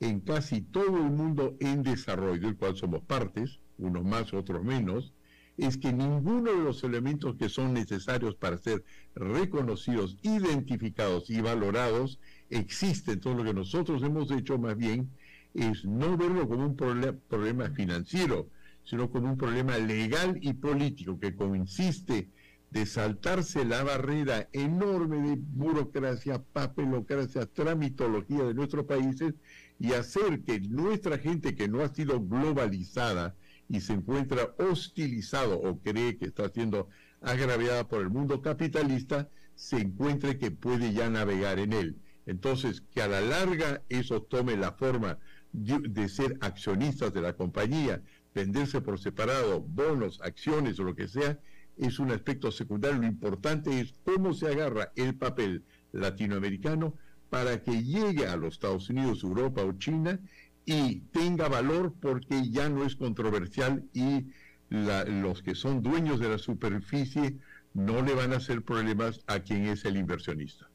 en 0.00 0.20
casi 0.20 0.60
todo 0.60 0.96
el 0.98 1.10
mundo 1.10 1.56
en 1.60 1.82
desarrollo, 1.82 2.46
del 2.46 2.56
cual 2.56 2.76
somos 2.76 3.02
partes, 3.02 3.60
unos 3.78 4.04
más, 4.04 4.34
otros 4.34 4.64
menos, 4.64 5.12
es 5.58 5.76
que 5.76 5.92
ninguno 5.92 6.52
de 6.52 6.62
los 6.62 6.84
elementos 6.84 7.34
que 7.36 7.48
son 7.48 7.74
necesarios 7.74 8.36
para 8.36 8.58
ser 8.58 8.84
reconocidos, 9.14 10.16
identificados 10.22 11.28
y 11.30 11.40
valorados 11.40 12.20
existen. 12.48 13.14
Entonces 13.14 13.38
lo 13.38 13.44
que 13.44 13.58
nosotros 13.58 14.02
hemos 14.02 14.30
hecho 14.30 14.56
más 14.56 14.76
bien 14.76 15.10
es 15.54 15.84
no 15.84 16.16
verlo 16.16 16.48
como 16.48 16.64
un 16.64 16.76
problema 16.76 17.70
financiero, 17.70 18.48
sino 18.84 19.10
como 19.10 19.32
un 19.32 19.36
problema 19.36 19.76
legal 19.78 20.38
y 20.40 20.52
político 20.52 21.18
que 21.18 21.34
consiste 21.34 22.28
de 22.70 22.86
saltarse 22.86 23.64
la 23.64 23.82
barrera 23.82 24.48
enorme 24.52 25.28
de 25.28 25.36
burocracia, 25.38 26.42
papelocracia, 26.52 27.46
tramitología 27.46 28.44
de 28.44 28.54
nuestros 28.54 28.84
países 28.84 29.34
y 29.80 29.92
hacer 29.92 30.42
que 30.42 30.60
nuestra 30.60 31.18
gente 31.18 31.54
que 31.54 31.68
no 31.68 31.80
ha 31.80 31.88
sido 31.88 32.20
globalizada, 32.20 33.34
y 33.68 33.80
se 33.80 33.92
encuentra 33.92 34.54
hostilizado 34.58 35.60
o 35.60 35.78
cree 35.78 36.16
que 36.16 36.26
está 36.26 36.48
siendo 36.48 36.88
agraviada 37.20 37.88
por 37.88 38.00
el 38.00 38.10
mundo 38.10 38.40
capitalista, 38.40 39.28
se 39.54 39.78
encuentre 39.78 40.38
que 40.38 40.50
puede 40.50 40.92
ya 40.92 41.10
navegar 41.10 41.58
en 41.58 41.72
él. 41.72 41.96
Entonces, 42.26 42.82
que 42.92 43.02
a 43.02 43.08
la 43.08 43.20
larga 43.20 43.82
eso 43.88 44.22
tome 44.22 44.56
la 44.56 44.72
forma 44.72 45.18
de, 45.52 46.08
ser 46.08 46.36
accionistas 46.40 47.12
de 47.12 47.22
la 47.22 47.32
compañía, 47.32 48.02
venderse 48.34 48.80
por 48.80 48.98
separado, 49.00 49.60
bonos, 49.60 50.20
acciones 50.22 50.78
o 50.78 50.84
lo 50.84 50.94
que 50.94 51.08
sea, 51.08 51.38
es 51.76 51.98
un 51.98 52.10
aspecto 52.10 52.52
secundario. 52.52 53.00
Lo 53.00 53.06
importante 53.06 53.80
es 53.80 53.94
cómo 54.04 54.34
se 54.34 54.48
agarra 54.48 54.92
el 54.96 55.14
papel 55.14 55.64
latinoamericano 55.92 56.94
para 57.30 57.62
que 57.62 57.82
llegue 57.82 58.26
a 58.26 58.36
los 58.36 58.54
Estados 58.54 58.88
Unidos, 58.90 59.22
Europa 59.22 59.62
o 59.62 59.72
China 59.72 60.20
y 60.68 61.00
tenga 61.12 61.48
valor 61.48 61.94
porque 61.98 62.50
ya 62.50 62.68
no 62.68 62.84
es 62.84 62.94
controversial 62.94 63.84
y 63.94 64.26
los 64.68 65.42
que 65.42 65.54
son 65.54 65.82
dueños 65.82 66.20
de 66.20 66.28
la 66.28 66.36
superficie 66.36 67.38
no 67.72 68.02
le 68.02 68.14
van 68.14 68.34
a 68.34 68.36
hacer 68.36 68.62
problemas 68.62 69.20
a 69.26 69.40
quien 69.40 69.64
es 69.64 69.86
el 69.86 69.96
inversionista. 69.96 70.68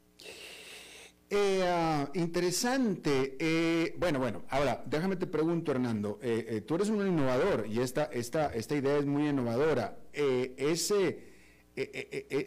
Eh, 1.29 1.61
ah, 1.63 2.09
interesante. 2.15 3.37
Eh, 3.39 3.95
bueno, 3.99 4.17
bueno, 4.17 4.43
ahora 4.49 4.83
déjame 4.87 5.15
te 5.15 5.27
pregunto, 5.27 5.71
Hernando. 5.71 6.17
Eh, 6.23 6.63
tú 6.65 6.73
eres 6.73 6.89
un 6.89 7.05
innovador 7.05 7.67
y 7.69 7.79
esta, 7.79 8.05
esta, 8.05 8.47
esta 8.47 8.75
idea 8.75 8.97
es 8.97 9.05
muy 9.05 9.27
innovadora. 9.27 9.99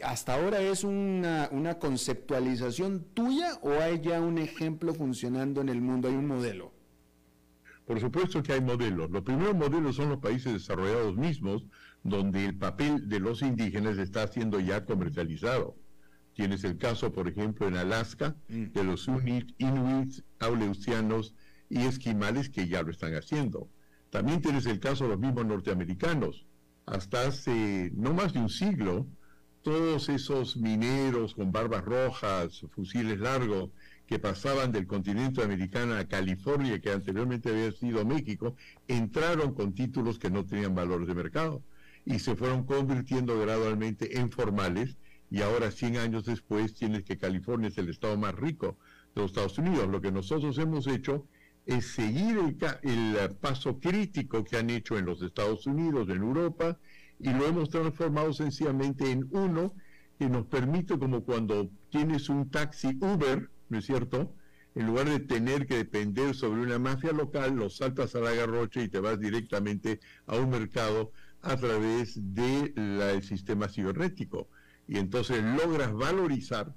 ¿Hasta 0.03 0.33
ahora 0.35 0.61
es 0.61 0.83
una, 0.83 1.47
una 1.53 1.79
conceptualización 1.79 3.05
tuya 3.13 3.57
o 3.61 3.71
hay 3.71 4.01
ya 4.01 4.19
un 4.19 4.37
ejemplo 4.37 4.93
funcionando 4.93 5.61
en 5.61 5.69
el 5.69 5.79
mundo? 5.79 6.09
¿Hay 6.09 6.15
un 6.15 6.27
modelo? 6.27 6.76
Por 7.87 8.01
supuesto 8.01 8.43
que 8.43 8.51
hay 8.51 8.59
modelos. 8.59 9.09
Los 9.09 9.23
primeros 9.23 9.55
modelos 9.55 9.95
son 9.95 10.09
los 10.09 10.19
países 10.19 10.51
desarrollados 10.51 11.15
mismos, 11.15 11.63
donde 12.03 12.43
el 12.43 12.57
papel 12.57 13.07
de 13.07 13.21
los 13.21 13.41
indígenas 13.41 13.97
está 13.97 14.27
siendo 14.27 14.59
ya 14.59 14.83
comercializado. 14.83 15.77
Tienes 16.33 16.65
el 16.65 16.77
caso, 16.77 17.13
por 17.13 17.29
ejemplo, 17.29 17.65
en 17.65 17.77
Alaska, 17.77 18.35
mm. 18.49 18.73
de 18.73 18.83
los 18.83 19.07
inuits, 19.07 20.21
auleusianos 20.39 21.33
y 21.69 21.85
esquimales 21.85 22.49
que 22.49 22.67
ya 22.67 22.83
lo 22.83 22.91
están 22.91 23.15
haciendo. 23.15 23.69
También 24.09 24.41
tienes 24.41 24.65
el 24.65 24.81
caso 24.81 25.05
de 25.05 25.11
los 25.11 25.19
mismos 25.19 25.45
norteamericanos. 25.45 26.45
Hasta 26.85 27.25
hace 27.25 27.91
no 27.95 28.13
más 28.13 28.33
de 28.33 28.39
un 28.39 28.49
siglo, 28.49 29.07
todos 29.61 30.09
esos 30.09 30.57
mineros 30.57 31.35
con 31.35 31.53
barbas 31.53 31.85
rojas, 31.85 32.65
fusiles 32.69 33.17
largos, 33.19 33.71
que 34.07 34.19
pasaban 34.19 34.71
del 34.71 34.87
continente 34.87 35.43
americano 35.43 35.95
a 35.95 36.05
California, 36.05 36.79
que 36.79 36.91
anteriormente 36.91 37.49
había 37.49 37.71
sido 37.73 38.05
México, 38.05 38.55
entraron 38.87 39.53
con 39.53 39.73
títulos 39.73 40.17
que 40.17 40.31
no 40.31 40.45
tenían 40.45 40.73
valores 40.73 41.07
de 41.07 41.13
mercado 41.13 41.61
y 42.05 42.19
se 42.19 42.35
fueron 42.35 42.63
convirtiendo 42.63 43.37
gradualmente 43.37 44.17
en 44.17 44.31
formales 44.31 44.97
y 45.29 45.41
ahora 45.41 45.71
100 45.71 45.97
años 45.97 46.23
después 46.23 46.73
tienes 46.73 47.03
que 47.03 47.17
California 47.17 47.67
es 47.67 47.77
el 47.77 47.89
estado 47.89 48.17
más 48.17 48.33
rico 48.33 48.77
de 49.13 49.21
los 49.21 49.31
Estados 49.31 49.57
Unidos. 49.57 49.89
Lo 49.89 49.99
que 49.99 50.11
nosotros 50.11 50.57
hemos 50.57 50.87
hecho 50.87 51.27
es 51.65 51.87
seguir 51.87 52.37
el, 52.37 52.57
el 52.89 53.35
paso 53.35 53.77
crítico 53.77 54.45
que 54.45 54.55
han 54.55 54.69
hecho 54.69 54.97
en 54.97 55.05
los 55.05 55.21
Estados 55.21 55.67
Unidos, 55.67 56.07
en 56.07 56.21
Europa, 56.21 56.79
y 57.19 57.33
lo 57.33 57.45
hemos 57.45 57.69
transformado 57.69 58.31
sencillamente 58.31 59.11
en 59.11 59.27
uno 59.31 59.73
que 60.17 60.29
nos 60.29 60.45
permite, 60.45 60.97
como 60.97 61.25
cuando 61.25 61.69
tienes 61.89 62.29
un 62.29 62.49
taxi 62.49 62.97
Uber, 63.01 63.49
¿no 63.69 63.79
es 63.79 63.85
cierto? 63.85 64.33
En 64.75 64.85
lugar 64.85 65.09
de 65.09 65.19
tener 65.19 65.65
que 65.65 65.77
depender 65.77 66.35
sobre 66.35 66.61
una 66.61 66.77
mafia 66.77 67.11
local, 67.11 67.55
lo 67.55 67.69
saltas 67.69 68.15
a 68.15 68.19
la 68.19 68.33
garrocha 68.33 68.81
y 68.81 68.89
te 68.89 68.99
vas 68.99 69.19
directamente 69.19 69.99
a 70.27 70.35
un 70.35 70.49
mercado 70.49 71.11
a 71.41 71.55
través 71.57 72.19
del 72.33 73.23
sistema 73.23 73.67
cibernético. 73.67 74.47
Y 74.87 74.97
entonces 74.97 75.43
logras 75.43 75.93
valorizar 75.93 76.73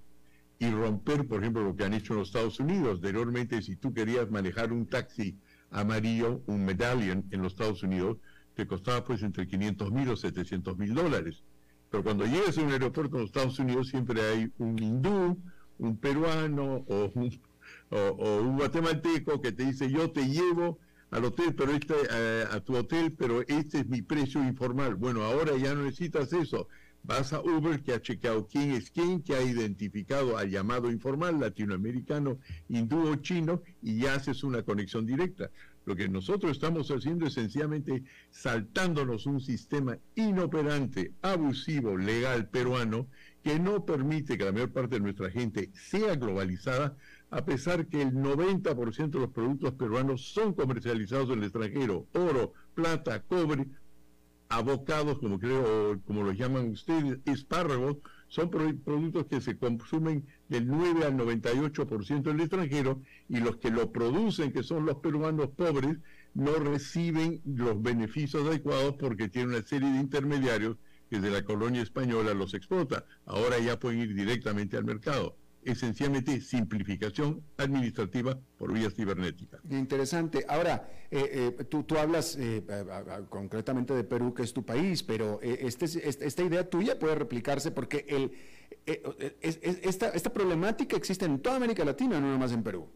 y 0.59 0.71
romper, 0.71 1.27
por 1.27 1.41
ejemplo, 1.41 1.63
lo 1.63 1.77
que 1.77 1.85
han 1.85 1.95
hecho 1.95 2.13
en 2.13 2.21
los 2.21 2.29
Estados 2.29 2.61
Unidos. 2.61 2.97
Anteriormente, 2.97 3.63
si 3.63 3.77
tú 3.77 3.93
querías 3.93 4.31
manejar 4.31 4.73
un 4.73 4.87
taxi 4.87 5.39
amarillo, 5.71 6.43
un 6.47 6.65
medallion 6.65 7.25
en 7.31 7.43
los 7.43 7.53
Estados 7.53 7.83
Unidos, 7.83 8.19
te 8.55 8.67
costaba 8.67 9.05
pues 9.05 9.23
entre 9.23 9.47
500 9.47 9.93
mil 9.93 10.09
o 10.11 10.17
700 10.17 10.77
mil 10.77 10.95
dólares. 10.95 11.43
Pero 11.91 12.05
cuando 12.05 12.25
llegas 12.25 12.59
a 12.59 12.63
un 12.63 12.73
aeropuerto 12.73 13.17
en 13.17 13.23
los 13.23 13.31
Estados 13.31 13.59
Unidos 13.59 13.89
siempre 13.89 14.21
hay 14.21 14.53
un 14.59 14.79
hindú, 14.79 15.39
un 15.81 15.97
peruano 15.97 16.85
o 16.87 17.11
un, 17.15 17.41
o, 17.91 18.41
un 18.43 18.57
guatemalteco 18.57 19.41
que 19.41 19.53
te 19.53 19.65
dice 19.65 19.91
yo 19.91 20.11
te 20.11 20.29
llevo 20.29 20.79
al 21.11 21.25
hotel, 21.25 21.55
pero 21.55 21.73
este, 21.73 21.95
eh, 22.11 22.45
a 22.51 22.61
tu 22.61 22.77
hotel, 22.77 23.13
pero 23.13 23.43
este 23.43 23.81
es 23.81 23.89
mi 23.89 24.01
precio 24.01 24.43
informal. 24.45 24.95
Bueno, 24.95 25.25
ahora 25.25 25.57
ya 25.57 25.75
no 25.75 25.83
necesitas 25.83 26.33
eso. 26.33 26.69
Vas 27.03 27.33
a 27.33 27.41
Uber 27.41 27.83
que 27.83 27.95
ha 27.95 28.03
chequeado 28.03 28.47
quién 28.47 28.73
es 28.73 28.91
quién, 28.91 29.23
que 29.23 29.35
ha 29.35 29.43
identificado 29.43 30.37
al 30.37 30.51
llamado 30.51 30.91
informal 30.91 31.41
latinoamericano, 31.41 32.39
hindú 32.69 33.09
o 33.09 33.17
chino 33.17 33.63
y 33.83 34.01
ya 34.01 34.15
haces 34.15 34.45
una 34.45 34.63
conexión 34.63 35.07
directa. 35.07 35.51
Lo 35.87 35.97
que 35.97 36.09
nosotros 36.09 36.53
estamos 36.53 36.91
haciendo 36.91 37.27
es 37.27 37.33
sencillamente 37.33 38.05
saltándonos 38.31 39.27
un 39.27 39.41
sistema 39.41 39.97
inoperante, 40.15 41.13
abusivo, 41.23 41.97
legal 41.97 42.49
peruano, 42.49 43.09
que 43.43 43.59
no 43.59 43.85
permite 43.85 44.37
que 44.37 44.45
la 44.45 44.53
mayor 44.53 44.73
parte 44.73 44.97
de 44.97 45.01
nuestra 45.01 45.31
gente 45.31 45.71
sea 45.75 46.15
globalizada, 46.17 46.97
a 47.31 47.45
pesar 47.45 47.87
que 47.87 48.03
el 48.03 48.13
90% 48.13 49.11
de 49.11 49.19
los 49.21 49.31
productos 49.31 49.73
peruanos 49.75 50.33
son 50.33 50.53
comercializados 50.53 51.31
en 51.31 51.39
el 51.39 51.45
extranjero, 51.45 52.07
oro, 52.13 52.53
plata, 52.75 53.23
cobre, 53.23 53.67
abocados, 54.49 55.19
como 55.19 55.39
creo, 55.39 56.01
como 56.07 56.25
los 56.25 56.37
llaman 56.37 56.71
ustedes, 56.71 57.19
espárragos, 57.25 57.99
son 58.29 58.51
productos 58.51 59.27
que 59.27 59.41
se 59.41 59.57
consumen 59.57 60.25
del 60.49 60.67
9 60.67 61.05
al 61.05 61.17
98% 61.17 62.31
en 62.31 62.37
el 62.37 62.41
extranjero 62.41 63.01
y 63.29 63.39
los 63.39 63.57
que 63.57 63.71
lo 63.71 63.91
producen, 63.91 64.53
que 64.53 64.63
son 64.63 64.87
los 64.87 64.97
peruanos 64.97 65.49
pobres, 65.51 65.97
no 66.35 66.53
reciben 66.55 67.41
los 67.45 67.81
beneficios 67.81 68.47
adecuados 68.47 68.97
porque 68.99 69.29
tienen 69.29 69.51
una 69.55 69.67
serie 69.67 69.91
de 69.91 69.99
intermediarios 69.99 70.77
que 71.11 71.21
de 71.21 71.31
la 71.31 71.45
colonia 71.45 71.83
española 71.83 72.33
los 72.33 72.55
exporta. 72.55 73.05
Ahora 73.27 73.59
ya 73.59 73.79
pueden 73.79 74.01
ir 74.01 74.15
directamente 74.15 74.77
al 74.77 74.85
mercado 74.85 75.37
esencialmente 75.63 76.41
simplificación 76.41 77.43
administrativa 77.59 78.39
por 78.57 78.73
vías 78.73 78.95
cibernéticas. 78.95 79.61
Interesante. 79.71 80.45
Ahora, 80.49 80.89
eh, 81.11 81.55
eh, 81.59 81.65
tú, 81.65 81.83
tú, 81.83 81.99
hablas 81.99 82.37
eh, 82.39 82.65
concretamente 83.29 83.95
de 83.95 84.05
Perú, 84.05 84.33
que 84.33 84.43
es 84.43 84.53
tu 84.53 84.65
país, 84.65 85.03
pero 85.03 85.41
este, 85.43 85.85
este, 85.85 86.27
esta 86.27 86.43
idea 86.43 86.69
tuya 86.69 86.99
puede 86.99 87.15
replicarse 87.15 87.71
porque 87.71 88.07
el, 88.09 88.33
esta, 89.43 90.09
esta 90.09 90.33
problemática 90.33 90.97
existe 90.97 91.27
en 91.27 91.41
toda 91.41 91.57
América 91.57 91.85
Latina, 91.85 92.21
no 92.21 92.33
nomás 92.33 92.53
en 92.53 92.63
Perú. 92.63 92.89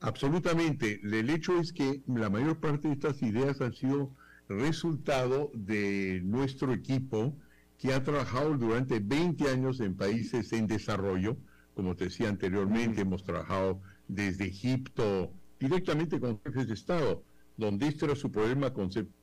Absolutamente. 0.00 1.00
El 1.02 1.30
hecho 1.30 1.58
es 1.58 1.72
que 1.72 2.02
la 2.06 2.28
mayor 2.28 2.58
parte 2.58 2.88
de 2.88 2.94
estas 2.94 3.22
ideas 3.22 3.60
han 3.62 3.72
sido 3.72 4.10
resultado 4.48 5.50
de 5.54 6.20
nuestro 6.24 6.72
equipo, 6.72 7.36
que 7.78 7.92
ha 7.92 8.02
trabajado 8.02 8.56
durante 8.56 9.00
20 9.00 9.48
años 9.48 9.80
en 9.80 9.96
países 9.96 10.52
en 10.52 10.66
desarrollo. 10.66 11.36
Como 11.74 11.94
te 11.94 12.04
decía 12.04 12.28
anteriormente, 12.28 13.02
hemos 13.02 13.22
trabajado 13.22 13.80
desde 14.08 14.46
Egipto 14.46 15.32
directamente 15.58 16.20
con 16.20 16.40
jefes 16.42 16.68
de 16.68 16.74
Estado, 16.74 17.22
donde 17.56 17.88
este 17.88 18.06
era 18.06 18.14
su 18.14 18.30
problema 18.30 18.72
conceptual 18.72 19.14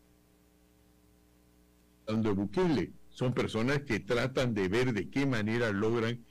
de 2.07 2.31
Bukele. 2.31 2.93
Son 3.09 3.33
personas 3.33 3.81
que 3.83 3.99
tratan 3.99 4.53
de 4.53 4.67
ver 4.67 4.93
de 4.93 5.09
qué 5.09 5.25
manera 5.25 5.71
logran 5.71 6.23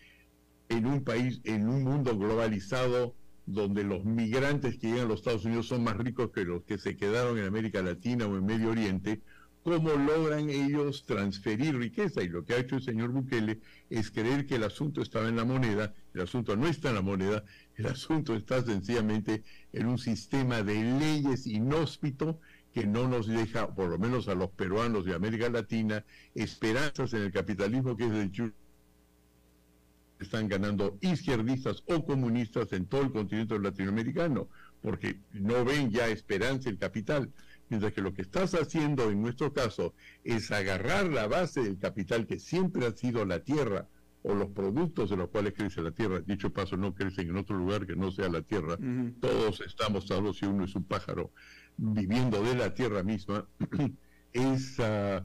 en 0.68 0.86
un 0.86 1.04
país, 1.04 1.40
en 1.44 1.68
un 1.68 1.84
mundo 1.84 2.16
globalizado, 2.16 3.14
donde 3.46 3.84
los 3.84 4.04
migrantes 4.04 4.78
que 4.78 4.88
llegan 4.88 5.06
a 5.06 5.08
los 5.08 5.20
Estados 5.20 5.44
Unidos 5.44 5.66
son 5.66 5.84
más 5.84 5.96
ricos 5.96 6.30
que 6.30 6.44
los 6.44 6.62
que 6.64 6.78
se 6.78 6.96
quedaron 6.96 7.38
en 7.38 7.44
América 7.44 7.82
Latina 7.82 8.26
o 8.26 8.36
en 8.36 8.46
Medio 8.46 8.70
Oriente, 8.70 9.20
cómo 9.62 9.90
logran 9.90 10.50
ellos 10.50 11.04
transferir 11.06 11.76
riqueza. 11.76 12.22
Y 12.22 12.28
lo 12.28 12.44
que 12.44 12.54
ha 12.54 12.58
hecho 12.58 12.76
el 12.76 12.82
señor 12.82 13.10
Bukele 13.10 13.60
es 13.90 14.10
creer 14.10 14.46
que 14.46 14.56
el 14.56 14.64
asunto 14.64 15.02
estaba 15.02 15.28
en 15.28 15.36
la 15.36 15.44
moneda. 15.44 15.92
El 16.14 16.22
asunto 16.22 16.56
no 16.56 16.66
está 16.66 16.88
en 16.90 16.96
la 16.96 17.02
moneda, 17.02 17.44
el 17.76 17.86
asunto 17.86 18.34
está 18.34 18.62
sencillamente 18.62 19.42
en 19.72 19.86
un 19.86 19.98
sistema 19.98 20.62
de 20.62 20.74
leyes 20.74 21.46
inhóspito 21.46 22.38
que 22.72 22.86
no 22.86 23.06
nos 23.06 23.26
deja, 23.26 23.74
por 23.74 23.90
lo 23.90 23.98
menos 23.98 24.28
a 24.28 24.34
los 24.34 24.50
peruanos 24.50 25.04
de 25.04 25.14
América 25.14 25.48
Latina, 25.50 26.04
esperanzas 26.34 27.12
en 27.12 27.22
el 27.22 27.32
capitalismo 27.32 27.96
que 27.96 28.06
es 28.06 28.12
el 28.12 28.32
están 30.22 30.48
ganando 30.48 30.98
izquierdistas 31.00 31.82
o 31.86 32.04
comunistas 32.04 32.72
en 32.72 32.86
todo 32.86 33.02
el 33.02 33.12
continente 33.12 33.58
latinoamericano, 33.58 34.48
porque 34.80 35.20
no 35.32 35.64
ven 35.64 35.90
ya 35.90 36.08
esperanza 36.08 36.70
en 36.70 36.76
capital. 36.76 37.30
Mientras 37.68 37.92
que 37.92 38.02
lo 38.02 38.12
que 38.12 38.22
estás 38.22 38.54
haciendo 38.54 39.10
en 39.10 39.22
nuestro 39.22 39.52
caso 39.52 39.94
es 40.24 40.50
agarrar 40.50 41.06
la 41.08 41.26
base 41.26 41.62
del 41.62 41.78
capital 41.78 42.26
que 42.26 42.38
siempre 42.38 42.86
ha 42.86 42.92
sido 42.92 43.24
la 43.24 43.40
tierra 43.40 43.88
o 44.22 44.34
los 44.34 44.48
productos 44.50 45.10
de 45.10 45.16
los 45.16 45.30
cuales 45.30 45.54
crece 45.54 45.82
la 45.82 45.90
tierra. 45.90 46.20
Dicho 46.20 46.52
paso, 46.52 46.76
no 46.76 46.94
crecen 46.94 47.30
en 47.30 47.36
otro 47.36 47.56
lugar 47.56 47.86
que 47.86 47.96
no 47.96 48.10
sea 48.10 48.28
la 48.28 48.42
tierra. 48.42 48.78
Todos 49.20 49.60
estamos, 49.62 50.06
salvo 50.06 50.32
si 50.32 50.46
uno 50.46 50.64
es 50.64 50.74
un 50.74 50.84
pájaro, 50.84 51.30
viviendo 51.76 52.42
de 52.42 52.54
la 52.54 52.74
tierra 52.74 53.02
misma. 53.02 53.46
es, 54.32 54.78
uh, 54.78 55.22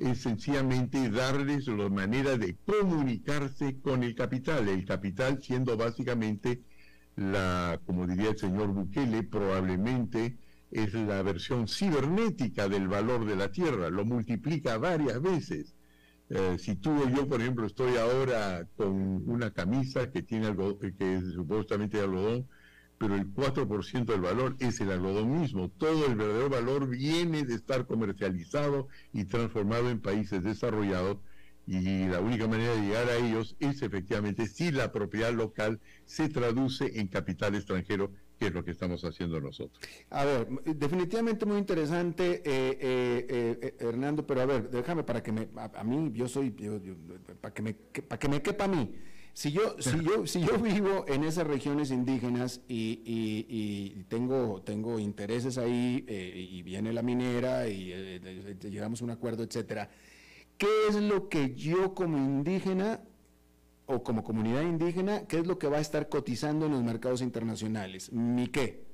es 0.00 0.22
sencillamente 0.22 1.10
darles 1.10 1.66
la 1.66 1.90
manera 1.90 2.36
de 2.38 2.56
comunicarse 2.64 3.78
con 3.80 4.02
el 4.02 4.14
capital. 4.14 4.68
El 4.68 4.86
capital 4.86 5.42
siendo 5.42 5.76
básicamente 5.76 6.62
la, 7.16 7.78
como 7.84 8.06
diría 8.06 8.30
el 8.30 8.38
señor 8.38 8.68
Bukele, 8.68 9.22
probablemente 9.24 10.38
es 10.70 10.94
la 10.94 11.22
versión 11.22 11.68
cibernética 11.68 12.68
del 12.68 12.88
valor 12.88 13.26
de 13.26 13.36
la 13.36 13.52
Tierra, 13.52 13.90
lo 13.90 14.04
multiplica 14.04 14.78
varias 14.78 15.20
veces. 15.20 15.74
Eh, 16.30 16.56
si 16.58 16.76
tú 16.76 16.92
o 16.92 17.08
yo, 17.08 17.28
por 17.28 17.42
ejemplo, 17.42 17.66
estoy 17.66 17.96
ahora 17.96 18.66
con 18.76 19.28
una 19.28 19.50
camisa 19.50 20.10
que 20.10 20.22
tiene 20.22 20.46
algo, 20.46 20.78
que 20.78 21.16
es 21.16 21.32
supuestamente 21.34 22.00
algodón, 22.00 22.46
pero 23.00 23.14
el 23.14 23.32
4% 23.32 24.04
del 24.04 24.20
valor 24.20 24.56
es 24.58 24.78
el 24.82 24.90
algodón 24.90 25.40
mismo. 25.40 25.70
Todo 25.70 26.04
el 26.04 26.16
verdadero 26.16 26.50
valor 26.50 26.86
viene 26.86 27.44
de 27.44 27.54
estar 27.54 27.86
comercializado 27.86 28.88
y 29.14 29.24
transformado 29.24 29.88
en 29.88 30.02
países 30.02 30.44
desarrollados 30.44 31.16
y 31.66 32.04
la 32.08 32.20
única 32.20 32.46
manera 32.46 32.74
de 32.74 32.82
llegar 32.82 33.08
a 33.08 33.16
ellos 33.16 33.56
es 33.58 33.80
efectivamente 33.80 34.46
si 34.46 34.70
la 34.70 34.92
propiedad 34.92 35.32
local 35.32 35.80
se 36.04 36.28
traduce 36.28 37.00
en 37.00 37.08
capital 37.08 37.54
extranjero 37.54 38.12
que 38.38 38.48
es 38.48 38.52
lo 38.52 38.62
que 38.62 38.72
estamos 38.72 39.02
haciendo 39.02 39.40
nosotros. 39.40 39.80
A 40.10 40.26
ver, 40.26 40.48
definitivamente 40.66 41.46
muy 41.46 41.56
interesante, 41.56 42.42
eh, 42.44 42.76
eh, 42.80 43.58
eh, 43.62 43.76
Hernando, 43.78 44.26
pero 44.26 44.42
a 44.42 44.46
ver, 44.46 44.68
déjame 44.68 45.04
para 45.04 45.22
que 45.22 45.32
me, 45.32 45.48
a, 45.56 45.84
mí, 45.84 46.10
yo 46.12 46.28
soy, 46.28 46.50
para, 47.40 47.54
que 47.54 47.62
me, 47.62 47.72
para 47.72 48.18
que 48.18 48.28
me 48.28 48.42
quepa 48.42 48.64
a 48.64 48.68
mí. 48.68 48.94
Si 49.32 49.52
yo, 49.52 49.76
si 49.78 50.02
yo, 50.02 50.26
si 50.26 50.40
yo 50.40 50.58
vivo 50.58 51.04
en 51.08 51.24
esas 51.24 51.46
regiones 51.46 51.90
indígenas 51.90 52.60
y, 52.68 54.04
tengo, 54.08 54.62
tengo 54.62 54.98
intereses 54.98 55.56
ahí 55.56 56.04
y 56.08 56.62
viene 56.62 56.92
la 56.92 57.02
minera 57.02 57.68
y 57.68 58.20
llegamos 58.62 59.00
a 59.00 59.04
un 59.04 59.10
acuerdo, 59.10 59.42
etcétera, 59.42 59.88
¿qué 60.58 60.68
es 60.88 60.96
lo 60.96 61.28
que 61.28 61.54
yo 61.54 61.94
como 61.94 62.18
indígena 62.18 63.00
o 63.90 64.02
como 64.02 64.22
comunidad 64.22 64.62
indígena, 64.62 65.26
¿qué 65.26 65.40
es 65.40 65.46
lo 65.46 65.58
que 65.58 65.66
va 65.66 65.78
a 65.78 65.80
estar 65.80 66.08
cotizando 66.08 66.66
en 66.66 66.72
los 66.72 66.82
mercados 66.82 67.22
internacionales? 67.22 68.12
¿Mi 68.12 68.46
qué? 68.46 68.84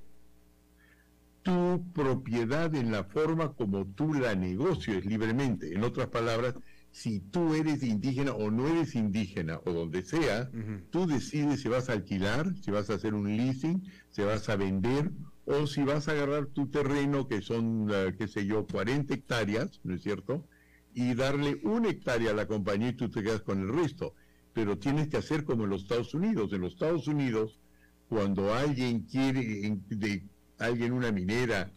Tu 1.42 1.84
propiedad 1.92 2.74
en 2.74 2.90
la 2.90 3.04
forma 3.04 3.52
como 3.52 3.86
tú 3.86 4.14
la 4.14 4.34
negocias 4.34 5.04
libremente. 5.04 5.72
En 5.74 5.84
otras 5.84 6.08
palabras, 6.08 6.54
si 6.96 7.20
tú 7.20 7.54
eres 7.54 7.82
indígena 7.82 8.32
o 8.32 8.50
no 8.50 8.66
eres 8.68 8.94
indígena 8.94 9.60
o 9.66 9.72
donde 9.72 10.02
sea, 10.02 10.50
tú 10.88 11.06
decides 11.06 11.60
si 11.60 11.68
vas 11.68 11.90
a 11.90 11.92
alquilar, 11.92 12.54
si 12.62 12.70
vas 12.70 12.88
a 12.88 12.94
hacer 12.94 13.12
un 13.12 13.36
leasing, 13.36 13.82
si 14.08 14.22
vas 14.22 14.48
a 14.48 14.56
vender 14.56 15.10
o 15.44 15.66
si 15.66 15.82
vas 15.82 16.08
a 16.08 16.12
agarrar 16.12 16.46
tu 16.46 16.68
terreno, 16.68 17.28
que 17.28 17.42
son, 17.42 17.88
eh, 17.92 18.14
qué 18.16 18.26
sé 18.28 18.46
yo, 18.46 18.66
40 18.66 19.12
hectáreas, 19.12 19.78
¿no 19.84 19.94
es 19.94 20.02
cierto? 20.02 20.46
Y 20.94 21.14
darle 21.14 21.60
una 21.64 21.90
hectárea 21.90 22.30
a 22.30 22.34
la 22.34 22.46
compañía 22.46 22.88
y 22.88 22.94
tú 22.94 23.10
te 23.10 23.22
quedas 23.22 23.42
con 23.42 23.60
el 23.60 23.68
resto 23.68 24.14
pero 24.56 24.78
tienes 24.78 25.08
que 25.08 25.18
hacer 25.18 25.44
como 25.44 25.64
en 25.64 25.70
los 25.70 25.82
Estados 25.82 26.14
Unidos. 26.14 26.50
En 26.54 26.62
los 26.62 26.72
Estados 26.72 27.06
Unidos, 27.08 27.60
cuando 28.08 28.54
alguien 28.54 29.02
quiere, 29.02 29.42
de, 29.90 30.22
alguien, 30.58 30.94
una 30.94 31.12
minera 31.12 31.70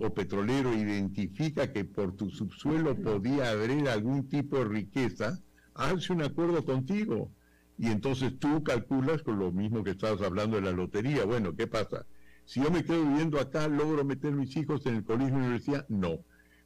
o 0.00 0.14
petrolero, 0.14 0.74
identifica 0.74 1.72
que 1.72 1.84
por 1.84 2.16
tu 2.16 2.30
subsuelo 2.30 2.96
podía 2.96 3.50
haber 3.50 3.88
algún 3.88 4.28
tipo 4.28 4.58
de 4.58 4.64
riqueza, 4.64 5.38
hace 5.74 6.12
un 6.12 6.22
acuerdo 6.22 6.64
contigo. 6.64 7.30
Y 7.78 7.86
entonces 7.86 8.38
tú 8.38 8.62
calculas 8.62 9.22
con 9.22 9.38
lo 9.38 9.52
mismo 9.52 9.82
que 9.82 9.90
estabas 9.90 10.20
hablando 10.22 10.56
de 10.56 10.62
la 10.62 10.72
lotería. 10.72 11.24
Bueno, 11.24 11.54
¿qué 11.54 11.66
pasa? 11.66 12.06
Si 12.44 12.60
yo 12.60 12.70
me 12.70 12.84
quedo 12.84 13.04
viviendo 13.04 13.40
acá, 13.40 13.68
¿logro 13.68 14.04
meter 14.04 14.32
mis 14.32 14.56
hijos 14.56 14.84
en 14.86 14.96
el 14.96 15.04
colegio 15.04 15.36
o 15.36 15.38
universidad? 15.38 15.86
No. 15.88 16.18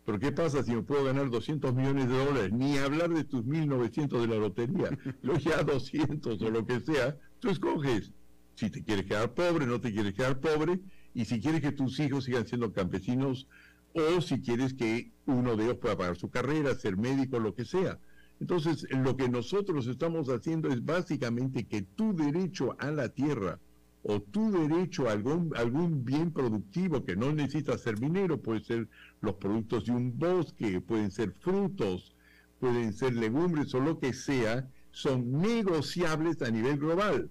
Pero 0.05 0.19
¿qué 0.19 0.33
pasa 0.33 0.63
si 0.63 0.75
me 0.75 0.83
puedo 0.83 1.05
ganar 1.05 1.29
200 1.31 1.75
millones 1.75 2.09
de 2.09 2.25
dólares? 2.25 2.53
Ni 2.53 2.79
hablar 2.79 3.11
de 3.11 3.25
tus 3.25 3.45
1.900 3.45 4.21
de 4.21 4.27
la 4.27 4.37
lotería. 4.37 4.91
Los 5.23 5.43
ya 5.43 5.63
200 5.63 6.41
o 6.41 6.51
lo 6.51 6.65
que 6.65 6.81
sea, 6.81 7.17
tú 7.41 7.51
escoges. 7.51 8.13
Si 8.55 8.71
te 8.71 8.83
quieres 8.83 9.07
quedar 9.07 9.35
pobre, 9.35 9.67
no 9.67 9.81
te 9.81 9.93
quieres 9.93 10.15
quedar 10.15 10.41
pobre. 10.41 10.81
Y 11.17 11.25
si 11.25 11.41
quieres 11.41 11.63
que 11.63 11.73
tus 11.73 11.99
hijos 11.99 12.25
sigan 12.25 12.47
siendo 12.47 12.75
campesinos 12.75 13.47
o 13.95 14.21
si 14.21 14.43
quieres 14.43 14.75
que 14.75 15.13
uno 15.25 15.57
de 15.57 15.65
ellos 15.65 15.79
pueda 15.79 15.97
pagar 15.97 16.17
su 16.19 16.29
carrera, 16.29 16.75
ser 16.75 16.99
médico, 16.99 17.39
lo 17.39 17.55
que 17.55 17.65
sea. 17.65 17.99
Entonces, 18.39 18.87
lo 18.91 19.17
que 19.17 19.27
nosotros 19.27 19.87
estamos 19.87 20.29
haciendo 20.29 20.69
es 20.69 20.85
básicamente 20.85 21.65
que 21.65 21.81
tu 21.81 22.15
derecho 22.15 22.77
a 22.79 22.91
la 22.91 23.09
tierra 23.09 23.59
o 24.03 24.21
tu 24.21 24.51
derecho 24.51 25.09
a 25.09 25.13
algún, 25.13 25.57
algún 25.57 26.05
bien 26.05 26.33
productivo 26.33 27.03
que 27.03 27.17
no 27.17 27.33
necesita 27.33 27.79
ser 27.79 27.99
minero, 27.99 28.43
puede 28.43 28.63
ser 28.63 28.87
los 29.23 29.37
productos 29.37 29.87
de 29.87 29.93
un 29.93 30.19
bosque, 30.19 30.83
pueden 30.83 31.11
ser 31.11 31.33
frutos, 31.41 32.15
pueden 32.61 32.93
ser 32.93 33.15
legumbres 33.15 33.75
o 33.75 33.81
lo 33.81 33.99
que 33.99 34.13
sea, 34.13 34.69
son 34.91 35.33
negociables 35.41 36.43
a 36.43 36.51
nivel 36.51 36.77
global. 36.77 37.31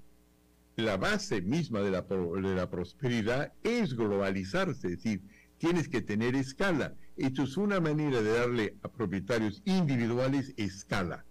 La 0.75 0.97
base 0.97 1.41
misma 1.41 1.81
de 1.81 1.91
la, 1.91 2.01
de 2.01 2.55
la 2.55 2.69
prosperidad 2.69 3.53
es 3.63 3.95
globalizarse, 3.95 4.87
es 4.87 5.03
decir, 5.03 5.21
tienes 5.57 5.87
que 5.87 6.01
tener 6.01 6.35
escala. 6.35 6.95
Esto 7.15 7.43
es 7.43 7.55
una 7.55 7.79
manera 7.79 8.21
de 8.21 8.31
darle 8.31 8.77
a 8.81 8.89
propietarios 8.89 9.61
individuales 9.65 10.53
escala. 10.57 11.25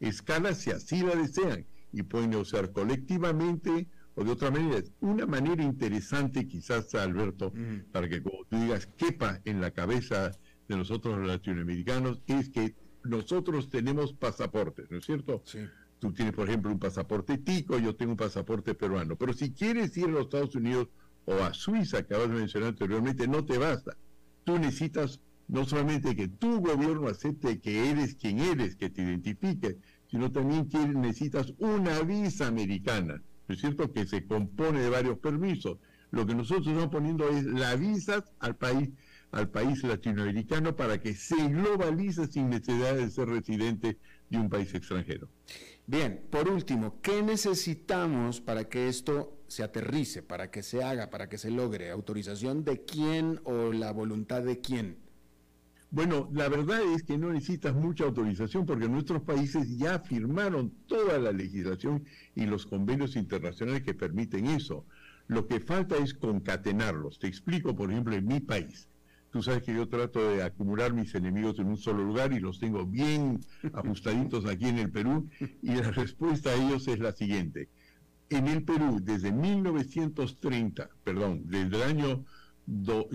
Escala 0.00 0.54
si 0.54 0.70
así 0.70 1.02
la 1.02 1.14
desean 1.14 1.66
y 1.92 2.02
pueden 2.02 2.30
negociar 2.30 2.72
colectivamente 2.72 3.88
o 4.14 4.24
de 4.24 4.30
otra 4.30 4.50
manera. 4.50 4.82
Una 5.00 5.26
manera 5.26 5.62
interesante 5.62 6.46
quizás, 6.46 6.94
Alberto, 6.94 7.52
para 7.92 8.08
que 8.08 8.22
como 8.22 8.44
tú 8.48 8.58
digas, 8.58 8.86
quepa 8.96 9.40
en 9.44 9.60
la 9.60 9.70
cabeza 9.72 10.32
de 10.68 10.76
nosotros 10.76 11.18
los 11.18 11.28
latinoamericanos, 11.28 12.22
es 12.26 12.48
que 12.48 12.74
nosotros 13.04 13.68
tenemos 13.68 14.14
pasaportes, 14.14 14.90
¿no 14.90 14.98
es 14.98 15.04
cierto? 15.04 15.42
Sí. 15.44 15.60
Tienes, 16.14 16.34
por 16.34 16.48
ejemplo, 16.48 16.70
un 16.70 16.78
pasaporte 16.78 17.38
tico, 17.38 17.78
yo 17.78 17.94
tengo 17.96 18.12
un 18.12 18.16
pasaporte 18.16 18.74
peruano. 18.74 19.16
Pero 19.16 19.32
si 19.32 19.52
quieres 19.52 19.96
ir 19.96 20.06
a 20.06 20.08
los 20.08 20.22
Estados 20.22 20.54
Unidos 20.54 20.88
o 21.24 21.34
a 21.34 21.52
Suiza, 21.54 21.98
que 21.98 22.14
acabas 22.14 22.30
de 22.30 22.36
mencionar 22.36 22.70
anteriormente, 22.70 23.26
no 23.26 23.44
te 23.44 23.58
basta. 23.58 23.96
Tú 24.44 24.58
necesitas 24.58 25.20
no 25.48 25.64
solamente 25.64 26.16
que 26.16 26.28
tu 26.28 26.60
gobierno 26.60 27.08
acepte 27.08 27.60
que 27.60 27.90
eres 27.90 28.14
quien 28.14 28.38
eres, 28.38 28.76
que 28.76 28.90
te 28.90 29.02
identifique, 29.02 29.78
sino 30.10 30.30
también 30.30 30.68
que 30.68 30.78
necesitas 30.78 31.52
una 31.58 32.00
visa 32.02 32.46
americana, 32.46 33.22
¿no 33.48 33.54
es 33.54 33.60
cierto? 33.60 33.92
Que 33.92 34.06
se 34.06 34.26
compone 34.26 34.80
de 34.80 34.90
varios 34.90 35.18
permisos. 35.18 35.78
Lo 36.10 36.26
que 36.26 36.34
nosotros 36.34 36.68
estamos 36.68 36.90
poniendo 36.90 37.28
es 37.28 37.44
la 37.44 37.74
visas 37.74 38.24
al 38.38 38.56
país 38.56 38.90
al 39.32 39.50
país 39.50 39.82
latinoamericano 39.82 40.76
para 40.76 41.00
que 41.00 41.14
se 41.14 41.48
globalice 41.48 42.26
sin 42.26 42.50
necesidad 42.50 42.94
de 42.94 43.10
ser 43.10 43.28
residente 43.28 43.98
de 44.30 44.38
un 44.38 44.48
país 44.48 44.72
extranjero. 44.74 45.28
Bien, 45.88 46.20
por 46.30 46.48
último, 46.48 47.00
¿qué 47.00 47.22
necesitamos 47.22 48.40
para 48.40 48.64
que 48.64 48.88
esto 48.88 49.38
se 49.46 49.62
aterrice, 49.62 50.20
para 50.20 50.50
que 50.50 50.64
se 50.64 50.82
haga, 50.82 51.10
para 51.10 51.28
que 51.28 51.38
se 51.38 51.52
logre? 51.52 51.92
¿Autorización 51.92 52.64
de 52.64 52.84
quién 52.84 53.40
o 53.44 53.72
la 53.72 53.92
voluntad 53.92 54.42
de 54.42 54.60
quién? 54.60 54.98
Bueno, 55.92 56.28
la 56.32 56.48
verdad 56.48 56.80
es 56.92 57.04
que 57.04 57.16
no 57.16 57.32
necesitas 57.32 57.72
mucha 57.72 58.02
autorización 58.02 58.66
porque 58.66 58.88
nuestros 58.88 59.22
países 59.22 59.78
ya 59.78 60.00
firmaron 60.00 60.72
toda 60.88 61.18
la 61.20 61.30
legislación 61.30 62.04
y 62.34 62.46
los 62.46 62.66
convenios 62.66 63.14
internacionales 63.14 63.84
que 63.84 63.94
permiten 63.94 64.46
eso. 64.46 64.84
Lo 65.28 65.46
que 65.46 65.60
falta 65.60 65.96
es 65.98 66.14
concatenarlos. 66.14 67.20
Te 67.20 67.28
explico, 67.28 67.76
por 67.76 67.92
ejemplo, 67.92 68.16
en 68.16 68.26
mi 68.26 68.40
país. 68.40 68.88
Tú 69.36 69.42
sabes 69.42 69.64
que 69.64 69.74
yo 69.74 69.86
trato 69.86 70.30
de 70.30 70.42
acumular 70.42 70.94
mis 70.94 71.14
enemigos 71.14 71.58
en 71.58 71.66
un 71.66 71.76
solo 71.76 72.02
lugar 72.02 72.32
y 72.32 72.40
los 72.40 72.58
tengo 72.58 72.86
bien 72.86 73.38
ajustaditos 73.74 74.46
aquí 74.46 74.64
en 74.64 74.78
el 74.78 74.90
Perú. 74.90 75.28
Y 75.60 75.74
la 75.74 75.90
respuesta 75.90 76.48
a 76.48 76.54
ellos 76.54 76.88
es 76.88 76.98
la 77.00 77.12
siguiente. 77.12 77.68
En 78.30 78.48
el 78.48 78.64
Perú, 78.64 78.98
desde 79.02 79.32
1930, 79.32 80.88
perdón, 81.04 81.42
desde 81.44 81.76
el 81.76 81.82
año, 81.82 82.24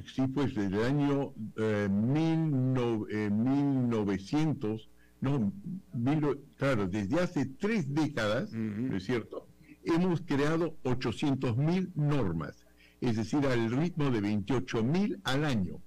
sí, 0.06 0.28
pues 0.28 0.54
desde 0.54 0.78
el 0.78 0.84
año 0.84 1.34
eh, 1.58 1.90
1900, 1.90 4.80
eh, 4.80 4.86
no, 5.22 5.52
claro, 6.56 6.88
desde 6.88 7.20
hace 7.20 7.48
tres 7.48 7.92
décadas, 7.92 8.54
¿no 8.54 8.96
es 8.96 9.06
cierto? 9.06 9.48
Hemos 9.84 10.22
creado 10.22 10.78
800 10.84 11.58
mil 11.58 11.92
normas, 11.96 12.64
es 13.00 13.16
decir, 13.16 13.48
al 13.48 13.72
ritmo 13.72 14.12
de 14.12 14.22
28 14.22 14.84
mil 14.84 15.20
al 15.24 15.46
año 15.46 15.82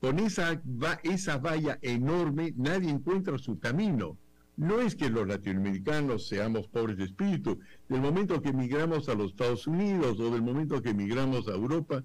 con 0.00 0.18
esa, 0.18 0.60
esa 1.02 1.38
valla 1.38 1.78
enorme 1.82 2.54
nadie 2.56 2.90
encuentra 2.90 3.38
su 3.38 3.58
camino. 3.58 4.16
No 4.56 4.80
es 4.80 4.96
que 4.96 5.08
los 5.08 5.26
latinoamericanos 5.26 6.28
seamos 6.28 6.66
pobres 6.68 6.96
de 6.96 7.04
espíritu. 7.04 7.60
Del 7.88 8.00
momento 8.00 8.42
que 8.42 8.48
emigramos 8.48 9.08
a 9.08 9.14
los 9.14 9.30
Estados 9.30 9.66
Unidos 9.66 10.18
o 10.18 10.30
del 10.30 10.42
momento 10.42 10.82
que 10.82 10.90
emigramos 10.90 11.46
a 11.48 11.52
Europa, 11.52 12.02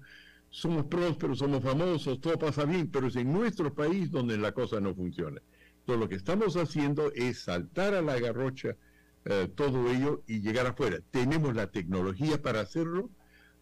somos 0.50 0.86
prósperos, 0.86 1.40
somos 1.40 1.64
famosos, 1.64 2.20
todo 2.20 2.38
pasa 2.38 2.64
bien, 2.64 2.88
pero 2.88 3.08
es 3.08 3.16
en 3.16 3.32
nuestro 3.32 3.74
país 3.74 4.10
donde 4.12 4.38
la 4.38 4.52
cosa 4.52 4.80
no 4.80 4.94
funciona. 4.94 5.42
Entonces 5.80 6.00
lo 6.00 6.08
que 6.08 6.14
estamos 6.14 6.56
haciendo 6.56 7.12
es 7.12 7.40
saltar 7.40 7.92
a 7.92 8.02
la 8.02 8.20
garrocha 8.20 8.76
eh, 9.24 9.48
todo 9.54 9.90
ello 9.90 10.22
y 10.28 10.40
llegar 10.40 10.66
afuera. 10.66 11.00
Tenemos 11.10 11.56
la 11.56 11.72
tecnología 11.72 12.40
para 12.40 12.60
hacerlo, 12.60 13.10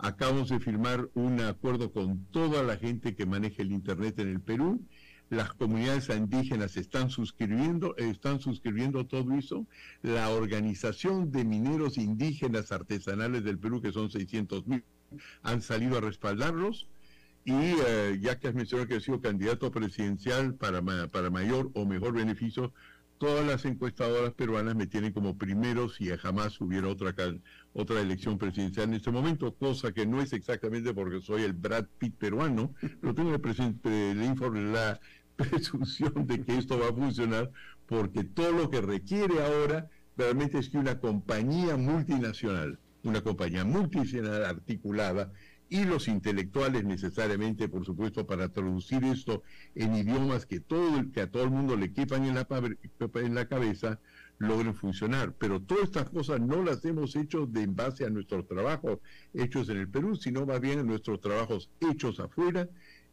Acabamos 0.02 0.48
de 0.48 0.58
firmar 0.58 1.08
un 1.14 1.40
acuerdo 1.40 1.92
con 1.92 2.24
toda 2.32 2.64
la 2.64 2.76
gente 2.76 3.14
que 3.14 3.24
maneja 3.24 3.62
el 3.62 3.70
Internet 3.70 4.18
en 4.18 4.30
el 4.30 4.40
Perú. 4.40 4.84
Las 5.30 5.52
comunidades 5.52 6.08
indígenas 6.08 6.76
están 6.76 7.08
suscribiendo, 7.08 7.96
están 7.96 8.40
suscribiendo 8.40 9.06
todo 9.06 9.32
eso. 9.34 9.64
La 10.02 10.28
Organización 10.30 11.30
de 11.30 11.44
Mineros 11.44 11.98
Indígenas 11.98 12.72
Artesanales 12.72 13.44
del 13.44 13.60
Perú, 13.60 13.80
que 13.80 13.92
son 13.92 14.10
600 14.10 14.66
mil, 14.66 14.82
han 15.44 15.62
salido 15.62 15.98
a 15.98 16.00
respaldarlos. 16.00 16.88
Y 17.44 17.52
eh, 17.52 18.18
ya 18.20 18.40
que 18.40 18.48
has 18.48 18.54
mencionado 18.54 18.88
que 18.88 18.96
he 18.96 19.00
sido 19.00 19.20
candidato 19.20 19.70
presidencial 19.70 20.56
para, 20.56 20.82
para 21.12 21.30
mayor 21.30 21.70
o 21.74 21.86
mejor 21.86 22.14
beneficio, 22.14 22.72
todas 23.22 23.46
las 23.46 23.64
encuestadoras 23.66 24.32
peruanas 24.32 24.74
me 24.74 24.88
tienen 24.88 25.12
como 25.12 25.38
primero 25.38 25.88
si 25.88 26.08
jamás 26.08 26.60
hubiera 26.60 26.88
otra, 26.88 27.14
otra 27.74 28.00
elección 28.00 28.38
presidencial 28.38 28.88
en 28.88 28.94
este 28.94 29.10
momento, 29.10 29.54
cosa 29.54 29.92
que 29.92 30.06
no 30.06 30.20
es 30.20 30.32
exactamente 30.32 30.92
porque 30.92 31.20
soy 31.20 31.42
el 31.42 31.52
Brad 31.52 31.86
Pitt 31.98 32.16
peruano, 32.16 32.74
pero 33.00 33.14
tengo 33.14 33.30
la 33.30 33.38
presunción 35.36 36.26
de 36.26 36.44
que 36.44 36.58
esto 36.58 36.78
va 36.78 36.88
a 36.88 36.92
funcionar 36.92 37.50
porque 37.86 38.24
todo 38.24 38.52
lo 38.52 38.70
que 38.70 38.80
requiere 38.80 39.42
ahora 39.42 39.88
realmente 40.16 40.58
es 40.58 40.68
que 40.68 40.78
una 40.78 40.98
compañía 40.98 41.76
multinacional, 41.76 42.78
una 43.02 43.22
compañía 43.22 43.64
multinacional 43.64 44.44
articulada, 44.44 45.32
y 45.72 45.84
los 45.86 46.06
intelectuales 46.06 46.84
necesariamente, 46.84 47.66
por 47.66 47.86
supuesto, 47.86 48.26
para 48.26 48.50
traducir 48.50 49.04
esto 49.04 49.42
en 49.74 49.96
idiomas 49.96 50.44
que, 50.44 50.60
todo, 50.60 51.10
que 51.12 51.22
a 51.22 51.30
todo 51.30 51.44
el 51.44 51.50
mundo 51.50 51.76
le 51.76 51.94
quepan 51.94 52.26
en 52.26 52.34
la, 52.34 52.46
en 53.14 53.34
la 53.34 53.48
cabeza, 53.48 53.98
logren 54.42 54.74
funcionar. 54.74 55.34
Pero 55.38 55.60
todas 55.60 55.84
estas 55.84 56.10
cosas 56.10 56.40
no 56.40 56.62
las 56.62 56.84
hemos 56.84 57.16
hecho 57.16 57.46
de 57.46 57.62
en 57.62 57.74
base 57.74 58.04
a 58.04 58.10
nuestros 58.10 58.46
trabajos 58.46 58.98
hechos 59.32 59.68
en 59.68 59.78
el 59.78 59.88
Perú, 59.88 60.16
sino 60.16 60.46
más 60.46 60.60
bien 60.60 60.80
a 60.80 60.82
nuestros 60.82 61.20
trabajos 61.20 61.70
hechos 61.80 62.20
afuera 62.20 62.68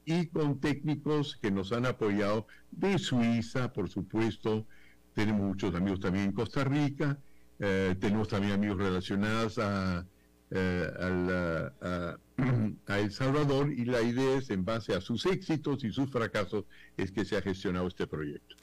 y 0.06 0.28
con 0.28 0.60
técnicos 0.60 1.38
que 1.42 1.52
nos 1.52 1.72
han 1.72 1.86
apoyado 1.86 2.48
de 2.72 2.98
Suiza, 2.98 3.72
por 3.72 3.90
supuesto. 3.90 4.66
Tenemos 5.14 5.42
muchos 5.42 5.76
amigos 5.76 6.00
también 6.00 6.26
en 6.26 6.32
Costa 6.32 6.64
Rica, 6.64 7.20
eh, 7.60 7.96
tenemos 8.00 8.28
también 8.28 8.54
amigos 8.54 8.78
relacionados 8.78 9.60
eh, 9.60 10.04
a, 12.88 13.00
El 13.00 13.12
Salvador 13.12 13.72
y 13.72 13.86
la 13.86 14.02
idea 14.02 14.38
es, 14.38 14.50
en 14.50 14.66
base 14.66 14.96
a 14.96 15.02
sus 15.02 15.26
éxitos 15.26 15.84
y 15.84 15.92
sus 15.92 16.10
fracasos, 16.10 16.66
es 16.98 17.12
que 17.12 17.26
se 17.26 17.38
ha 17.38 17.42
gestionado 17.42 17.88
este 17.88 18.08
proyecto. 18.08 18.56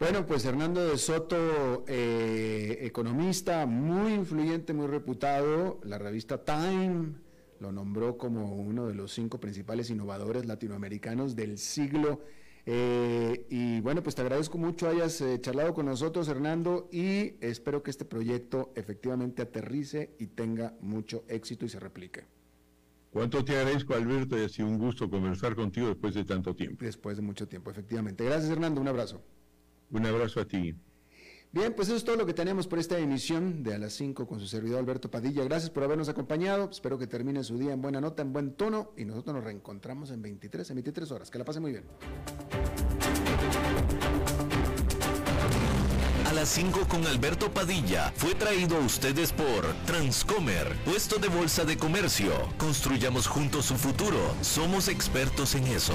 Bueno, 0.00 0.26
pues 0.26 0.44
Hernando 0.44 0.86
de 0.86 0.96
Soto, 0.96 1.84
eh, 1.88 2.78
economista 2.82 3.66
muy 3.66 4.14
influyente, 4.14 4.72
muy 4.72 4.86
reputado, 4.86 5.80
la 5.82 5.98
revista 5.98 6.44
Time 6.44 7.14
lo 7.58 7.72
nombró 7.72 8.16
como 8.16 8.54
uno 8.54 8.86
de 8.86 8.94
los 8.94 9.12
cinco 9.12 9.40
principales 9.40 9.90
innovadores 9.90 10.46
latinoamericanos 10.46 11.34
del 11.34 11.58
siglo 11.58 12.20
eh, 12.64 13.46
y 13.48 13.80
bueno, 13.80 14.02
pues 14.02 14.14
te 14.14 14.20
agradezco 14.20 14.58
mucho 14.58 14.88
hayas 14.88 15.20
eh, 15.22 15.40
charlado 15.40 15.72
con 15.72 15.86
nosotros, 15.86 16.28
Hernando, 16.28 16.86
y 16.92 17.34
espero 17.40 17.82
que 17.82 17.90
este 17.90 18.04
proyecto 18.04 18.72
efectivamente 18.76 19.40
aterrice 19.40 20.14
y 20.18 20.26
tenga 20.26 20.74
mucho 20.80 21.24
éxito 21.28 21.64
y 21.64 21.70
se 21.70 21.80
replique. 21.80 22.26
Cuánto 23.10 23.42
te 23.42 23.56
agradezco, 23.56 23.94
Alberto, 23.94 24.38
y 24.38 24.44
ha 24.44 24.48
sido 24.50 24.68
un 24.68 24.78
gusto 24.78 25.08
conversar 25.08 25.56
contigo 25.56 25.88
después 25.88 26.14
de 26.14 26.26
tanto 26.26 26.54
tiempo. 26.54 26.84
Después 26.84 27.16
de 27.16 27.22
mucho 27.22 27.48
tiempo, 27.48 27.70
efectivamente. 27.70 28.22
Gracias, 28.24 28.50
Hernando, 28.50 28.82
un 28.82 28.88
abrazo. 28.88 29.22
Un 29.90 30.06
abrazo 30.06 30.40
a 30.40 30.44
ti. 30.44 30.74
Bien, 31.50 31.72
pues 31.72 31.88
eso 31.88 31.96
es 31.96 32.04
todo 32.04 32.16
lo 32.16 32.26
que 32.26 32.34
tenemos 32.34 32.66
por 32.66 32.78
esta 32.78 32.98
emisión 32.98 33.62
de 33.62 33.74
A 33.74 33.78
las 33.78 33.94
5 33.94 34.26
con 34.26 34.38
su 34.38 34.46
servidor 34.46 34.80
Alberto 34.80 35.10
Padilla. 35.10 35.42
Gracias 35.44 35.70
por 35.70 35.82
habernos 35.82 36.10
acompañado. 36.10 36.68
Espero 36.70 36.98
que 36.98 37.06
termine 37.06 37.42
su 37.42 37.56
día 37.56 37.72
en 37.72 37.80
buena 37.80 38.02
nota, 38.02 38.20
en 38.20 38.34
buen 38.34 38.52
tono. 38.52 38.92
Y 38.98 39.06
nosotros 39.06 39.34
nos 39.34 39.44
reencontramos 39.44 40.10
en 40.10 40.20
23, 40.20 40.68
en 40.68 40.76
23 40.76 41.10
horas. 41.10 41.30
Que 41.30 41.38
la 41.38 41.46
pase 41.46 41.60
muy 41.60 41.72
bien. 41.72 41.84
A 46.26 46.32
las 46.34 46.50
5 46.50 46.80
con 46.86 47.06
Alberto 47.06 47.50
Padilla 47.50 48.12
fue 48.14 48.34
traído 48.34 48.76
a 48.76 48.80
ustedes 48.80 49.32
por 49.32 49.64
Transcomer, 49.86 50.76
puesto 50.84 51.16
de 51.16 51.28
bolsa 51.28 51.64
de 51.64 51.78
comercio. 51.78 52.32
Construyamos 52.58 53.26
juntos 53.26 53.64
su 53.64 53.76
futuro. 53.76 54.18
Somos 54.42 54.88
expertos 54.88 55.54
en 55.54 55.66
eso. 55.68 55.94